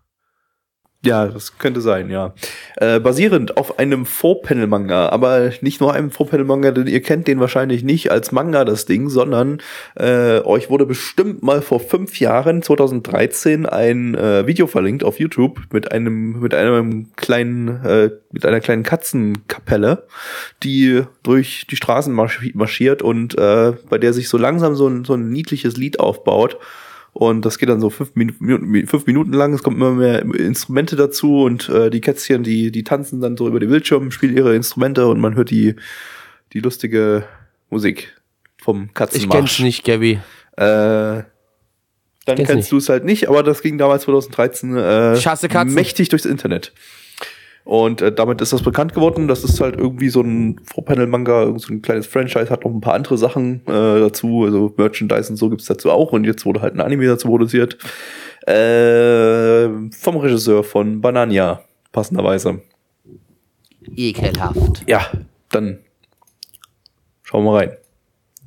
Ja, 1.03 1.25
das 1.27 1.57
könnte 1.57 1.81
sein, 1.81 2.11
ja. 2.11 2.35
Äh, 2.77 2.99
basierend 2.99 3.57
auf 3.57 3.79
einem 3.79 4.05
Four-Panel-Manga, 4.05 5.09
aber 5.09 5.51
nicht 5.61 5.81
nur 5.81 5.93
einem 5.93 6.11
Four-Panel-Manga, 6.11 6.71
denn 6.71 6.85
ihr 6.85 7.01
kennt 7.01 7.27
den 7.27 7.39
wahrscheinlich 7.39 7.83
nicht 7.83 8.11
als 8.11 8.31
Manga, 8.31 8.65
das 8.65 8.85
Ding, 8.85 9.09
sondern 9.09 9.63
äh, 9.95 10.41
euch 10.41 10.69
wurde 10.69 10.85
bestimmt 10.85 11.41
mal 11.41 11.63
vor 11.63 11.79
fünf 11.79 12.19
Jahren, 12.19 12.61
2013, 12.61 13.65
ein 13.65 14.13
äh, 14.13 14.45
Video 14.45 14.67
verlinkt 14.67 15.03
auf 15.03 15.19
YouTube 15.19 15.61
mit 15.71 15.91
einem, 15.91 16.39
mit 16.39 16.53
einem 16.53 17.11
kleinen, 17.15 17.83
äh, 17.83 18.11
mit 18.31 18.45
einer 18.45 18.59
kleinen 18.59 18.83
Katzenkapelle, 18.83 20.05
die 20.61 21.01
durch 21.23 21.65
die 21.67 21.77
Straßen 21.77 22.13
marschi- 22.13 22.55
marschiert 22.55 23.01
und 23.01 23.35
äh, 23.39 23.73
bei 23.89 23.97
der 23.97 24.13
sich 24.13 24.29
so 24.29 24.37
langsam 24.37 24.75
so 24.75 24.87
ein, 24.87 25.03
so 25.03 25.15
ein 25.15 25.29
niedliches 25.29 25.77
Lied 25.77 25.99
aufbaut. 25.99 26.57
Und 27.13 27.45
das 27.45 27.57
geht 27.57 27.69
dann 27.69 27.81
so 27.81 27.89
fünf 27.89 28.15
Minuten, 28.15 28.87
fünf 28.87 29.05
Minuten 29.05 29.33
lang. 29.33 29.53
Es 29.53 29.63
kommen 29.63 29.75
immer 29.75 29.91
mehr 29.91 30.21
Instrumente 30.21 30.95
dazu 30.95 31.43
und 31.43 31.67
äh, 31.69 31.89
die 31.89 31.99
Kätzchen, 32.01 32.43
die, 32.43 32.71
die 32.71 32.83
tanzen 32.83 33.19
dann 33.19 33.35
so 33.35 33.47
über 33.47 33.59
den 33.59 33.69
Bildschirm, 33.69 34.11
spielen 34.11 34.35
ihre 34.35 34.55
Instrumente 34.55 35.07
und 35.07 35.19
man 35.19 35.35
hört 35.35 35.49
die, 35.49 35.75
die 36.53 36.59
lustige 36.59 37.25
Musik. 37.69 38.15
vom 38.61 38.85
Ich 38.85 38.93
Katzenmarsch. 38.93 39.39
kenn's 39.39 39.59
nicht, 39.59 39.83
Gabby. 39.83 40.19
Äh, 40.57 40.61
dann 40.63 41.25
kenn's 42.25 42.47
kennst 42.47 42.71
du 42.71 42.77
es 42.77 42.87
halt 42.87 43.03
nicht, 43.03 43.27
aber 43.27 43.43
das 43.43 43.61
ging 43.61 43.77
damals 43.77 44.03
2013 44.03 44.77
äh, 44.77 45.17
Ich 45.17 45.27
mächtig 45.65 46.09
durchs 46.09 46.25
Internet. 46.25 46.71
Und 47.63 48.01
äh, 48.01 48.11
damit 48.11 48.41
ist 48.41 48.53
das 48.53 48.63
bekannt 48.63 48.93
geworden. 48.93 49.27
Das 49.27 49.43
ist 49.43 49.61
halt 49.61 49.77
irgendwie 49.77 50.09
so 50.09 50.21
ein 50.21 50.59
Four-Panel-Manga, 50.63 51.43
irgend 51.43 51.61
so 51.61 51.73
ein 51.73 51.81
kleines 51.81 52.07
Franchise, 52.07 52.49
hat 52.49 52.65
noch 52.65 52.71
ein 52.71 52.81
paar 52.81 52.95
andere 52.95 53.17
Sachen 53.17 53.61
äh, 53.67 53.99
dazu, 53.99 54.43
also 54.45 54.73
Merchandise 54.77 55.29
und 55.29 55.37
so 55.37 55.49
gibt's 55.49 55.65
dazu 55.65 55.91
auch. 55.91 56.11
Und 56.11 56.25
jetzt 56.25 56.45
wurde 56.45 56.61
halt 56.61 56.73
ein 56.73 56.81
Anime 56.81 57.05
dazu 57.07 57.27
produziert. 57.27 57.77
Äh, 58.47 59.69
vom 59.91 60.17
Regisseur 60.17 60.63
von 60.63 61.01
Banania, 61.01 61.61
passenderweise. 61.91 62.61
Ekelhaft. 63.95 64.83
Ja, 64.87 65.05
dann 65.49 65.79
schauen 67.23 67.45
wir 67.45 67.53
rein. 67.53 67.77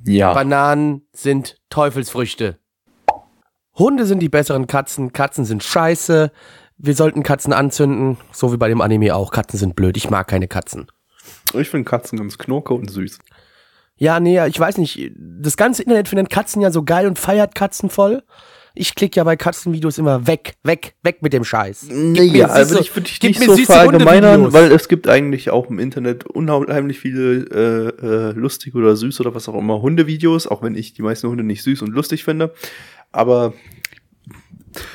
Ja. 0.06 0.34
Bananen 0.34 1.02
sind 1.12 1.60
Teufelsfrüchte. 1.70 2.58
Hunde 3.76 4.06
sind 4.06 4.20
die 4.20 4.28
besseren 4.28 4.66
Katzen, 4.66 5.12
Katzen 5.12 5.44
sind 5.44 5.62
scheiße. 5.62 6.30
Wir 6.76 6.94
sollten 6.94 7.22
Katzen 7.22 7.52
anzünden, 7.52 8.16
so 8.32 8.52
wie 8.52 8.56
bei 8.56 8.68
dem 8.68 8.80
Anime 8.80 9.14
auch. 9.14 9.30
Katzen 9.30 9.58
sind 9.58 9.76
blöd, 9.76 9.96
ich 9.96 10.10
mag 10.10 10.28
keine 10.28 10.48
Katzen. 10.48 10.86
Ich 11.54 11.70
finde 11.70 11.88
Katzen 11.88 12.18
ganz 12.18 12.38
knurke 12.38 12.74
und 12.74 12.90
süß. 12.90 13.18
Ja, 13.96 14.18
nee, 14.18 14.44
ich 14.46 14.58
weiß 14.58 14.78
nicht. 14.78 15.12
Das 15.16 15.56
ganze 15.56 15.82
Internet 15.82 16.08
findet 16.08 16.30
Katzen 16.30 16.60
ja 16.60 16.70
so 16.70 16.82
geil 16.82 17.06
und 17.06 17.18
feiert 17.18 17.54
Katzen 17.54 17.90
voll. 17.90 18.22
Ich 18.76 18.96
klicke 18.96 19.18
ja 19.18 19.24
bei 19.24 19.36
Katzenvideos 19.36 19.98
immer 19.98 20.26
weg, 20.26 20.54
weg, 20.64 20.96
weg 21.04 21.22
mit 21.22 21.32
dem 21.32 21.44
Scheiß. 21.44 21.86
Gib 21.88 22.16
mir 22.16 22.24
Ja, 22.24 22.46
also 22.48 22.80
ich 22.80 22.94
würde 22.94 23.08
dich 23.08 23.22
nicht 23.22 23.40
so 23.40 23.56
verallgemeinern, 23.56 24.52
weil 24.52 24.72
es 24.72 24.88
gibt 24.88 25.08
eigentlich 25.08 25.50
auch 25.50 25.70
im 25.70 25.78
Internet 25.78 26.26
unheimlich 26.26 26.98
viele 26.98 27.44
äh, 28.02 28.04
äh, 28.04 28.32
lustig 28.32 28.74
oder 28.74 28.96
süß 28.96 29.20
oder 29.20 29.32
was 29.32 29.48
auch 29.48 29.54
immer 29.54 29.80
Hundevideos, 29.80 30.48
auch 30.48 30.62
wenn 30.62 30.74
ich 30.74 30.92
die 30.92 31.02
meisten 31.02 31.28
Hunde 31.28 31.44
nicht 31.44 31.62
süß 31.62 31.82
und 31.82 31.92
lustig 31.92 32.24
finde. 32.24 32.52
Aber 33.12 33.54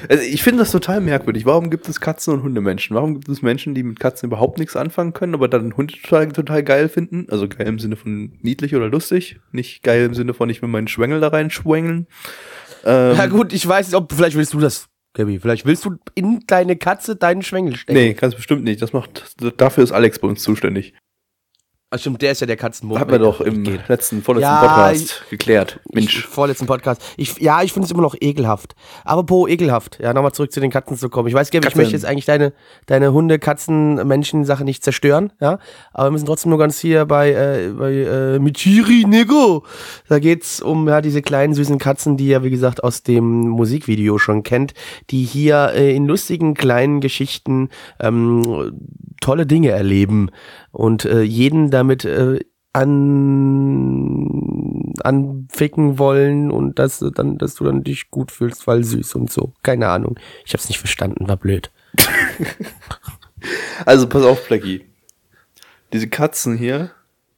also 0.10 0.24
ich 0.24 0.44
finde 0.44 0.60
das 0.60 0.72
total 0.72 1.02
merkwürdig. 1.02 1.46
Warum 1.46 1.70
gibt 1.70 1.88
es 1.90 2.00
Katzen- 2.00 2.34
und 2.34 2.44
Hundemenschen? 2.44 2.96
Warum 2.96 3.16
gibt 3.16 3.30
es 3.30 3.42
Menschen, 3.42 3.76
die 3.76 3.84
mit 3.84 4.00
Katzen 4.00 4.28
überhaupt 4.28 4.60
nichts 4.60 4.76
anfangen 4.76 5.14
können, 5.14 5.34
aber 5.34 5.48
dann 5.48 5.76
Hunde 5.76 5.94
total, 6.02 6.30
total 6.32 6.64
geil 6.64 6.90
finden? 6.90 7.28
Also 7.30 7.48
geil 7.48 7.68
im 7.68 7.80
Sinne 7.80 7.96
von 7.96 8.34
niedlich 8.42 8.76
oder 8.76 8.90
lustig, 8.90 9.40
nicht 9.52 9.84
geil 9.84 10.06
im 10.06 10.14
Sinne 10.14 10.34
von 10.34 10.50
ich 10.50 10.62
will 10.62 10.70
meinen 10.70 10.88
Schwengel 10.88 11.20
da 11.20 11.30
reinschwängeln. 11.30 12.08
Ähm, 12.86 13.16
Ja 13.16 13.26
gut, 13.28 13.54
ich 13.54 13.68
weiß 13.68 13.88
nicht, 13.88 13.96
ob 13.96 14.12
vielleicht 14.14 14.36
willst 14.38 14.54
du 14.54 14.60
das, 14.60 14.88
Gabi. 15.14 15.40
Vielleicht 15.40 15.66
willst 15.66 15.86
du 15.86 15.98
in 16.16 16.42
deine 16.48 16.76
Katze 16.76 17.16
deinen 17.16 17.42
Schwengel 17.42 17.76
stecken. 17.76 18.00
nee, 18.00 18.14
ganz 18.14 18.36
bestimmt 18.36 18.64
nicht. 18.64 18.82
Das 18.82 18.94
macht, 18.94 19.36
dafür 19.58 19.84
ist 19.84 19.92
Alex 19.92 20.20
bei 20.20 20.28
uns 20.28 20.44
zuständig. 20.44 20.94
Ach 21.92 21.98
stimmt, 21.98 22.22
der 22.22 22.34
ist 22.34 22.42
ja 22.42 22.46
der 22.46 22.56
Katzenmund. 22.56 23.00
Haben 23.00 23.10
wir 23.10 23.18
doch 23.18 23.42
im 23.42 23.64
Geht. 23.64 23.88
letzten, 23.88 24.22
vorletzten 24.22 24.44
Ja, 24.52 24.60
Podcast 24.60 25.24
geklärt. 25.32 25.80
Ich, 25.86 25.96
Mensch. 25.96 26.28
vorletzten 26.28 26.68
Podcast. 26.68 27.02
Ich, 27.18 27.40
ja, 27.40 27.64
ich 27.64 27.74
finde 27.74 27.88
es 27.88 27.92
immer 27.92 28.04
noch 28.04 28.16
ekelhaft. 28.22 28.76
Aber 29.06 29.24
po, 29.24 29.48
ekelhaft. 29.48 29.98
Ja, 30.00 30.14
nochmal 30.14 30.32
zurück 30.32 30.52
zu 30.52 30.60
den 30.60 30.70
Katzen 30.70 30.98
zu 30.98 31.10
kommen. 31.10 31.28
Ich 31.30 31.34
weiß, 31.34 31.50
Gabi, 31.50 31.68
ich 31.68 31.76
möchte 31.76 31.94
jetzt 31.94 32.06
eigentlich 32.06 32.26
deine, 32.26 32.54
deine 32.86 33.12
Hunde, 33.12 33.40
Katzen, 33.40 33.96
Menschen-Sache 34.08 34.64
nicht 34.66 34.84
zerstören, 34.84 35.34
ja. 35.42 35.58
Aber 35.92 36.10
wir 36.10 36.12
müssen 36.12 36.28
trotzdem 36.28 36.52
nur 36.52 36.60
ganz 36.60 36.78
hier 36.78 37.06
bei, 37.08 37.32
äh, 37.32 37.70
bei, 37.76 37.92
äh, 37.92 38.38
Michiri 38.40 39.06
Nego. 39.08 39.64
Da 40.08 40.20
geht's 40.20 40.62
um, 40.62 40.88
ja, 40.88 41.02
diese 41.02 41.24
kleinen 41.24 41.56
süßen 41.56 41.80
Katzen, 41.80 42.18
die 42.18 42.28
ihr, 42.28 42.44
wie 42.44 42.52
gesagt, 42.52 42.84
aus 42.84 43.02
dem 43.02 43.50
Musikvideo 43.50 44.20
schon 44.20 44.44
kennt, 44.44 44.76
die 45.10 45.24
hier 45.24 45.72
äh, 45.74 45.96
in 45.96 46.06
lustigen 46.06 46.54
kleinen 46.54 47.02
Geschichten, 47.02 47.70
ähm, 48.00 48.78
tolle 49.22 49.48
Dinge 49.48 49.72
erleben 49.72 50.30
und 50.80 51.06
äh, 51.06 51.22
jeden 51.22 51.70
damit 51.72 52.06
äh, 52.06 52.40
an 52.72 54.94
anficken 55.04 55.98
wollen 56.00 56.52
und 56.52 56.80
dass 56.80 57.00
du 57.00 57.10
dann 57.10 57.38
dass 57.38 57.56
du 57.56 57.66
dann 57.66 57.84
dich 57.84 58.10
gut 58.12 58.32
fühlst, 58.32 58.68
weil 58.68 58.84
süß 58.84 59.16
und 59.16 59.32
so. 59.32 59.54
Keine 59.64 59.90
Ahnung. 59.90 60.18
Ich 60.46 60.54
hab's 60.54 60.70
nicht 60.70 60.80
verstanden, 60.80 61.28
war 61.28 61.38
blöd. 61.38 61.72
Also 63.86 64.10
pass 64.10 64.26
auf, 64.26 64.44
Flecki. 64.44 64.84
Diese 65.94 66.10
Katzen 66.10 66.58
hier, 66.58 66.92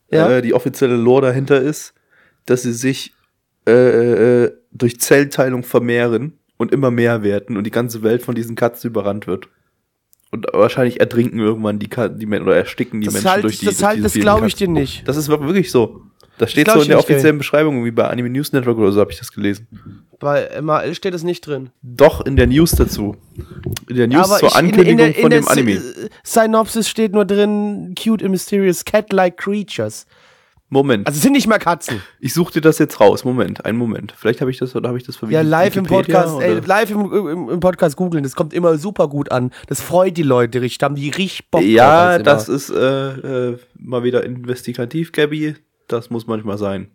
Ja? 0.10 0.32
äh, 0.32 0.42
die 0.42 0.56
offizielle 0.56 0.96
Lore 0.96 1.28
dahinter 1.28 1.62
ist, 1.62 1.94
dass 2.48 2.64
sie 2.64 2.74
sich 2.74 3.14
äh, 3.68 4.46
äh, 4.46 4.52
durch 4.72 5.00
Zellteilung 5.00 5.62
vermehren 5.62 6.40
und 6.58 6.72
immer 6.72 6.90
mehr 6.90 7.22
werden 7.22 7.56
und 7.56 7.66
die 7.66 7.72
ganze 7.72 8.02
Welt 8.02 8.24
von 8.24 8.34
diesen 8.34 8.56
Katzen 8.56 8.90
überrannt 8.90 9.28
wird. 9.28 9.48
Und 10.32 10.48
wahrscheinlich 10.54 11.00
ertrinken 11.02 11.40
irgendwann 11.40 11.78
die 11.78 11.90
die 11.90 12.26
Men 12.26 12.44
oder 12.44 12.56
ersticken 12.56 13.02
die 13.02 13.06
Das 13.06 13.16
Menschen 13.16 13.30
halt, 13.30 13.44
durch 13.44 13.60
die 13.60 13.66
das 13.66 13.84
halt, 13.84 14.04
das 14.04 14.14
glaube 14.14 14.48
ich 14.48 14.56
dir 14.56 14.68
nicht. 14.70 15.06
Das 15.08 15.18
ist 15.18 15.28
wirklich 15.28 15.72
so. 15.72 16.04
Das 16.38 16.52
steht 16.52 16.66
glaub 16.66 16.78
so 16.78 16.84
in 16.84 16.88
der 16.90 17.00
offiziellen 17.00 17.38
Beschreibung, 17.38 17.84
wie 17.86 17.92
bei 17.92 18.08
Anime 18.08 18.30
News 18.30 18.52
Network 18.54 18.78
oder 18.78 18.92
so 18.94 19.02
habe 19.02 19.12
ich 19.12 19.20
das 19.20 19.32
gelesen. 19.32 19.68
Bei 20.20 20.50
MAL 20.62 20.96
steht 20.96 21.14
es 21.14 21.24
nicht 21.24 21.46
drin. 21.46 21.70
Doch, 21.82 22.26
in 22.26 22.36
der 22.36 22.48
News 22.48 22.72
dazu. 22.72 23.18
In 23.90 23.96
der 23.96 24.08
News 24.08 24.30
Aber 24.30 24.38
zur 24.40 24.50
ich- 24.50 24.54
in- 24.56 24.60
Ankündigung 24.66 24.92
in 24.92 24.98
der- 24.98 25.16
in 25.16 25.22
von 25.22 25.30
dem 25.32 25.48
Anime. 25.48 25.72
Sy- 25.80 26.10
Synopsis 26.24 26.88
steht 26.88 27.12
nur 27.12 27.26
drin, 27.26 27.94
cute 28.02 28.24
and 28.24 28.32
mysterious 28.32 28.86
cat-like 28.86 29.38
creatures. 29.38 30.06
Moment. 30.74 31.06
Also 31.06 31.20
sind 31.20 31.34
nicht 31.34 31.48
mal 31.48 31.60
Katzen. 31.60 32.02
ich 32.22 32.34
suche 32.34 32.54
dir 32.54 32.62
das 32.62 32.80
jetzt 32.80 33.00
raus. 33.02 33.26
Moment, 33.26 33.66
einen 33.66 33.78
Moment. 33.78 34.14
Vielleicht 34.18 34.40
habe 34.40 34.50
ich 34.50 34.58
das 34.58 34.74
oder 34.74 34.88
habe 34.88 34.98
ich 34.98 35.04
das 35.04 35.18
für 35.18 35.30
Ja, 35.30 35.42
live 35.42 35.76
im 35.76 35.84
Wikipedia 35.90 36.22
Podcast, 36.24 36.42
ey, 36.42 36.60
live 36.66 36.90
im, 36.92 37.12
im, 37.14 37.50
im 37.50 37.60
Podcast 37.60 37.98
googeln, 37.98 38.24
das 38.24 38.36
kommt 38.36 38.54
immer 38.54 38.78
super 38.78 39.10
gut 39.10 39.32
an. 39.34 39.52
Das 39.68 39.82
freut 39.82 40.16
die 40.16 40.24
Leute 40.24 40.62
richtig, 40.62 40.78
da 40.78 40.86
haben 40.86 40.96
die 40.96 41.10
richtig 41.10 41.50
Bock 41.52 41.62
Ja, 41.62 42.18
das 42.20 42.48
immer. 42.48 42.56
ist 42.56 42.70
äh, 42.70 43.50
äh, 43.50 43.58
mal 43.78 44.04
wieder 44.04 44.24
investigativ, 44.24 45.12
Gabby. 45.12 45.56
Das 45.90 46.10
muss 46.10 46.26
manchmal 46.26 46.58
sein. 46.58 46.90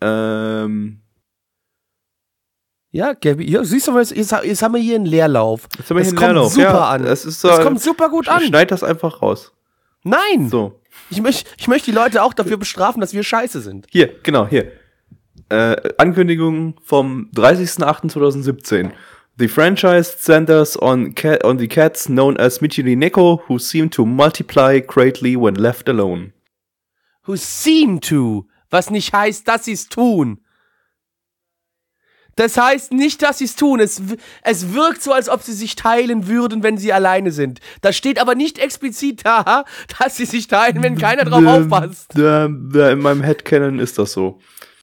Ähm, 0.00 1.00
Ja, 2.92 3.14
Gabi, 3.14 3.50
ja, 3.50 3.64
siehst 3.64 3.88
du 3.88 3.92
mal, 3.92 4.04
jetzt, 4.04 4.14
jetzt 4.16 4.62
haben 4.62 4.74
wir 4.74 4.80
hier 4.80 4.94
einen 4.94 5.06
Leerlauf. 5.06 5.66
jetzt 5.76 5.90
haben 5.90 5.96
wir 5.96 6.04
das 6.04 6.12
hier 6.12 6.18
einen 6.18 6.18
kommt 6.18 6.34
Leerlauf. 6.34 6.52
super 6.52 6.62
ja, 6.62 6.88
an. 6.90 7.04
Es 7.04 7.24
ist 7.26 7.40
so, 7.40 7.48
Das 7.48 7.60
kommt 7.62 7.80
super 7.82 8.08
gut 8.10 8.28
an. 8.28 8.42
Schneid 8.42 8.70
das 8.70 8.82
einfach 8.84 9.22
raus. 9.22 9.52
Nein, 10.04 10.48
So. 10.48 10.80
Ich 11.10 11.20
möchte 11.20 11.48
ich 11.56 11.68
möchte 11.68 11.90
die 11.90 11.96
Leute 11.96 12.22
auch 12.22 12.34
dafür 12.34 12.56
bestrafen, 12.56 13.00
dass 13.00 13.12
wir 13.12 13.22
scheiße 13.22 13.60
sind. 13.60 13.86
Hier, 13.90 14.10
genau, 14.22 14.46
hier. 14.46 14.72
Äh, 15.48 15.76
Ankündigung 15.98 16.76
vom 16.82 17.30
30.08.2017. 17.34 18.90
The 19.38 19.48
franchise 19.48 20.16
centers 20.18 20.80
on, 20.80 21.14
ca 21.14 21.36
on 21.44 21.58
the 21.58 21.68
cats 21.68 22.06
known 22.06 22.38
as 22.38 22.60
Michiri 22.60 22.96
Neko, 22.96 23.42
who 23.46 23.58
seem 23.58 23.90
to 23.90 24.06
multiply 24.06 24.80
greatly 24.80 25.36
when 25.36 25.54
left 25.54 25.88
alone. 25.88 26.32
Who 27.26 27.36
seem 27.36 28.00
to, 28.00 28.46
was 28.70 28.90
nicht 28.90 29.12
heißt, 29.12 29.46
dass 29.46 29.66
sie 29.66 29.72
es 29.72 29.88
tun. 29.88 30.40
Das 32.36 32.58
heißt 32.58 32.92
nicht, 32.92 33.22
dass 33.22 33.38
sie 33.38 33.46
es 33.46 33.56
tun. 33.56 33.80
Es, 33.80 34.00
es 34.42 34.74
wirkt 34.74 35.02
so, 35.02 35.12
als 35.12 35.28
ob 35.30 35.42
sie 35.42 35.54
sich 35.54 35.74
teilen 35.74 36.26
würden, 36.28 36.62
wenn 36.62 36.76
sie 36.76 36.92
alleine 36.92 37.32
sind. 37.32 37.60
Da 37.80 37.92
steht 37.92 38.20
aber 38.20 38.34
nicht 38.34 38.58
explizit 38.58 39.24
da, 39.24 39.64
dass 39.98 40.16
sie 40.16 40.26
sich 40.26 40.46
teilen, 40.46 40.82
wenn 40.82 40.98
keiner 40.98 41.24
drauf 41.24 41.40
Ähm, 41.40 41.48
aufpasst. 41.72 42.08
Da 42.14 42.44
in 42.46 42.98
meinem 42.98 43.22
Headcanon 43.22 43.78
ist 43.78 43.98
das 43.98 44.12
so. 44.12 44.38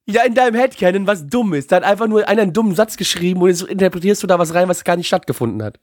Ja, 0.05 0.23
in 0.23 0.33
deinem 0.33 0.55
Headcanon, 0.55 1.05
was 1.07 1.27
dumm 1.27 1.53
ist. 1.53 1.71
Da 1.71 1.77
hat 1.77 1.83
einfach 1.83 2.07
nur 2.07 2.27
einer 2.27 2.41
einen 2.41 2.53
dummen 2.53 2.73
Satz 2.75 2.97
geschrieben 2.97 3.41
und 3.41 3.49
jetzt 3.49 3.61
interpretierst 3.61 4.21
du 4.23 4.27
da 4.27 4.39
was 4.39 4.53
rein, 4.55 4.67
was 4.67 4.83
gar 4.83 4.95
nicht 4.97 5.07
stattgefunden 5.07 5.61
hat. 5.63 5.79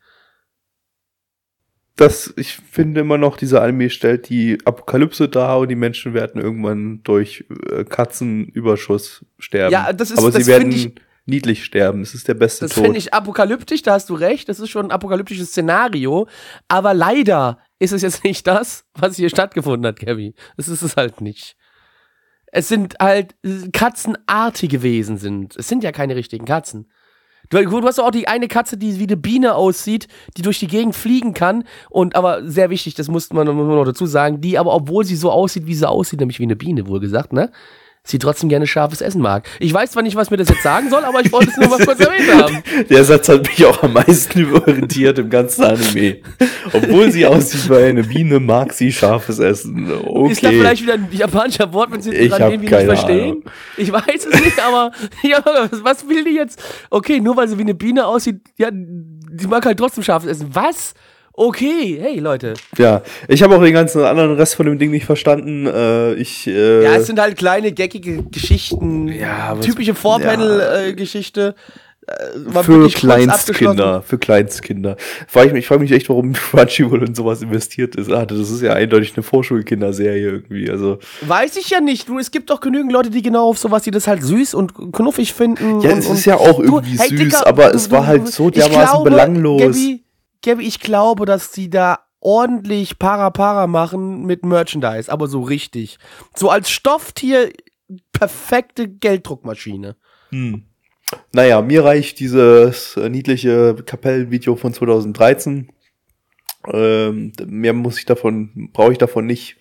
Das, 1.97 2.33
ich 2.37 2.57
finde 2.57 3.01
immer 3.03 3.19
noch, 3.19 3.37
dieser 3.37 3.63
Anime 3.63 3.91
stellt 3.91 4.29
die 4.29 4.59
Apokalypse 4.65 5.29
dar 5.29 5.59
und 5.59 5.69
die 5.69 5.75
Menschen 5.77 6.15
werden 6.15 6.41
irgendwann 6.41 7.03
durch 7.05 7.45
äh, 7.71 7.85
Katzenüberschuss 7.85 9.25
sterben. 9.39 9.73
Ja, 9.73 9.93
das 9.93 10.11
ist- 10.11 10.19
Aber 10.19 10.31
das 10.31 10.45
sie 10.45 10.51
werden 10.51 10.73
ich- 10.73 10.95
niedlich 11.31 11.65
sterben. 11.65 12.01
Das 12.01 12.13
ist 12.15 12.29
der 12.29 12.35
beste 12.35 12.67
Das 12.67 12.75
Tod. 12.75 12.85
finde 12.85 12.99
ich 12.99 13.15
apokalyptisch, 13.15 13.83
da 13.83 13.93
hast 13.95 14.11
du 14.11 14.15
recht. 14.15 14.49
Das 14.49 14.61
ist 14.61 14.69
schon 14.69 14.87
ein 14.87 14.91
apokalyptisches 14.91 15.49
Szenario. 15.49 16.27
Aber 16.69 16.93
leider 16.93 17.59
ist 17.79 17.93
es 17.93 18.03
jetzt 18.03 18.25
nicht 18.25 18.47
das, 18.47 18.85
was 18.95 19.17
hier 19.17 19.31
stattgefunden 19.31 19.87
hat, 19.87 20.01
Gabby. 20.01 20.35
Das 20.57 20.69
ist 20.69 20.83
es 20.83 20.97
halt 20.97 21.21
nicht. 21.21 21.57
Es 22.53 22.69
sind 22.69 22.97
halt 23.01 23.35
katzenartige 23.73 24.83
Wesen 24.83 25.17
sind. 25.19 25.57
Es 25.57 25.69
sind 25.69 25.85
ja 25.85 25.93
keine 25.93 26.17
richtigen 26.17 26.45
Katzen. 26.45 26.91
Du, 27.49 27.63
du 27.65 27.83
hast 27.87 27.99
auch 27.99 28.11
die 28.13 28.29
eine 28.29 28.47
Katze, 28.49 28.77
die 28.77 28.99
wie 29.01 29.05
eine 29.05 29.17
Biene 29.17 29.55
aussieht, 29.55 30.07
die 30.37 30.43
durch 30.43 30.61
die 30.61 30.69
Gegend 30.69 30.95
fliegen 30.95 31.35
kann. 31.35 31.65
Und 31.89 32.15
aber 32.15 32.49
sehr 32.49 32.71
wichtig, 32.71 32.95
das 32.95 33.09
muss 33.09 33.33
man, 33.33 33.47
muss 33.49 33.67
man 33.67 33.77
noch 33.77 33.85
dazu 33.85 34.07
sagen, 34.07 34.41
die 34.41 34.59
aber, 34.59 34.73
obwohl 34.73 35.05
sie 35.05 35.17
so 35.17 35.31
aussieht, 35.33 35.67
wie 35.67 35.75
sie 35.75 35.89
aussieht, 35.89 36.21
nämlich 36.21 36.39
wie 36.39 36.45
eine 36.45 36.57
Biene, 36.57 36.87
wohl 36.87 37.01
gesagt, 37.01 37.33
ne? 37.33 37.51
Sie 38.03 38.19
trotzdem 38.19 38.49
gerne 38.49 38.67
scharfes 38.67 39.03
Essen 39.03 39.21
mag. 39.21 39.47
Ich 39.61 39.75
weiß 39.75 39.93
zwar 39.93 40.03
nicht, 40.03 40.17
was 40.17 40.31
mir 40.31 40.39
das 40.39 40.49
jetzt 40.49 40.63
sagen 40.63 40.89
soll, 40.89 41.05
aber 41.05 41.21
ich 41.21 41.31
wollte 41.31 41.51
es 41.51 41.57
nur 41.59 41.69
mal 41.69 41.79
kurz 41.85 42.01
erwähnt 42.01 42.33
haben. 42.33 42.63
Der 42.89 43.05
Satz 43.05 43.29
hat 43.29 43.43
mich 43.43 43.65
auch 43.67 43.83
am 43.83 43.93
meisten 43.93 44.39
irritiert 44.55 45.19
im 45.19 45.29
ganzen 45.29 45.65
Anime. 45.65 46.17
Obwohl 46.73 47.13
sie 47.13 47.27
aussieht 47.27 47.69
wie 47.69 47.77
eine 47.77 48.03
Biene, 48.03 48.41
mag 48.41 48.73
sie 48.73 48.91
scharfes 48.91 49.39
Essen. 49.39 49.93
Okay. 49.93 50.33
Ist 50.33 50.43
da 50.43 50.49
vielleicht 50.49 50.83
wieder 50.83 50.95
ein 50.95 51.09
japanischer 51.13 51.71
Wortwitz 51.75 52.05
hinten 52.05 52.23
Ich 52.23 52.31
dran, 52.31 52.51
wir 52.51 52.59
nicht 52.59 52.71
verstehen? 52.71 53.21
Ahnung. 53.21 53.43
Ich 53.77 53.93
weiß 53.93 54.27
es 54.33 54.41
nicht, 54.45 54.59
aber 54.59 54.93
ja, 55.23 55.43
was, 55.45 55.85
was 55.85 56.09
will 56.09 56.25
die 56.25 56.35
jetzt? 56.35 56.63
Okay, 56.89 57.21
nur 57.21 57.37
weil 57.37 57.49
sie 57.49 57.59
wie 57.59 57.63
eine 57.63 57.75
Biene 57.75 58.07
aussieht, 58.07 58.41
ja, 58.57 58.71
die 58.73 59.47
mag 59.47 59.65
halt 59.67 59.79
trotzdem 59.79 60.03
scharfes 60.03 60.31
Essen. 60.31 60.49
Was? 60.53 60.95
Okay, 61.43 61.99
hey 61.99 62.19
Leute. 62.19 62.53
Ja, 62.77 63.01
ich 63.27 63.43
habe 63.43 63.57
auch 63.57 63.63
den 63.63 63.73
ganzen 63.73 64.03
anderen 64.05 64.35
Rest 64.35 64.57
von 64.57 64.67
dem 64.67 64.79
Ding 64.79 64.91
nicht 64.91 65.07
verstanden. 65.07 65.67
Äh, 65.67 66.13
ich, 66.17 66.47
äh, 66.47 66.85
Ja, 66.85 66.97
es 66.97 67.07
sind 67.07 67.19
halt 67.19 67.39
kleine, 67.39 67.73
geckige 67.73 68.25
Geschichten. 68.25 69.09
Ja, 69.09 69.55
was- 69.57 69.65
typische 69.65 69.95
Vorpanel-Geschichte. 69.95 71.55
Äh, 72.07 72.63
für 72.63 72.89
Kleinstkinder, 72.89 74.03
für 74.03 74.19
Kleinstkinder. 74.19 74.97
Frage 75.29 75.47
ich 75.47 75.53
mich, 75.55 75.61
ich 75.61 75.69
frage 75.69 75.81
mich 75.81 75.93
echt, 75.93 76.09
warum 76.11 76.33
Crunchyroll 76.51 77.05
in 77.07 77.15
sowas 77.15 77.41
investiert 77.41 77.97
ist. 77.97 78.11
Ah, 78.11 78.27
das 78.27 78.39
ist 78.51 78.61
ja 78.61 78.75
eindeutig 78.75 79.13
eine 79.17 79.23
Vorschulkinderserie 79.23 80.21
irgendwie. 80.21 80.69
Also 80.71 80.99
Weiß 81.23 81.57
ich 81.57 81.71
ja 81.71 81.81
nicht. 81.81 82.07
Du, 82.09 82.19
es 82.19 82.31
gibt 82.31 82.51
doch 82.51 82.61
genügend 82.61 82.93
Leute, 82.93 83.09
die 83.09 83.23
genau 83.23 83.49
auf 83.49 83.59
sowas, 83.59 83.83
die 83.85 83.91
das 83.93 84.07
halt 84.07 84.23
süß 84.23 84.53
und 84.55 84.75
knuffig 84.93 85.33
finden. 85.33 85.81
Ja, 85.81 85.93
und, 85.93 85.99
es 86.01 86.11
ist 86.11 86.25
ja 86.27 86.37
auch 86.37 86.59
Du, 86.59 86.65
irgendwie 86.65 86.99
hey, 86.99 87.09
süß, 87.09 87.19
Dicker, 87.19 87.47
aber 87.47 87.71
du- 87.71 87.77
es 87.77 87.91
war 87.91 88.01
du- 88.03 88.07
halt 88.09 88.29
so 88.29 88.51
dermaßen 88.51 88.79
glaube, 88.79 89.11
belanglos. 89.11 89.61
Gabby, 89.63 90.03
Gabby, 90.43 90.67
ich 90.67 90.81
glaube, 90.81 91.27
dass 91.27 91.51
die 91.53 91.71
da 91.71 92.01
ordentlich 92.21 92.99
Para-Para 92.99 93.67
machen 93.67 94.25
mit 94.27 94.45
Merchandise, 94.45 95.11
aber 95.11 95.27
so 95.27 95.43
richtig. 95.43 95.99
So 96.35 96.51
als 96.51 96.71
Stofftier 96.71 97.51
perfekte 98.13 98.89
Gelddruckmaschine. 98.89 99.97
Naja, 101.33 101.61
mir 101.63 101.85
reicht 101.85 102.21
dieses 102.21 102.97
äh, 102.97 103.09
niedliche 103.09 103.75
Kapellenvideo 103.75 104.55
von 104.57 104.73
2013. 104.73 105.71
Ähm, 106.73 107.33
mehr 107.47 107.73
muss 107.73 107.99
ich 107.99 108.05
davon, 108.05 108.71
brauche 108.73 108.93
ich 108.93 108.99
davon 108.99 109.27
nicht. 109.27 109.57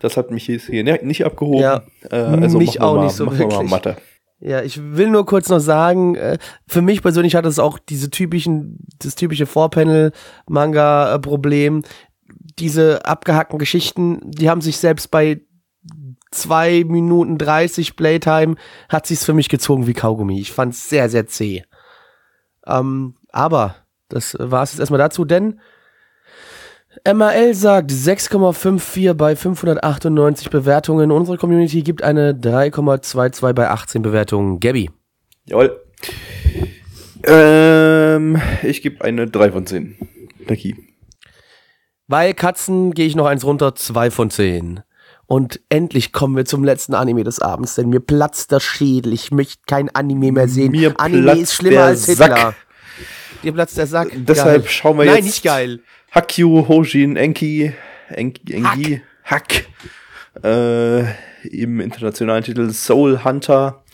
Das 0.00 0.16
hat 0.16 0.30
mich 0.30 0.44
hier 0.46 0.84
ne- 0.84 0.98
nicht 1.02 1.24
abgehoben. 1.24 1.60
Ja, 1.60 1.82
äh, 2.10 2.16
also 2.16 2.58
mich 2.58 2.80
auch 2.80 2.96
mal, 2.96 3.04
nicht 3.04 3.14
so 3.14 3.24
machen 3.24 3.38
wir 3.38 3.46
mal 3.46 3.52
wirklich. 3.52 3.70
Mathe. 3.70 3.96
Ja, 4.40 4.62
ich 4.62 4.82
will 4.82 5.10
nur 5.10 5.26
kurz 5.26 5.50
noch 5.50 5.58
sagen, 5.58 6.14
äh, 6.14 6.38
für 6.66 6.80
mich 6.80 7.02
persönlich 7.02 7.34
hat 7.34 7.44
es 7.44 7.58
auch 7.58 7.78
diese 7.78 8.08
typischen, 8.08 8.78
das 8.98 9.14
typische 9.14 9.44
Vorpanel-Manga-Problem. 9.44 11.82
Diese 12.58 13.04
abgehackten 13.04 13.58
Geschichten, 13.58 14.22
die 14.24 14.48
haben 14.48 14.62
sich 14.62 14.78
selbst 14.78 15.10
bei 15.10 15.42
zwei 16.30 16.84
Minuten 16.86 17.38
30 17.38 17.96
Playtime 17.96 18.56
hat 18.88 19.06
sich's 19.06 19.24
für 19.24 19.34
mich 19.34 19.48
gezogen 19.48 19.86
wie 19.86 19.94
Kaugummi. 19.94 20.40
Ich 20.40 20.52
fand's 20.52 20.88
sehr, 20.88 21.08
sehr 21.10 21.26
zäh. 21.26 21.64
Ähm, 22.66 23.14
aber 23.30 23.76
das 24.08 24.36
war's 24.38 24.72
jetzt 24.72 24.80
erstmal 24.80 24.98
dazu, 24.98 25.24
denn 25.24 25.60
MAL 27.04 27.54
sagt 27.54 27.90
6,54 27.92 29.14
bei 29.14 29.36
598 29.36 30.50
Bewertungen. 30.50 31.10
Unsere 31.12 31.38
Community 31.38 31.82
gibt 31.82 32.02
eine 32.02 32.32
3,22 32.32 33.52
bei 33.52 33.68
18 33.68 34.02
Bewertungen. 34.02 34.58
Gabby. 34.60 34.90
Jawohl. 35.46 35.80
Ähm, 37.22 38.40
ich 38.62 38.82
gebe 38.82 39.04
eine 39.04 39.26
3 39.26 39.52
von 39.52 39.66
10. 39.66 39.96
Lucky. 40.48 40.76
Bei 42.08 42.32
Katzen 42.32 42.92
gehe 42.92 43.06
ich 43.06 43.14
noch 43.14 43.26
eins 43.26 43.44
runter, 43.44 43.74
2 43.74 44.10
von 44.10 44.30
10. 44.30 44.80
Und 45.26 45.60
endlich 45.68 46.12
kommen 46.12 46.36
wir 46.36 46.44
zum 46.44 46.64
letzten 46.64 46.94
Anime 46.94 47.22
des 47.22 47.38
Abends, 47.38 47.76
denn 47.76 47.88
mir 47.88 48.00
platzt 48.00 48.50
der 48.50 48.58
Schädel. 48.58 49.12
Ich 49.12 49.30
möchte 49.30 49.62
kein 49.68 49.88
Anime 49.94 50.32
mehr 50.32 50.48
sehen. 50.48 50.72
Mir 50.72 50.98
Anime 50.98 51.38
ist 51.38 51.54
schlimmer 51.54 51.82
als 51.84 52.06
Hitler. 52.06 52.26
Sack. 52.36 52.54
Dir 53.44 53.52
platzt 53.52 53.78
der 53.78 53.86
Sack. 53.86 54.08
Deshalb 54.12 54.62
geil. 54.64 54.70
schauen 54.70 54.98
wir 54.98 55.04
Nein, 55.04 55.16
jetzt- 55.16 55.26
nicht 55.26 55.44
geil. 55.44 55.80
Hakyu, 56.12 56.66
Hojin, 56.68 57.16
Enki, 57.16 57.72
Enki, 58.08 58.54
Enki, 58.54 59.02
Hack. 59.24 59.66
Äh, 60.42 61.04
Im 61.48 61.80
internationalen 61.80 62.44
Titel 62.44 62.70
Soul 62.70 63.24
Hunter. 63.24 63.84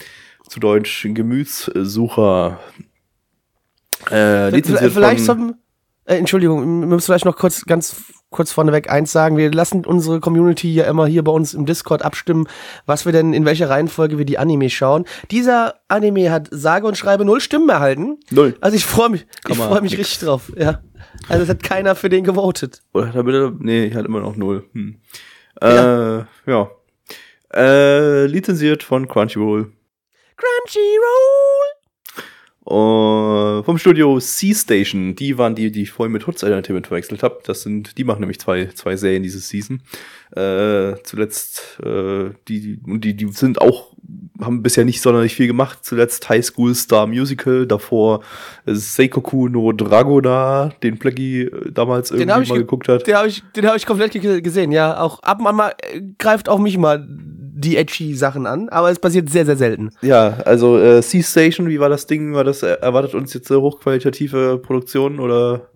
Zu 0.48 0.60
Deutsch 0.60 1.06
Gemütssucher. 1.10 2.60
Äh, 4.10 4.62
Vielleicht 4.62 5.24
sollten, 5.24 5.54
äh, 6.04 6.16
Entschuldigung, 6.16 6.60
wir 6.80 6.86
müssen 6.86 7.06
vielleicht 7.06 7.24
noch 7.24 7.36
kurz, 7.36 7.64
ganz 7.64 7.96
kurz 8.36 8.52
vorneweg 8.52 8.90
eins 8.90 9.10
sagen. 9.10 9.36
Wir 9.36 9.50
lassen 9.50 9.84
unsere 9.84 10.20
Community 10.20 10.72
ja 10.72 10.84
immer 10.84 11.06
hier 11.06 11.24
bei 11.24 11.32
uns 11.32 11.54
im 11.54 11.66
Discord 11.66 12.04
abstimmen, 12.04 12.46
was 12.86 13.04
wir 13.04 13.12
denn, 13.12 13.32
in 13.32 13.44
welcher 13.44 13.68
Reihenfolge 13.68 14.18
wir 14.18 14.24
die 14.24 14.38
Anime 14.38 14.70
schauen. 14.70 15.04
Dieser 15.30 15.74
Anime 15.88 16.30
hat 16.30 16.48
sage 16.52 16.86
und 16.86 16.96
schreibe 16.96 17.24
null 17.24 17.40
Stimmen 17.40 17.68
erhalten. 17.68 18.18
Null. 18.30 18.54
Also 18.60 18.76
ich 18.76 18.84
freue 18.86 19.08
mich, 19.08 19.22
ich 19.22 19.40
Kann 19.42 19.58
man 19.58 19.68
freue 19.68 19.80
mich 19.80 19.92
nix. 19.92 20.00
richtig 20.00 20.20
drauf, 20.20 20.52
ja. 20.56 20.80
Also 21.28 21.42
es 21.42 21.48
hat 21.48 21.62
keiner 21.62 21.94
für 21.96 22.08
den 22.08 22.24
gewotet. 22.24 22.82
Oder 22.92 23.08
hat 23.08 23.14
er 23.16 23.24
bitte? 23.24 23.52
Nee, 23.58 23.86
ich 23.86 23.94
hatte 23.94 24.06
immer 24.06 24.20
noch 24.20 24.36
null. 24.36 24.64
Hm. 24.72 25.00
Äh, 25.62 26.18
ja. 26.46 26.70
Äh, 27.54 28.26
lizenziert 28.26 28.82
von 28.82 29.08
Crunchyroll. 29.08 29.72
Crunchyroll! 30.36 31.75
Uh, 32.68 33.62
vom 33.62 33.78
Studio 33.78 34.18
C-Station. 34.18 35.14
Die 35.14 35.38
waren 35.38 35.54
die, 35.54 35.70
die 35.70 35.82
ich 35.82 35.92
vorhin 35.92 36.12
mit 36.12 36.26
Hoods 36.26 36.42
Entertainment 36.42 36.88
verwechselt 36.88 37.22
habe. 37.22 37.38
Das 37.44 37.62
sind, 37.62 37.96
die 37.96 38.02
machen 38.02 38.18
nämlich 38.18 38.40
zwei, 38.40 38.66
zwei 38.74 38.96
Serien 38.96 39.22
dieses 39.22 39.48
Season. 39.48 39.82
Äh, 40.34 40.94
zuletzt, 41.04 41.78
äh, 41.84 42.30
die, 42.48 42.80
und 42.84 43.04
die, 43.04 43.14
die 43.14 43.28
sind 43.28 43.60
auch, 43.60 43.92
haben 44.40 44.64
bisher 44.64 44.84
nicht 44.84 45.00
sonderlich 45.00 45.36
viel 45.36 45.46
gemacht. 45.46 45.78
Zuletzt 45.82 46.28
High 46.28 46.44
School 46.44 46.74
Star 46.74 47.06
Musical, 47.06 47.68
davor 47.68 48.24
äh, 48.66 48.74
Seikoku 48.74 49.46
no 49.48 49.70
Dragona, 49.70 50.72
den 50.82 50.98
Plaggy 50.98 51.42
äh, 51.42 51.70
damals 51.70 52.10
irgendwie 52.10 52.32
hab 52.32 52.42
ich 52.42 52.48
mal 52.48 52.54
ge- 52.56 52.64
geguckt 52.64 52.88
hat. 52.88 53.06
Den 53.06 53.14
habe 53.14 53.28
ich, 53.28 53.44
den 53.54 53.64
habe 53.66 53.76
ich 53.76 53.86
komplett 53.86 54.10
ge 54.10 54.40
gesehen, 54.40 54.72
ja. 54.72 54.98
Auch 55.00 55.22
ab 55.22 55.38
und 55.38 55.46
an 55.46 55.54
mal 55.54 55.72
äh, 55.82 56.02
greift 56.18 56.48
auch 56.48 56.58
mich 56.58 56.76
mal 56.78 57.06
die 57.58 57.76
edgy 57.78 58.14
Sachen 58.14 58.46
an, 58.46 58.68
aber 58.68 58.90
es 58.90 58.98
passiert 58.98 59.30
sehr, 59.30 59.46
sehr 59.46 59.56
selten. 59.56 59.90
Ja, 60.02 60.38
also 60.44 60.78
äh, 60.78 61.00
C-Station, 61.00 61.68
wie 61.68 61.80
war 61.80 61.88
das 61.88 62.06
Ding? 62.06 62.34
War 62.34 62.44
das, 62.44 62.62
äh, 62.62 62.74
erwartet 62.80 63.14
uns 63.14 63.32
jetzt 63.32 63.50
eine 63.50 63.62
hochqualitative 63.62 64.58
Produktion 64.58 65.18
oder? 65.18 65.70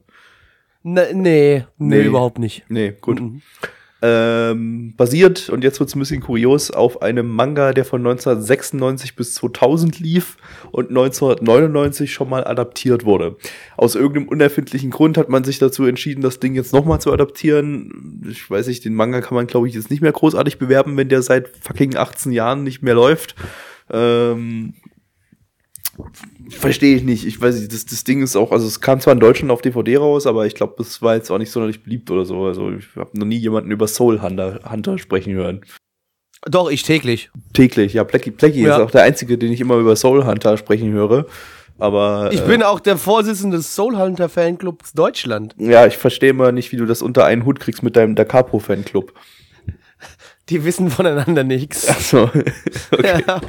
Ne, 0.83 1.09
nee, 1.15 1.65
nee, 1.79 1.97
Nee. 1.97 2.03
überhaupt 2.05 2.39
nicht. 2.39 2.65
Nee, 2.69 2.95
gut. 3.01 3.21
Mhm. 3.21 3.41
Ähm, 4.03 4.95
basiert, 4.97 5.51
und 5.51 5.63
jetzt 5.63 5.79
wird's 5.79 5.95
ein 5.95 5.99
bisschen 5.99 6.23
kurios, 6.23 6.71
auf 6.71 7.03
einem 7.03 7.29
Manga, 7.29 7.75
der 7.75 7.85
von 7.85 8.01
1996 8.01 9.15
bis 9.15 9.35
2000 9.35 10.01
lief 10.01 10.39
und 10.73 10.89
1999 10.89 12.11
schon 12.11 12.31
mal 12.31 12.45
adaptiert 12.45 13.05
wurde. 13.05 13.37
Aus 13.77 13.97
irgendeinem 13.97 14.29
unerfindlichen 14.29 14.91
Grund 14.91 15.19
hat 15.19 15.29
man 15.29 15.45
sich 15.45 15.59
dazu 15.59 15.85
entschieden, 15.85 16.23
das 16.23 16.41
Ding 16.41 16.55
jetzt 16.55 16.73
nochmal 16.73 17.01
zu 17.01 17.13
adaptieren. 17.13 18.25
Ich 18.31 18.51
weiß 18.51 18.69
nicht, 18.69 18.87
den 18.87 18.95
Manga 18.95 19.21
kann 19.21 19.35
man, 19.35 19.47
glaube 19.47 19.69
ich, 19.69 19.75
jetzt 19.75 19.91
nicht 19.91 20.01
mehr 20.01 20.13
großartig 20.13 20.59
bewerben, 20.59 20.97
wenn 20.97 21.11
der 21.11 21.21
seit 21.21 21.51
fucking 21.61 21.97
18 21.97 22.33
Jahren 22.33 22.65
nicht 22.65 22.83
mehr 22.83 22.95
läuft. 22.95 23.35
Ähm, 23.93 24.75
Verstehe 26.51 26.97
ich 26.97 27.03
nicht. 27.03 27.27
Ich 27.27 27.41
weiß 27.41 27.57
nicht, 27.61 27.73
das, 27.73 27.85
das 27.87 28.05
Ding 28.05 28.23
ist 28.23 28.37
auch, 28.37 28.53
also 28.53 28.67
es 28.67 28.81
kam 28.81 29.01
zwar 29.01 29.15
in 29.15 29.21
Deutschland 29.21 29.51
auf 29.51 29.63
DVD 29.63 29.97
raus, 29.99 30.27
aber 30.27 30.47
ich 30.47 30.55
glaube, 30.55 30.75
das 30.79 31.01
war 31.03 31.15
jetzt 31.15 31.31
auch 31.31 31.39
nicht 31.39 31.51
sonderlich 31.51 31.83
beliebt 31.83 32.11
oder 32.11 32.25
so. 32.25 32.45
Also 32.45 32.73
ich 32.73 32.87
habe 32.97 33.19
noch 33.19 33.27
nie 33.27 33.37
jemanden 33.39 33.71
über 33.71 33.87
Soul 33.87 34.21
Hunter, 34.23 34.61
Hunter 34.71 34.99
sprechen 34.99 35.33
hören. 35.35 35.61
Doch, 36.47 36.71
ich 36.71 36.83
täglich. 36.83 37.31
Täglich, 37.53 37.93
ja, 37.95 38.05
Plecky, 38.05 38.31
Plecky 38.31 38.63
Ja. 38.63 38.77
ist 38.77 38.83
auch 38.83 38.91
der 38.91 39.03
Einzige, 39.03 39.37
den 39.39 39.53
ich 39.53 39.61
immer 39.61 39.77
über 39.77 39.95
Soul 39.97 40.25
Hunter 40.25 40.57
sprechen 40.57 40.91
höre. 40.93 41.27
Aber 41.79 42.31
Ich 42.33 42.41
äh, 42.43 42.47
bin 42.47 42.63
auch 42.63 42.81
der 42.81 42.97
Vorsitzende 42.99 43.57
des 43.59 43.75
Soul 43.75 43.97
Hunter 43.97 44.29
Fanclubs 44.29 44.93
Deutschland. 44.93 45.55
ja, 45.59 45.87
ich 45.87 45.97
verstehe 45.97 46.31
immer 46.31 46.53
nicht, 46.53 46.73
wie 46.73 46.77
du 46.77 46.87
das 46.87 47.01
unter 47.03 47.25
einen 47.25 47.45
Hut 47.47 47.61
kriegst 47.61 47.83
mit 47.83 47.97
deinem 47.97 48.15
Da 48.15 48.25
Capo 48.25 48.59
Fanclub. 48.59 49.13
Die 50.51 50.65
wissen 50.65 50.91
voneinander 50.91 51.45
nichts. 51.45 52.11
So. 52.11 52.23
okay. 52.91 53.23
Ja. 53.27 53.41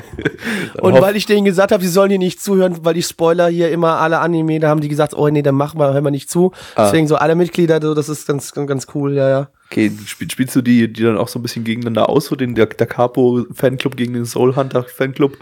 Und 0.80 1.02
weil 1.02 1.16
ich 1.16 1.26
denen 1.26 1.46
gesagt 1.46 1.72
habe, 1.72 1.84
sie 1.84 1.90
sollen 1.90 2.12
hier 2.12 2.20
nicht 2.20 2.42
zuhören, 2.42 2.78
weil 2.84 2.96
ich 2.96 3.08
Spoiler 3.08 3.48
hier 3.48 3.72
immer 3.72 4.00
alle 4.00 4.20
Anime, 4.20 4.60
da 4.60 4.70
haben 4.70 4.82
die 4.82 4.88
gesagt, 4.88 5.16
oh 5.16 5.28
nee, 5.28 5.42
dann 5.42 5.56
machen 5.56 5.80
wir, 5.80 5.94
hören 5.94 6.04
wir 6.04 6.12
nicht 6.12 6.30
zu. 6.30 6.52
Ah. 6.76 6.86
Deswegen 6.86 7.08
so 7.08 7.16
alle 7.16 7.36
Mitglieder, 7.36 7.82
so, 7.82 7.96
das 7.96 8.08
ist 8.08 8.28
ganz, 8.28 8.54
ganz, 8.54 8.88
cool, 8.94 9.14
ja, 9.14 9.30
ja. 9.30 9.50
Okay, 9.72 9.92
spiel, 10.06 10.30
spielst 10.30 10.56
du 10.56 10.62
die, 10.62 10.92
die 10.92 11.02
dann 11.02 11.18
auch 11.18 11.28
so 11.28 11.40
ein 11.40 11.42
bisschen 11.42 11.64
gegeneinander 11.64 12.10
aus, 12.10 12.26
so 12.26 12.36
den 12.36 12.54
Da, 12.56 12.66
da 12.66 12.86
Capo 12.86 13.46
Fanclub 13.52 13.98
gegen 13.98 14.14
den 14.14 14.26
Soul 14.26 14.56
Hunter 14.56 14.84
Fanclub? 14.84 15.38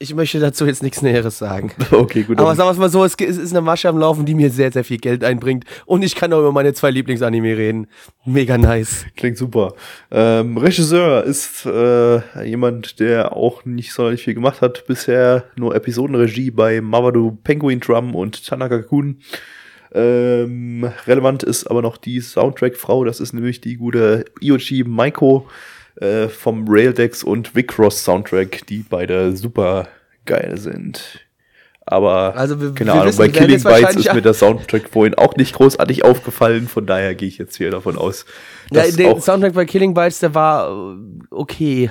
Ich 0.00 0.12
möchte 0.14 0.40
dazu 0.40 0.66
jetzt 0.66 0.82
nichts 0.82 1.02
Näheres 1.02 1.38
sagen. 1.38 1.72
Okay, 1.90 2.22
gut. 2.22 2.38
Aber 2.38 2.54
sagen 2.54 2.68
wir 2.68 2.72
es 2.72 2.78
mal 2.78 2.90
so, 2.90 3.04
es 3.04 3.14
ist 3.14 3.52
eine 3.52 3.60
Masche 3.60 3.88
am 3.88 3.98
Laufen, 3.98 4.24
die 4.24 4.34
mir 4.34 4.50
sehr, 4.50 4.70
sehr 4.72 4.84
viel 4.84 4.98
Geld 4.98 5.24
einbringt. 5.24 5.64
Und 5.86 6.02
ich 6.02 6.14
kann 6.14 6.32
auch 6.32 6.40
über 6.40 6.52
meine 6.52 6.72
zwei 6.74 6.90
Lieblingsanime 6.90 7.56
reden. 7.56 7.88
Mega 8.24 8.56
nice. 8.56 9.06
Klingt 9.16 9.36
super. 9.36 9.74
Ähm, 10.10 10.56
Regisseur 10.56 11.24
ist 11.24 11.66
äh, 11.66 12.44
jemand, 12.44 13.00
der 13.00 13.36
auch 13.36 13.64
nicht 13.64 13.92
sonderlich 13.92 14.22
viel 14.22 14.34
gemacht 14.34 14.60
hat. 14.60 14.86
Bisher 14.86 15.44
nur 15.56 15.74
Episodenregie 15.74 16.50
bei 16.50 16.80
Mavado 16.80 17.36
Penguin 17.42 17.80
Drum 17.80 18.14
und 18.14 18.46
Tanaka 18.46 18.82
Kun. 18.82 19.18
Ähm, 19.92 20.90
relevant 21.06 21.42
ist 21.42 21.66
aber 21.66 21.82
noch 21.82 21.96
die 21.96 22.20
Soundtrack-Frau. 22.20 23.04
Das 23.04 23.20
ist 23.20 23.32
nämlich 23.32 23.60
die 23.60 23.76
gute 23.76 24.24
Iochi 24.40 24.84
Maiko 24.84 25.48
äh, 26.00 26.28
vom 26.28 26.66
Raildex 26.68 27.22
und 27.24 27.54
Vicross 27.54 28.04
Soundtrack, 28.04 28.66
die 28.66 28.84
beide 28.88 29.36
super 29.36 29.88
geil 30.24 30.56
sind. 30.58 31.24
Aber 31.90 32.36
Also 32.36 32.60
wir- 32.60 32.74
keine 32.74 32.90
wir 32.90 32.94
Ahnung, 32.94 33.06
wissen, 33.06 33.18
bei 33.18 33.28
Killing 33.30 33.62
Bites 33.62 33.96
ist 33.96 34.12
mir 34.12 34.20
der 34.20 34.34
Soundtrack 34.34 34.90
vorhin 34.90 35.14
auch 35.14 35.36
nicht 35.36 35.54
großartig 35.54 36.04
aufgefallen. 36.04 36.68
Von 36.68 36.84
daher 36.84 37.14
gehe 37.14 37.28
ich 37.28 37.38
jetzt 37.38 37.56
hier 37.56 37.70
davon 37.70 37.96
aus, 37.96 38.26
Ja, 38.70 38.84
der 38.90 39.18
Soundtrack 39.20 39.54
bei 39.54 39.64
Killing 39.64 39.94
Bites, 39.94 40.18
der 40.18 40.34
war 40.34 40.68
äh, 40.70 40.96
okay. 41.30 41.90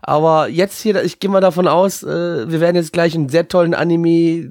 Aber 0.00 0.48
jetzt 0.48 0.80
hier, 0.80 1.02
ich 1.02 1.18
gehe 1.18 1.28
mal 1.28 1.40
davon 1.40 1.66
aus, 1.68 2.02
äh, 2.04 2.06
wir 2.50 2.60
werden 2.60 2.76
jetzt 2.76 2.92
gleich 2.92 3.14
einen 3.16 3.28
sehr 3.28 3.48
tollen 3.48 3.74
Anime, 3.74 4.48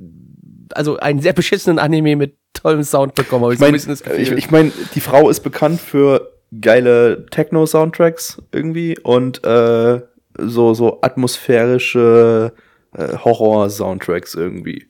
also 0.73 0.97
einen 0.97 1.21
sehr 1.21 1.33
beschissenen 1.33 1.79
Anime 1.79 2.17
mit 2.17 2.35
tollen 2.53 2.83
Sound 2.83 3.15
bekommen. 3.15 3.51
Ich 3.53 3.59
meine, 3.59 3.77
ich, 3.77 4.31
ich 4.31 4.51
mein, 4.51 4.73
die 4.93 4.99
Frau 4.99 5.29
ist 5.29 5.39
bekannt 5.39 5.79
für 5.79 6.33
geile 6.61 7.25
Techno-Soundtracks 7.31 8.41
irgendwie 8.51 8.97
und 8.99 9.43
äh, 9.45 10.01
so, 10.39 10.73
so 10.73 11.01
atmosphärische 11.01 12.53
äh, 12.93 13.17
Horror-Soundtracks 13.17 14.35
irgendwie. 14.35 14.87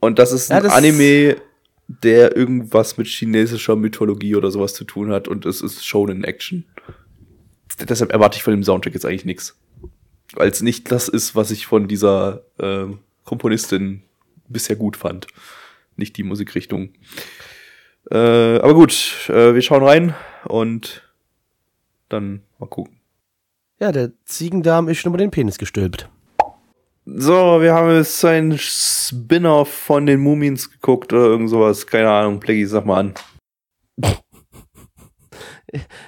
Und 0.00 0.18
das 0.18 0.32
ist 0.32 0.50
Ja, 0.50 0.58
ein 0.58 0.62
das- 0.64 0.72
Anime, 0.72 1.36
der 1.88 2.36
irgendwas 2.36 2.98
mit 2.98 3.06
chinesischer 3.06 3.74
Mythologie 3.76 4.34
oder 4.36 4.50
sowas 4.50 4.74
zu 4.74 4.84
tun 4.84 5.10
hat 5.10 5.26
und 5.26 5.46
es 5.46 5.60
ist 5.62 5.86
Shonen 5.86 6.22
Action. 6.24 6.64
Deshalb 7.88 8.12
erwarte 8.12 8.36
ich 8.36 8.42
von 8.42 8.52
dem 8.52 8.62
Soundtrack 8.64 8.92
jetzt 8.94 9.06
eigentlich 9.06 9.24
nichts. 9.24 9.58
Weil 10.34 10.50
es 10.50 10.60
nicht 10.60 10.90
das 10.92 11.08
ist, 11.08 11.34
was 11.34 11.50
ich 11.50 11.66
von 11.66 11.88
dieser 11.88 12.42
ähm, 12.58 12.98
Komponistin 13.24 14.02
bisher 14.48 14.76
gut 14.76 14.96
fand. 14.96 15.26
Nicht 15.96 16.16
die 16.18 16.22
Musikrichtung. 16.22 16.90
Äh, 18.10 18.58
aber 18.58 18.74
gut, 18.74 19.28
äh, 19.28 19.54
wir 19.54 19.62
schauen 19.62 19.84
rein 19.84 20.14
und 20.44 21.02
dann 22.08 22.42
mal 22.58 22.66
gucken. 22.66 22.98
ja, 23.78 23.92
der 23.92 24.12
Ziegendarm 24.24 24.88
ist 24.88 24.98
schon 24.98 25.10
über 25.10 25.18
den 25.18 25.30
Penis 25.30 25.58
gestülpt. 25.58 26.08
So, 27.04 27.60
wir 27.62 27.72
haben 27.72 27.94
jetzt 27.94 28.22
ein 28.24 28.58
Spin-off 28.58 29.72
von 29.72 30.04
den 30.04 30.20
Mumins 30.20 30.70
geguckt 30.70 31.12
oder 31.12 31.24
irgend 31.24 31.48
sowas. 31.48 31.86
Keine 31.86 32.10
Ahnung, 32.10 32.38
Pleggy, 32.38 32.66
sag 32.66 32.84
mal 32.86 33.00
an. 33.00 33.14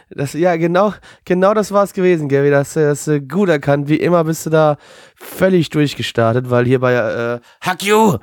Das, 0.09 0.33
ja, 0.33 0.57
genau, 0.57 0.95
genau 1.27 1.53
das 1.53 1.71
war's 1.71 1.93
gewesen, 1.93 2.31
Gary. 2.31 2.51
Das 2.51 2.77
hast 2.77 3.07
du 3.09 3.21
gut 3.21 3.51
erkannt. 3.51 3.91
Wie 3.91 3.97
immer 3.97 4.25
bist 4.25 4.47
du 4.47 4.51
da 4.51 4.79
völlig 5.15 5.69
durchgestartet, 5.69 6.49
weil 6.49 6.65
hier 6.65 6.81
bei 6.81 6.95
äh, 6.95 7.41
Hack 7.61 7.83
You! 7.83 8.17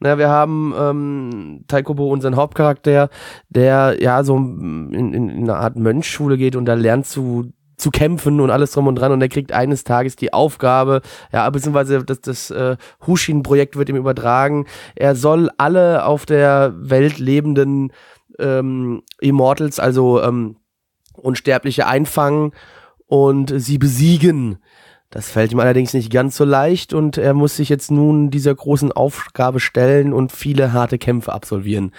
Na, 0.00 0.16
wir 0.16 0.28
haben 0.28 0.74
ähm, 0.78 1.64
Taikobo, 1.66 2.12
unseren 2.12 2.36
Hauptcharakter, 2.36 3.10
der 3.48 3.96
ja 4.00 4.22
so 4.22 4.36
in, 4.36 4.92
in, 4.92 5.14
in 5.14 5.42
eine 5.42 5.56
Art 5.56 5.76
Mönchschule 5.76 6.36
geht 6.36 6.54
und 6.54 6.66
da 6.66 6.74
lernt 6.74 7.06
zu 7.06 7.52
zu 7.78 7.90
kämpfen 7.90 8.40
und 8.40 8.50
alles 8.50 8.72
drum 8.72 8.88
und 8.88 8.96
dran 8.96 9.12
und 9.12 9.22
er 9.22 9.28
kriegt 9.28 9.52
eines 9.52 9.84
Tages 9.84 10.16
die 10.16 10.32
Aufgabe, 10.32 11.00
ja, 11.32 11.48
beziehungsweise 11.48 12.04
das, 12.04 12.20
das 12.20 12.50
äh, 12.50 12.76
Hushin-Projekt 13.06 13.76
wird 13.76 13.88
ihm 13.88 13.96
übertragen. 13.96 14.66
Er 14.96 15.14
soll 15.14 15.48
alle 15.58 16.04
auf 16.04 16.26
der 16.26 16.74
Welt 16.76 17.18
lebenden 17.18 17.92
ähm, 18.38 19.02
Immortals, 19.20 19.78
also 19.78 20.20
ähm, 20.22 20.56
Unsterbliche 21.14 21.86
einfangen 21.86 22.52
und 23.06 23.52
sie 23.56 23.78
besiegen. 23.78 24.58
Das 25.10 25.30
fällt 25.30 25.52
ihm 25.52 25.60
allerdings 25.60 25.94
nicht 25.94 26.12
ganz 26.12 26.36
so 26.36 26.44
leicht 26.44 26.92
und 26.92 27.16
er 27.16 27.32
muss 27.32 27.56
sich 27.56 27.70
jetzt 27.70 27.90
nun 27.90 28.30
dieser 28.30 28.54
großen 28.54 28.92
Aufgabe 28.92 29.58
stellen 29.58 30.12
und 30.12 30.32
viele 30.32 30.72
harte 30.74 30.98
Kämpfe 30.98 31.32
absolvieren. 31.32 31.92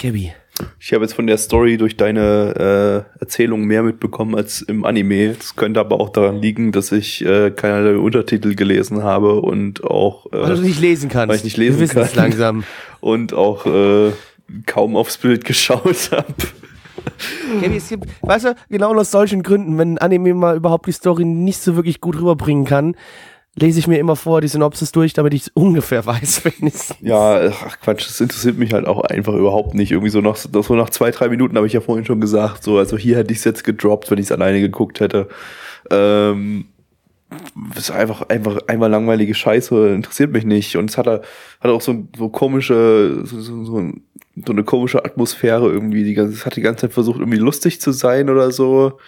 Gabby. 0.00 0.32
Ich 0.80 0.92
habe 0.92 1.04
jetzt 1.04 1.14
von 1.14 1.28
der 1.28 1.38
Story 1.38 1.76
durch 1.76 1.96
deine 1.96 3.04
äh, 3.16 3.20
Erzählung 3.20 3.62
mehr 3.64 3.84
mitbekommen 3.84 4.34
als 4.34 4.60
im 4.60 4.84
Anime. 4.84 5.34
Das 5.34 5.54
könnte 5.54 5.78
aber 5.78 6.00
auch 6.00 6.08
daran 6.08 6.42
liegen, 6.42 6.72
dass 6.72 6.90
ich 6.90 7.24
äh, 7.24 7.52
keinerlei 7.52 7.96
Untertitel 7.96 8.56
gelesen 8.56 9.04
habe 9.04 9.40
und 9.40 9.84
auch 9.84 10.26
äh, 10.26 10.42
Weil 10.42 10.56
du 10.56 10.62
nicht 10.62 10.80
lesen 10.80 11.08
kannst. 11.08 11.28
weil 11.28 11.36
ich 11.36 11.44
nicht 11.44 11.56
lesen 11.56 11.76
Wir 11.78 11.82
wissen 11.84 12.02
kann. 12.02 12.10
langsam. 12.14 12.64
und 13.00 13.34
auch 13.34 13.66
äh, 13.66 14.10
kaum 14.66 14.96
aufs 14.96 15.18
Bild 15.18 15.44
geschaut 15.44 16.10
habe. 16.10 16.34
Gabby, 17.60 17.76
es 17.76 17.88
gibt, 17.88 18.06
weißt 18.22 18.44
du, 18.46 18.54
genau 18.68 18.94
aus 18.94 19.10
solchen 19.10 19.42
Gründen, 19.42 19.78
wenn 19.78 19.98
Anime 19.98 20.34
mal 20.34 20.56
überhaupt 20.56 20.86
die 20.86 20.92
Story 20.92 21.24
nicht 21.24 21.60
so 21.60 21.76
wirklich 21.76 22.00
gut 22.00 22.16
rüberbringen 22.18 22.64
kann, 22.64 22.94
lese 23.54 23.80
ich 23.80 23.88
mir 23.88 23.98
immer 23.98 24.14
vor 24.14 24.40
die 24.40 24.48
Synopsis 24.48 24.92
durch, 24.92 25.14
damit 25.14 25.34
ich 25.34 25.50
ungefähr 25.54 26.06
weiß, 26.06 26.44
wenn 26.44 26.68
es. 26.68 26.94
Ja, 27.00 27.50
ach 27.66 27.80
Quatsch, 27.80 28.06
das 28.06 28.20
interessiert 28.20 28.56
mich 28.58 28.72
halt 28.72 28.86
auch 28.86 29.00
einfach 29.00 29.34
überhaupt 29.34 29.74
nicht. 29.74 29.90
Irgendwie 29.90 30.10
so 30.10 30.20
nach, 30.20 30.36
so 30.36 30.74
nach 30.76 30.90
zwei, 30.90 31.10
drei 31.10 31.28
Minuten 31.28 31.56
habe 31.56 31.66
ich 31.66 31.72
ja 31.72 31.80
vorhin 31.80 32.04
schon 32.04 32.20
gesagt, 32.20 32.62
so, 32.62 32.78
also 32.78 32.96
hier 32.96 33.16
hätte 33.16 33.32
ich 33.32 33.38
es 33.38 33.44
jetzt 33.44 33.64
gedroppt, 33.64 34.10
wenn 34.10 34.18
ich 34.18 34.26
es 34.26 34.32
alleine 34.32 34.60
geguckt 34.60 35.00
hätte. 35.00 35.28
Ähm, 35.90 36.66
das 37.74 37.84
ist 37.84 37.90
einfach, 37.90 38.22
einfach, 38.30 38.58
einmal 38.68 38.90
langweilige 38.90 39.34
Scheiße, 39.34 39.88
interessiert 39.88 40.32
mich 40.32 40.44
nicht. 40.44 40.76
Und 40.76 40.88
es 40.90 40.96
hat, 40.96 41.06
hat 41.06 41.22
auch 41.64 41.80
so, 41.82 42.06
so 42.16 42.28
komische, 42.30 43.20
so, 43.24 43.40
so, 43.40 43.64
so, 43.64 43.76
ein- 43.78 44.02
so 44.46 44.52
eine 44.52 44.64
komische 44.64 45.04
Atmosphäre 45.04 45.68
irgendwie. 45.68 46.04
Die 46.04 46.14
ganze, 46.14 46.44
hat 46.44 46.56
die 46.56 46.60
ganze 46.60 46.82
Zeit 46.82 46.92
versucht, 46.92 47.20
irgendwie 47.20 47.38
lustig 47.38 47.80
zu 47.80 47.92
sein 47.92 48.30
oder 48.30 48.50
so. 48.50 48.98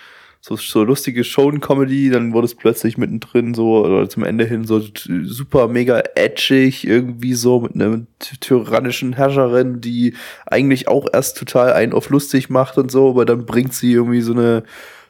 So, 0.43 0.57
so 0.57 0.85
lustige 0.85 1.23
Show-Comedy, 1.23 2.09
dann 2.09 2.33
wurde 2.33 2.47
es 2.47 2.55
plötzlich 2.55 2.97
mittendrin 2.97 3.53
so, 3.53 3.85
oder 3.85 4.09
zum 4.09 4.25
Ende 4.25 4.47
hin 4.47 4.65
so 4.65 4.81
super 5.23 5.69
mega 5.69 6.03
edgig, 6.15 6.87
irgendwie 6.87 7.35
so 7.35 7.61
mit 7.61 7.75
einer 7.75 8.07
ty- 8.19 8.39
tyrannischen 8.41 9.13
Herrscherin, 9.13 9.83
die 9.83 10.15
eigentlich 10.47 10.89
auch 10.89 11.07
erst 11.13 11.37
total 11.37 11.75
einen 11.75 11.93
auf 11.93 12.09
lustig 12.09 12.49
macht 12.49 12.79
und 12.79 12.91
so, 12.91 13.11
aber 13.11 13.27
dann 13.27 13.45
bringt 13.45 13.75
sie 13.75 13.93
irgendwie 13.93 14.23
so 14.23 14.33
eine, 14.33 14.63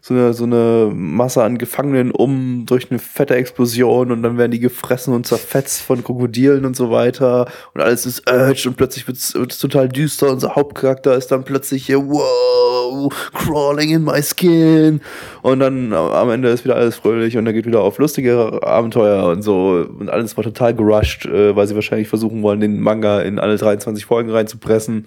so 0.03 0.15
eine, 0.15 0.33
so 0.33 0.45
eine 0.45 0.91
Masse 0.95 1.43
an 1.43 1.59
Gefangenen 1.59 2.11
um 2.11 2.65
durch 2.65 2.91
eine 2.91 2.99
fette 2.99 3.35
Explosion 3.35 4.11
und 4.11 4.23
dann 4.23 4.39
werden 4.39 4.53
die 4.53 4.61
gefressen 4.61 5.13
und 5.13 5.27
zerfetzt 5.27 5.83
von 5.83 6.03
Krokodilen 6.03 6.65
und 6.65 6.75
so 6.75 6.91
weiter 6.91 7.47
und 7.75 7.83
alles 7.83 8.07
ist 8.07 8.31
urged 8.31 8.67
und 8.67 8.77
plötzlich 8.77 9.07
wird's, 9.07 9.35
wird's 9.35 9.59
total 9.59 9.89
düster. 9.89 10.31
Unser 10.31 10.55
Hauptcharakter 10.57 11.15
ist 11.15 11.29
dann 11.29 11.45
plötzlich 11.45 11.85
hier, 11.85 11.99
wow, 11.99 13.13
crawling 13.35 13.91
in 13.91 14.05
my 14.05 14.23
skin 14.23 15.03
und 15.43 15.61
dann 15.61 15.93
am 15.93 16.31
Ende 16.31 16.49
ist 16.49 16.65
wieder 16.65 16.77
alles 16.77 16.97
fröhlich 16.97 17.37
und 17.37 17.47
er 17.47 17.53
geht 17.53 17.67
wieder 17.67 17.83
auf 17.83 17.99
lustige 17.99 18.61
Abenteuer 18.63 19.27
und 19.29 19.43
so 19.43 19.87
und 19.99 20.09
alles 20.09 20.35
war 20.37 20.45
total 20.45 20.75
gerusht, 20.75 21.27
äh, 21.27 21.55
weil 21.55 21.67
sie 21.67 21.75
wahrscheinlich 21.75 22.09
versuchen 22.09 22.43
wollen, 22.43 22.61
den 22.61 22.81
Manga 22.81 23.21
in 23.21 23.39
alle 23.39 23.59
23 23.59 24.07
Folgen 24.07 24.31
reinzupressen. 24.31 25.05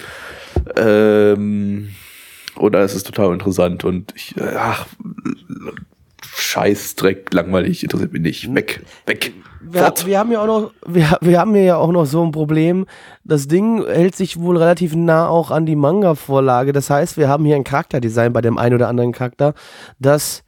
Ähm, 0.75 1.89
und 2.55 2.75
alles 2.75 2.95
ist 2.95 3.07
total 3.07 3.33
interessant 3.33 3.83
und 3.83 4.13
ich, 4.15 4.35
äh, 4.37 4.55
ach, 4.57 4.87
Scheiß, 6.35 6.95
Dreck, 6.95 7.33
langweilig, 7.33 7.83
interessiert 7.83 8.13
mich 8.13 8.21
nicht. 8.21 8.55
Weg, 8.55 8.81
weg. 9.05 9.33
Wir, 9.61 9.93
wir 10.05 10.19
haben 10.19 10.31
ja 10.31 10.41
auch 10.41 10.47
noch, 10.47 10.71
wir, 10.85 11.17
wir 11.21 11.39
haben 11.39 11.55
ja 11.55 11.77
auch 11.77 11.91
noch 11.91 12.05
so 12.05 12.23
ein 12.23 12.31
Problem. 12.31 12.85
Das 13.23 13.47
Ding 13.47 13.85
hält 13.85 14.15
sich 14.15 14.39
wohl 14.39 14.57
relativ 14.57 14.95
nah 14.95 15.27
auch 15.27 15.51
an 15.51 15.65
die 15.65 15.75
Manga-Vorlage. 15.75 16.73
Das 16.73 16.89
heißt, 16.89 17.17
wir 17.17 17.29
haben 17.29 17.45
hier 17.45 17.55
ein 17.55 17.63
Charakterdesign 17.63 18.33
bei 18.33 18.41
dem 18.41 18.57
einen 18.57 18.75
oder 18.75 18.87
anderen 18.87 19.11
Charakter, 19.11 19.53
das 19.99 20.43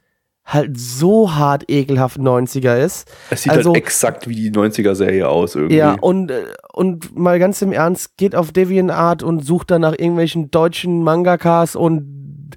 halt 0.46 0.78
so 0.78 1.34
hart 1.34 1.64
ekelhaft 1.68 2.18
90er 2.18 2.76
ist. 2.78 3.10
Es 3.30 3.42
sieht 3.42 3.52
also- 3.52 3.70
halt 3.74 3.82
exakt 3.82 4.28
wie 4.28 4.36
die 4.36 4.50
90er-Serie 4.52 5.28
aus 5.28 5.56
irgendwie. 5.56 5.76
Ja, 5.76 5.96
und, 6.00 6.30
äh, 6.30 6.44
und 6.72 7.16
mal 7.18 7.38
ganz 7.40 7.60
im 7.62 7.72
Ernst, 7.72 8.16
geht 8.16 8.36
auf 8.36 8.52
DeviantArt 8.52 9.22
und 9.24 9.44
sucht 9.44 9.72
dann 9.72 9.82
nach 9.82 9.92
irgendwelchen 9.98 10.50
deutschen 10.52 11.02
Mangakas 11.02 11.74
und 11.74 12.52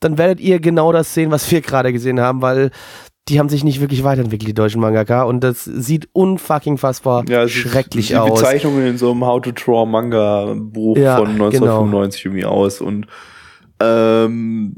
dann 0.00 0.18
werdet 0.18 0.40
ihr 0.40 0.60
genau 0.60 0.92
das 0.92 1.14
sehen, 1.14 1.30
was 1.30 1.50
wir 1.50 1.60
gerade 1.62 1.92
gesehen 1.92 2.20
haben, 2.20 2.42
weil 2.42 2.70
die 3.28 3.38
haben 3.38 3.48
sich 3.48 3.64
nicht 3.64 3.80
wirklich 3.80 4.02
weiterentwickelt, 4.02 4.48
die 4.48 4.54
deutschen 4.54 4.80
Mangaka, 4.80 5.22
und 5.22 5.44
das 5.44 5.64
sieht 5.64 6.08
unfucking 6.12 6.78
fassbar 6.78 7.24
Ja, 7.28 7.46
schrecklich 7.48 8.08
die 8.08 8.16
aus. 8.16 8.40
Bezeichnungen 8.40 8.86
in 8.86 8.98
so 8.98 9.12
einem 9.12 9.24
How 9.24 9.40
to 9.40 9.52
Draw 9.52 9.86
Manga 9.86 10.54
Buch 10.56 10.96
Ja, 10.96 11.16
von 11.18 11.32
genau. 11.32 11.44
1995 11.46 12.24
irgendwie 12.26 12.44
aus 12.44 12.80
und 12.80 13.06
ähm, 13.80 14.74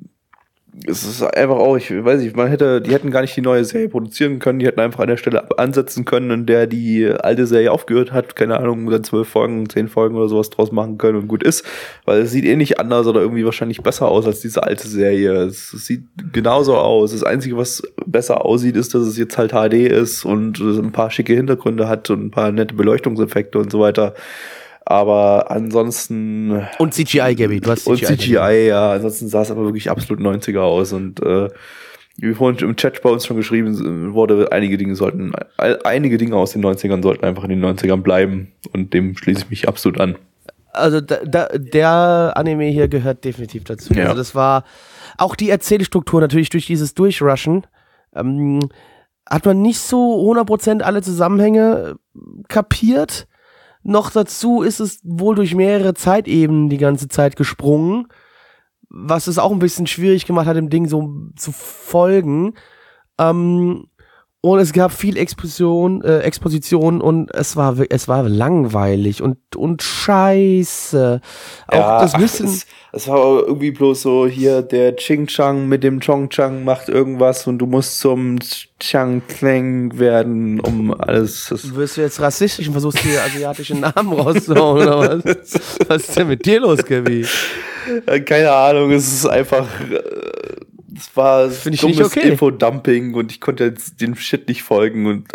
es 0.87 1.05
ist 1.05 1.23
einfach 1.23 1.57
auch, 1.57 1.77
ich 1.77 1.91
weiß 1.91 2.23
nicht, 2.23 2.35
man 2.35 2.49
hätte, 2.49 2.81
die 2.81 2.93
hätten 2.93 3.11
gar 3.11 3.21
nicht 3.21 3.37
die 3.37 3.43
neue 3.43 3.63
Serie 3.65 3.91
produzieren 3.91 4.39
können, 4.39 4.59
die 4.59 4.67
hätten 4.67 4.81
einfach 4.81 5.01
an 5.01 5.09
der 5.09 5.19
Stelle 5.19 5.59
ansetzen 5.59 6.07
können, 6.07 6.31
in 6.31 6.47
der 6.47 6.67
die 6.67 7.07
alte 7.07 7.47
Serie 7.47 7.71
aufgehört 7.71 8.13
hat, 8.13 8.37
keine 8.37 8.59
Ahnung, 8.59 8.89
dann 8.89 9.05
zwölf 9.05 9.29
Folgen, 9.29 9.69
zehn 9.69 9.89
Folgen 9.89 10.17
oder 10.17 10.29
sowas 10.29 10.49
draus 10.49 10.73
machen 10.73 10.97
können 10.97 11.19
und 11.19 11.29
gut 11.29 11.43
ist, 11.43 11.67
weil 12.07 12.23
es 12.23 12.31
sieht 12.31 12.47
eh 12.47 12.57
nicht 12.57 12.81
anders 12.81 13.07
oder 13.07 13.21
irgendwie 13.21 13.45
wahrscheinlich 13.45 13.83
besser 13.83 14.09
aus 14.09 14.27
als 14.27 14.41
diese 14.41 14.63
alte 14.63 14.89
Serie. 14.89 15.33
Es, 15.45 15.71
sieht 15.73 16.05
genauso 16.33 16.77
aus. 16.77 17.13
Das 17.13 17.23
Einzige, 17.23 17.59
was 17.59 17.83
besser 18.07 18.47
aussieht, 18.47 18.77
ist, 18.77 18.95
dass 18.95 19.03
es 19.03 19.19
jetzt 19.19 19.37
halt 19.37 19.53
HD 19.53 19.75
ist 19.75 20.25
und 20.25 20.59
ein 20.59 20.93
paar 20.93 21.11
schicke 21.11 21.35
Hintergründe 21.35 21.87
hat 21.87 22.09
und 22.09 22.25
ein 22.25 22.31
paar 22.31 22.51
nette 22.51 22.75
Beleuchtungseffekte 22.75 23.59
und 23.59 23.71
so 23.71 23.81
weiter. 23.81 24.15
Aber 24.93 25.51
ansonsten 25.51 26.67
Und 26.79 26.93
CGI, 26.93 27.35
Gabby, 27.35 27.61
du 27.61 27.71
hast 27.71 27.87
und 27.87 27.97
CGI. 27.97 28.17
CGI, 28.17 28.67
ja, 28.69 28.93
ansonsten 28.93 29.29
sah 29.29 29.41
es 29.41 29.51
aber 29.51 29.65
wirklich 29.65 29.91
absolut 29.91 30.23
90er 30.23 30.61
aus 30.61 30.93
und 30.93 31.21
äh, 31.23 31.49
wie 32.19 32.35
vorhin 32.35 32.59
im 32.69 32.77
Chat 32.77 33.01
bei 33.01 33.09
uns 33.09 33.25
schon 33.25 33.39
geschrieben 33.39 34.13
wurde, 34.13 34.53
einige 34.53 34.77
Dinge 34.77 34.95
sollten, 34.95 35.33
ein- 35.57 35.77
einige 35.85 36.19
Dinge 36.19 36.37
aus 36.37 36.53
den 36.53 36.63
90ern 36.63 37.03
sollten 37.03 37.25
einfach 37.25 37.45
in 37.45 37.51
den 37.51 37.65
90ern 37.65 38.03
bleiben 38.03 38.53
und 38.75 38.93
dem 38.93 39.17
schließe 39.17 39.45
ich 39.45 39.51
mich 39.51 39.67
absolut 39.69 39.99
an. 39.99 40.17
Also 40.75 41.01
da, 41.01 41.17
da, 41.25 41.49
der 41.57 42.33
Anime 42.35 42.67
hier 42.67 42.89
gehört 42.89 43.25
definitiv 43.25 43.65
dazu. 43.65 43.95
Ja. 43.95 44.05
Also 44.05 44.17
das 44.17 44.35
war 44.35 44.65
auch 45.17 45.37
die 45.37 45.49
Erzählstruktur 45.51 46.21
natürlich 46.21 46.51
durch 46.51 46.67
dieses 46.67 46.93
Durchrushen. 46.95 47.67
Ähm, 48.15 48.61
hat 49.29 49.47
man 49.47 49.63
nicht 49.63 49.79
so 49.79 50.31
100% 50.33 50.83
alle 50.83 51.01
Zusammenhänge 51.01 51.97
äh, 52.15 52.19
kapiert. 52.49 53.27
Noch 53.83 54.11
dazu 54.11 54.63
ist 54.63 54.81
es 54.81 55.01
wohl 55.03 55.35
durch 55.35 55.55
mehrere 55.55 55.95
Zeitebenen 55.95 56.69
die 56.69 56.79
ganze 56.79 57.09
Zeit 57.09 57.37
gesprungen, 57.37 58.07
was 58.89 59.27
es 59.27 59.39
auch 59.39 59.51
ein 59.51 59.59
bisschen 59.59 59.87
schwierig 59.87 60.27
gemacht 60.27 60.47
hat, 60.47 60.57
dem 60.57 60.71
Ding 60.71 60.87
so 60.87 61.31
zu 61.37 61.53
folgen. 61.53 62.55
Ähm, 63.19 63.89
Und 64.45 64.59
es 64.59 64.73
gab 64.73 64.91
viel 64.91 65.17
Exposition, 65.17 66.03
äh, 66.03 66.19
Exposition 66.19 67.01
und 67.01 67.33
es 67.33 67.55
war 67.55 67.77
es 67.91 68.09
war 68.09 68.29
langweilig 68.29 69.23
und 69.23 69.39
und 69.55 69.83
scheiße. 69.83 71.21
Auch 71.69 71.73
Ja, 71.73 72.01
das 72.01 72.15
ach, 72.17 72.21
Wissen. 72.21 72.47
Es, 72.47 72.67
es 72.91 73.07
war 73.07 73.19
irgendwie 73.47 73.71
bloß 73.71 74.03
so, 74.03 74.27
hier 74.27 74.63
der 74.63 74.97
Ching 74.97 75.29
Chang 75.29 75.69
mit 75.69 75.85
dem 75.85 76.01
Chong 76.01 76.29
Chang 76.29 76.65
macht 76.65 76.89
irgendwas 76.89 77.47
und 77.47 77.59
du 77.59 77.67
musst 77.67 78.01
zum 78.01 78.41
Chang 78.81 79.23
Kleng 79.29 79.97
werden, 80.01 80.59
um 80.59 80.93
alles. 80.93 81.47
Das, 81.49 81.77
Wirst 81.77 81.97
du 81.97 82.01
jetzt 82.01 82.21
rassistisch 82.21 82.67
und 82.67 82.73
versuchst 82.73 82.99
hier 82.99 83.23
asiatischen 83.23 83.79
Namen 83.79 84.13
rauszuhauen 84.13 84.83
oder 84.89 85.25
was? 85.25 85.79
Was 85.87 86.09
ist 86.09 86.19
denn 86.19 86.27
mit 86.27 86.45
dir 86.45 86.59
los, 86.59 86.85
Gabi? 86.85 87.25
Äh, 88.07 88.21
keine 88.23 88.51
Ahnung, 88.51 88.91
es 88.91 89.13
ist 89.13 89.27
einfach. 89.27 89.69
äh, 89.89 90.01
Es 90.97 91.17
war 91.17 91.51
Find 91.51 91.75
ich 91.75 91.81
dummes 91.81 92.01
okay. 92.01 92.31
Infodumping 92.31 93.15
und 93.15 93.31
ich 93.33 93.41
konnte 93.41 93.65
jetzt 93.65 94.01
dem 94.01 94.17
Shit 94.17 94.49
nicht 94.49 94.63
folgen 94.63 95.07
und 95.07 95.29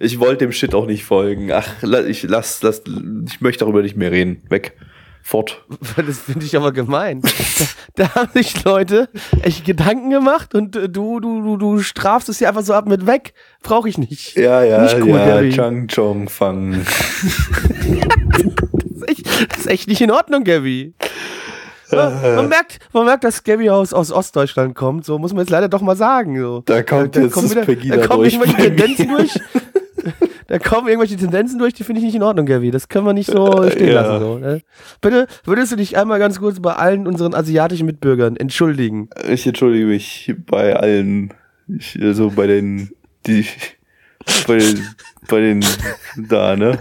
ich 0.00 0.18
wollte 0.18 0.44
dem 0.44 0.52
Shit 0.52 0.74
auch 0.74 0.86
nicht 0.86 1.04
folgen. 1.04 1.52
Ach, 1.52 1.82
ich 2.06 2.24
lass, 2.24 2.62
lass, 2.62 2.82
ich 3.26 3.40
möchte 3.40 3.64
darüber 3.64 3.82
nicht 3.82 3.96
mehr 3.96 4.10
reden. 4.10 4.42
Weg. 4.48 4.76
Fort. 5.22 5.62
Das 5.96 6.20
finde 6.20 6.46
ich 6.46 6.56
aber 6.56 6.72
gemein. 6.72 7.20
Da, 7.20 7.30
da 7.96 8.14
haben 8.14 8.30
sich 8.32 8.64
Leute 8.64 9.10
echt 9.42 9.64
Gedanken 9.64 10.10
gemacht 10.10 10.54
und 10.54 10.74
äh, 10.76 10.88
du, 10.88 11.20
du, 11.20 11.42
du, 11.42 11.56
du 11.56 11.80
strafst 11.80 12.28
es 12.28 12.38
hier 12.38 12.48
einfach 12.48 12.62
so 12.62 12.72
ab 12.72 12.86
mit 12.86 13.06
weg. 13.06 13.34
Brauche 13.62 13.88
ich 13.88 13.98
nicht. 13.98 14.36
Ja, 14.36 14.62
ja, 14.64 14.82
Nicht 14.82 15.02
cool, 15.02 15.10
ja. 15.10 15.48
Chang 15.50 15.86
Chong 15.88 16.28
Fang. 16.28 16.86
Das 18.98 19.02
ist 19.02 19.08
echt, 19.08 19.50
das 19.50 19.58
ist 19.60 19.66
echt 19.66 19.88
nicht 19.88 20.00
in 20.00 20.10
Ordnung, 20.10 20.44
Gabby. 20.44 20.94
Man, 21.90 22.22
man, 22.36 22.48
merkt, 22.48 22.78
man 22.92 23.04
merkt, 23.06 23.24
dass 23.24 23.44
Gabby 23.44 23.70
aus, 23.70 23.92
aus 23.92 24.12
Ostdeutschland 24.12 24.74
kommt. 24.74 25.04
So 25.04 25.18
muss 25.18 25.32
man 25.32 25.40
jetzt 25.40 25.50
leider 25.50 25.68
doch 25.68 25.80
mal 25.82 25.96
sagen. 25.96 26.38
So. 26.40 26.62
Da 26.66 26.82
kommt 26.82 27.16
jetzt 27.16 27.32
kommen 27.32 27.46
das 27.48 27.56
wieder, 27.56 27.64
Pegida 27.66 27.96
da 27.96 28.06
kommen 28.06 28.22
durch. 28.22 28.34
irgendwelche 28.34 28.56
Tendenzen 28.76 29.08
durch. 29.08 29.40
Da 30.50 30.58
kommen 30.58 30.88
irgendwelche 30.88 31.18
Tendenzen 31.18 31.58
durch, 31.58 31.74
die 31.74 31.84
finde 31.84 31.98
ich 31.98 32.06
nicht 32.06 32.14
in 32.14 32.22
Ordnung, 32.22 32.46
Gabby. 32.46 32.70
Das 32.70 32.88
können 32.88 33.04
wir 33.04 33.12
nicht 33.12 33.30
so 33.30 33.68
stehen 33.70 33.88
Ja. 33.88 34.00
lassen. 34.00 34.18
So, 34.20 34.38
ne? 34.38 34.62
Bitte, 35.02 35.26
würdest 35.44 35.72
du 35.72 35.76
dich 35.76 35.98
einmal 35.98 36.18
ganz 36.18 36.38
kurz 36.40 36.58
bei 36.60 36.72
allen 36.72 37.06
unseren 37.06 37.34
asiatischen 37.34 37.84
Mitbürgern 37.84 38.34
entschuldigen? 38.36 39.10
Ich 39.28 39.46
entschuldige 39.46 39.84
mich 39.84 40.34
bei 40.46 40.74
allen, 40.74 41.34
ich, 41.66 41.98
also 42.00 42.30
bei 42.30 42.46
den, 42.46 42.92
die, 43.26 43.44
bei 44.46 44.56
den, 44.56 44.86
bei 45.28 45.40
den 45.40 45.64
da, 46.16 46.56
ne? 46.56 46.78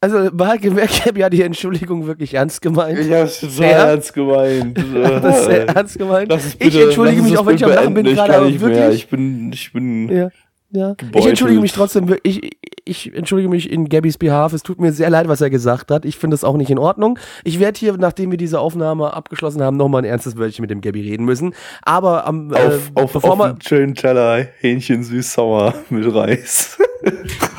Also, 0.00 0.28
man 0.32 0.48
hat 0.48 0.62
gemerkt, 0.62 1.04
Gabby 1.04 1.20
hat 1.20 1.32
die 1.32 1.42
Entschuldigung 1.42 2.06
wirklich 2.06 2.34
ernst 2.34 2.60
gemeint. 2.62 2.98
Ich 2.98 3.12
hab's 3.12 3.40
total 3.40 3.52
Sehr? 3.54 3.76
ernst 3.76 4.12
gemeint. 4.14 4.78
Das 5.22 5.38
ist 5.38 5.44
sehr 5.46 5.68
ernst 5.68 5.98
gemeint. 5.98 6.32
Es 6.32 6.46
ich 6.46 6.58
bitte- 6.58 6.82
entschuldige 6.84 7.22
mich 7.22 7.32
es 7.32 7.38
auch, 7.38 7.46
wenn 7.46 7.56
ich 7.56 7.64
am 7.64 7.70
bitte 7.70 7.80
Lachen 7.82 7.94
bin 7.94 8.04
gerade, 8.14 8.30
Ich 8.32 8.36
aber 8.36 8.46
nicht 8.46 8.60
mehr. 8.60 8.70
wirklich. 8.76 8.94
Ich 9.04 9.08
bin, 9.08 9.52
ich 9.52 9.72
bin, 9.72 10.08
Ja, 10.08 10.28
ja. 10.70 10.94
Ich 11.14 11.26
entschuldige 11.26 11.60
mich 11.60 11.72
trotzdem, 11.72 12.12
ich, 12.24 12.56
ich 12.84 13.14
entschuldige 13.14 13.48
mich 13.48 13.70
in 13.70 13.88
Gabbys 13.88 14.18
Behalf. 14.18 14.52
Es 14.52 14.64
tut 14.64 14.80
mir 14.80 14.92
sehr 14.92 15.10
leid, 15.10 15.28
was 15.28 15.40
er 15.40 15.50
gesagt 15.50 15.92
hat. 15.92 16.04
Ich 16.04 16.16
finde 16.16 16.34
das 16.34 16.42
auch 16.42 16.56
nicht 16.56 16.70
in 16.70 16.78
Ordnung. 16.78 17.18
Ich 17.44 17.60
werde 17.60 17.78
hier, 17.78 17.96
nachdem 17.98 18.32
wir 18.32 18.38
diese 18.38 18.58
Aufnahme 18.58 19.14
abgeschlossen 19.14 19.62
haben, 19.62 19.76
nochmal 19.76 20.00
ein 20.02 20.06
ernstes 20.06 20.36
Wörtchen 20.36 20.62
mit 20.62 20.70
dem 20.70 20.80
Gabby 20.80 21.02
reden 21.02 21.24
müssen. 21.24 21.54
Aber 21.82 22.26
am, 22.26 22.52
auf, 22.52 22.58
äh, 22.96 23.00
auf, 23.00 23.12
bevor 23.12 23.32
auf 23.34 23.40
einen 23.40 23.60
schönen 23.62 23.94
Teller 23.94 24.44
Hähnchen 24.58 25.04
süß-sauer 25.04 25.74
mit 25.90 26.12
Reis. 26.12 26.78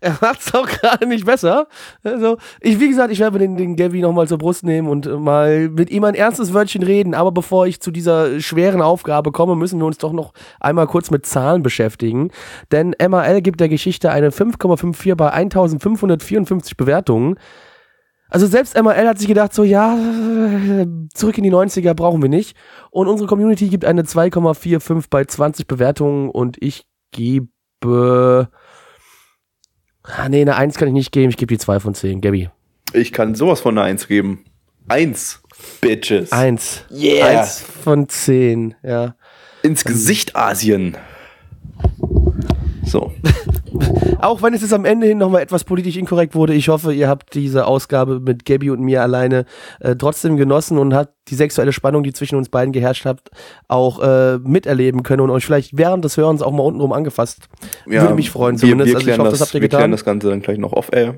er 0.00 0.16
macht's 0.20 0.54
auch 0.54 0.66
gerade 0.66 1.06
nicht 1.06 1.26
besser. 1.26 1.66
Also, 2.02 2.36
ich, 2.60 2.78
wie 2.80 2.88
gesagt, 2.88 3.12
ich 3.12 3.18
werde 3.18 3.38
den, 3.38 3.56
den 3.56 3.76
Gabby 3.76 4.00
nochmal 4.00 4.28
zur 4.28 4.38
Brust 4.38 4.64
nehmen 4.64 4.88
und 4.88 5.06
mal 5.20 5.68
mit 5.68 5.90
ihm 5.90 6.04
ein 6.04 6.14
ernstes 6.14 6.54
Wörtchen 6.54 6.82
reden. 6.82 7.14
Aber 7.14 7.32
bevor 7.32 7.66
ich 7.66 7.80
zu 7.80 7.90
dieser 7.90 8.40
schweren 8.40 8.82
Aufgabe 8.82 9.32
komme, 9.32 9.56
müssen 9.56 9.78
wir 9.78 9.86
uns 9.86 9.98
doch 9.98 10.12
noch 10.12 10.32
einmal 10.60 10.86
kurz 10.86 11.10
mit 11.10 11.26
Zahlen 11.26 11.62
beschäftigen. 11.62 12.30
Denn 12.70 12.94
MAL 13.00 13.42
gibt 13.42 13.60
der 13.60 13.68
Geschichte 13.68 14.10
eine 14.10 14.30
5,54 14.30 15.14
bei 15.14 15.30
1554 15.30 16.76
Bewertungen. 16.76 17.36
Also 18.30 18.46
selbst 18.46 18.80
MAL 18.80 19.08
hat 19.08 19.18
sich 19.18 19.28
gedacht, 19.28 19.54
so 19.54 19.64
ja, 19.64 19.96
zurück 21.14 21.38
in 21.38 21.44
die 21.44 21.52
90er 21.52 21.94
brauchen 21.94 22.20
wir 22.20 22.28
nicht. 22.28 22.56
Und 22.90 23.08
unsere 23.08 23.28
Community 23.28 23.68
gibt 23.68 23.84
eine 23.84 24.02
2,45 24.02 25.06
bei 25.10 25.24
20 25.24 25.66
Bewertungen 25.66 26.30
und 26.30 26.56
ich 26.62 26.86
gebe... 27.10 28.48
Ah, 30.16 30.28
nee, 30.28 30.40
eine 30.40 30.56
1 30.56 30.76
kann 30.76 30.88
ich 30.88 30.94
nicht 30.94 31.12
geben, 31.12 31.30
ich 31.30 31.36
gebe 31.36 31.52
die 31.52 31.58
2 31.58 31.80
von 31.80 31.94
10, 31.94 32.20
Gabby. 32.20 32.48
Ich 32.92 33.12
kann 33.12 33.34
sowas 33.34 33.60
von 33.60 33.76
eine 33.76 33.86
Eins 33.86 34.08
geben. 34.08 34.44
Eins. 34.88 35.40
Bitches. 35.80 36.32
1. 36.32 36.84
Yeah. 36.90 37.40
1 37.40 37.60
von 37.60 38.08
10, 38.08 38.74
ja. 38.82 39.14
Ins 39.62 39.84
Gesicht 39.84 40.36
Asien. 40.36 40.96
So. 42.84 43.12
Auch 44.20 44.42
wenn 44.42 44.54
es 44.54 44.62
jetzt 44.62 44.72
am 44.72 44.84
Ende 44.84 45.06
hin 45.06 45.18
nochmal 45.18 45.42
etwas 45.42 45.64
politisch 45.64 45.96
inkorrekt 45.96 46.34
wurde, 46.34 46.54
ich 46.54 46.68
hoffe, 46.68 46.92
ihr 46.92 47.08
habt 47.08 47.34
diese 47.34 47.66
Ausgabe 47.66 48.20
mit 48.20 48.44
Gabby 48.44 48.70
und 48.70 48.80
mir 48.80 49.02
alleine 49.02 49.44
äh, 49.80 49.96
trotzdem 49.96 50.36
genossen 50.36 50.78
und 50.78 50.94
habt 50.94 51.12
die 51.28 51.34
sexuelle 51.34 51.72
Spannung, 51.72 52.02
die 52.02 52.12
zwischen 52.12 52.36
uns 52.36 52.48
beiden 52.48 52.72
geherrscht 52.72 53.04
hat, 53.04 53.20
auch 53.68 54.00
äh, 54.00 54.38
miterleben 54.38 55.02
können 55.02 55.20
und 55.22 55.30
euch 55.30 55.44
vielleicht 55.44 55.76
während 55.76 56.04
des 56.04 56.16
Hörens 56.16 56.42
auch 56.42 56.52
mal 56.52 56.62
untenrum 56.62 56.92
angefasst. 56.92 57.48
Würde 57.86 58.14
mich 58.14 58.30
freuen 58.30 58.56
wir, 58.56 58.60
zumindest. 58.60 58.88
Wir 58.88 58.96
also 58.96 58.98
ich 58.98 59.04
klären 59.04 59.20
hoffe, 59.20 59.30
das, 59.30 59.38
das 59.38 59.48
habt 59.48 59.54
ihr 59.54 59.60
wir 59.62 59.68
klären 59.68 59.82
getan. 59.82 59.90
das 59.92 60.04
Ganze 60.04 60.28
dann 60.30 60.40
gleich 60.40 60.58
noch 60.58 60.72
off-air. 60.72 61.16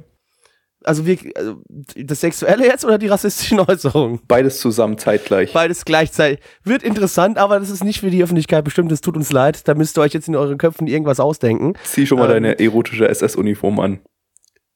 Also 0.84 1.04
wir, 1.04 1.18
also 1.36 1.62
das 1.96 2.20
Sexuelle 2.20 2.64
jetzt 2.66 2.84
oder 2.84 2.96
die 2.98 3.08
rassistischen 3.08 3.60
Äußerungen? 3.68 4.20
Beides 4.26 4.60
zusammen 4.60 4.96
zeitgleich. 4.98 5.52
Beides 5.52 5.84
gleichzeitig. 5.84 6.40
Wird 6.64 6.82
interessant, 6.82 7.36
aber 7.38 7.60
das 7.60 7.68
ist 7.70 7.84
nicht 7.84 8.00
für 8.00 8.10
die 8.10 8.22
Öffentlichkeit 8.22 8.64
bestimmt. 8.64 8.90
Es 8.92 9.00
tut 9.02 9.16
uns 9.16 9.30
leid. 9.32 9.68
Da 9.68 9.74
müsst 9.74 9.98
ihr 9.98 10.02
euch 10.02 10.14
jetzt 10.14 10.28
in 10.28 10.36
euren 10.36 10.56
Köpfen 10.58 10.86
irgendwas 10.86 11.20
ausdenken. 11.20 11.74
Zieh 11.84 12.06
schon 12.06 12.18
mal 12.18 12.24
Ähm. 12.26 12.30
deine 12.42 12.58
erotische 12.58 13.06
SS-Uniform 13.08 13.78
an. 13.80 14.00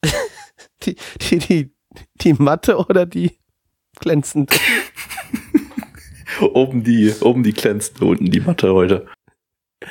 Die, 0.85 0.97
die, 1.21 1.39
die, 1.39 1.75
die 2.21 2.33
matte 2.35 2.77
oder 2.77 3.07
die 3.07 3.39
glänzend? 3.99 4.51
Oben 6.41 6.83
die, 6.85 7.13
oben 7.21 7.43
die 7.43 7.53
glänzende, 7.53 8.05
unten 8.05 8.31
die 8.31 8.41
Matte 8.41 8.73
heute. 8.75 9.07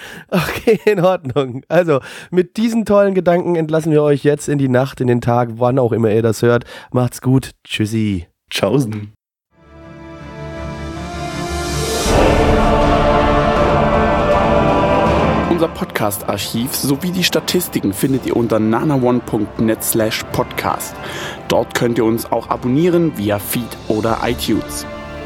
Okay, 0.29 0.79
in 0.85 0.99
Ordnung. 0.99 1.63
Also, 1.67 1.99
mit 2.31 2.57
diesen 2.57 2.85
tollen 2.85 3.13
Gedanken 3.13 3.55
entlassen 3.55 3.91
wir 3.91 4.03
euch 4.03 4.23
jetzt 4.23 4.49
in 4.49 4.57
die 4.57 4.69
Nacht, 4.69 5.01
in 5.01 5.07
den 5.07 5.21
Tag, 5.21 5.49
wann 5.55 5.79
auch 5.79 5.91
immer 5.91 6.11
ihr 6.11 6.21
das 6.21 6.41
hört. 6.41 6.65
Macht's 6.91 7.21
gut. 7.21 7.51
Tschüssi. 7.63 8.27
Tschaußen. 8.49 9.13
Unser 15.49 15.67
Podcast-Archiv 15.67 16.75
sowie 16.75 17.11
die 17.11 17.23
Statistiken 17.23 17.93
findet 17.93 18.25
ihr 18.25 18.35
unter 18.35 18.59
nanaone.net 18.59 19.83
slash 19.83 20.23
podcast. 20.31 20.95
Dort 21.47 21.73
könnt 21.73 21.97
ihr 21.97 22.05
uns 22.05 22.29
auch 22.31 22.49
abonnieren 22.49 23.17
via 23.17 23.39
Feed 23.39 23.77
oder 23.87 24.19
iTunes. 24.23 24.85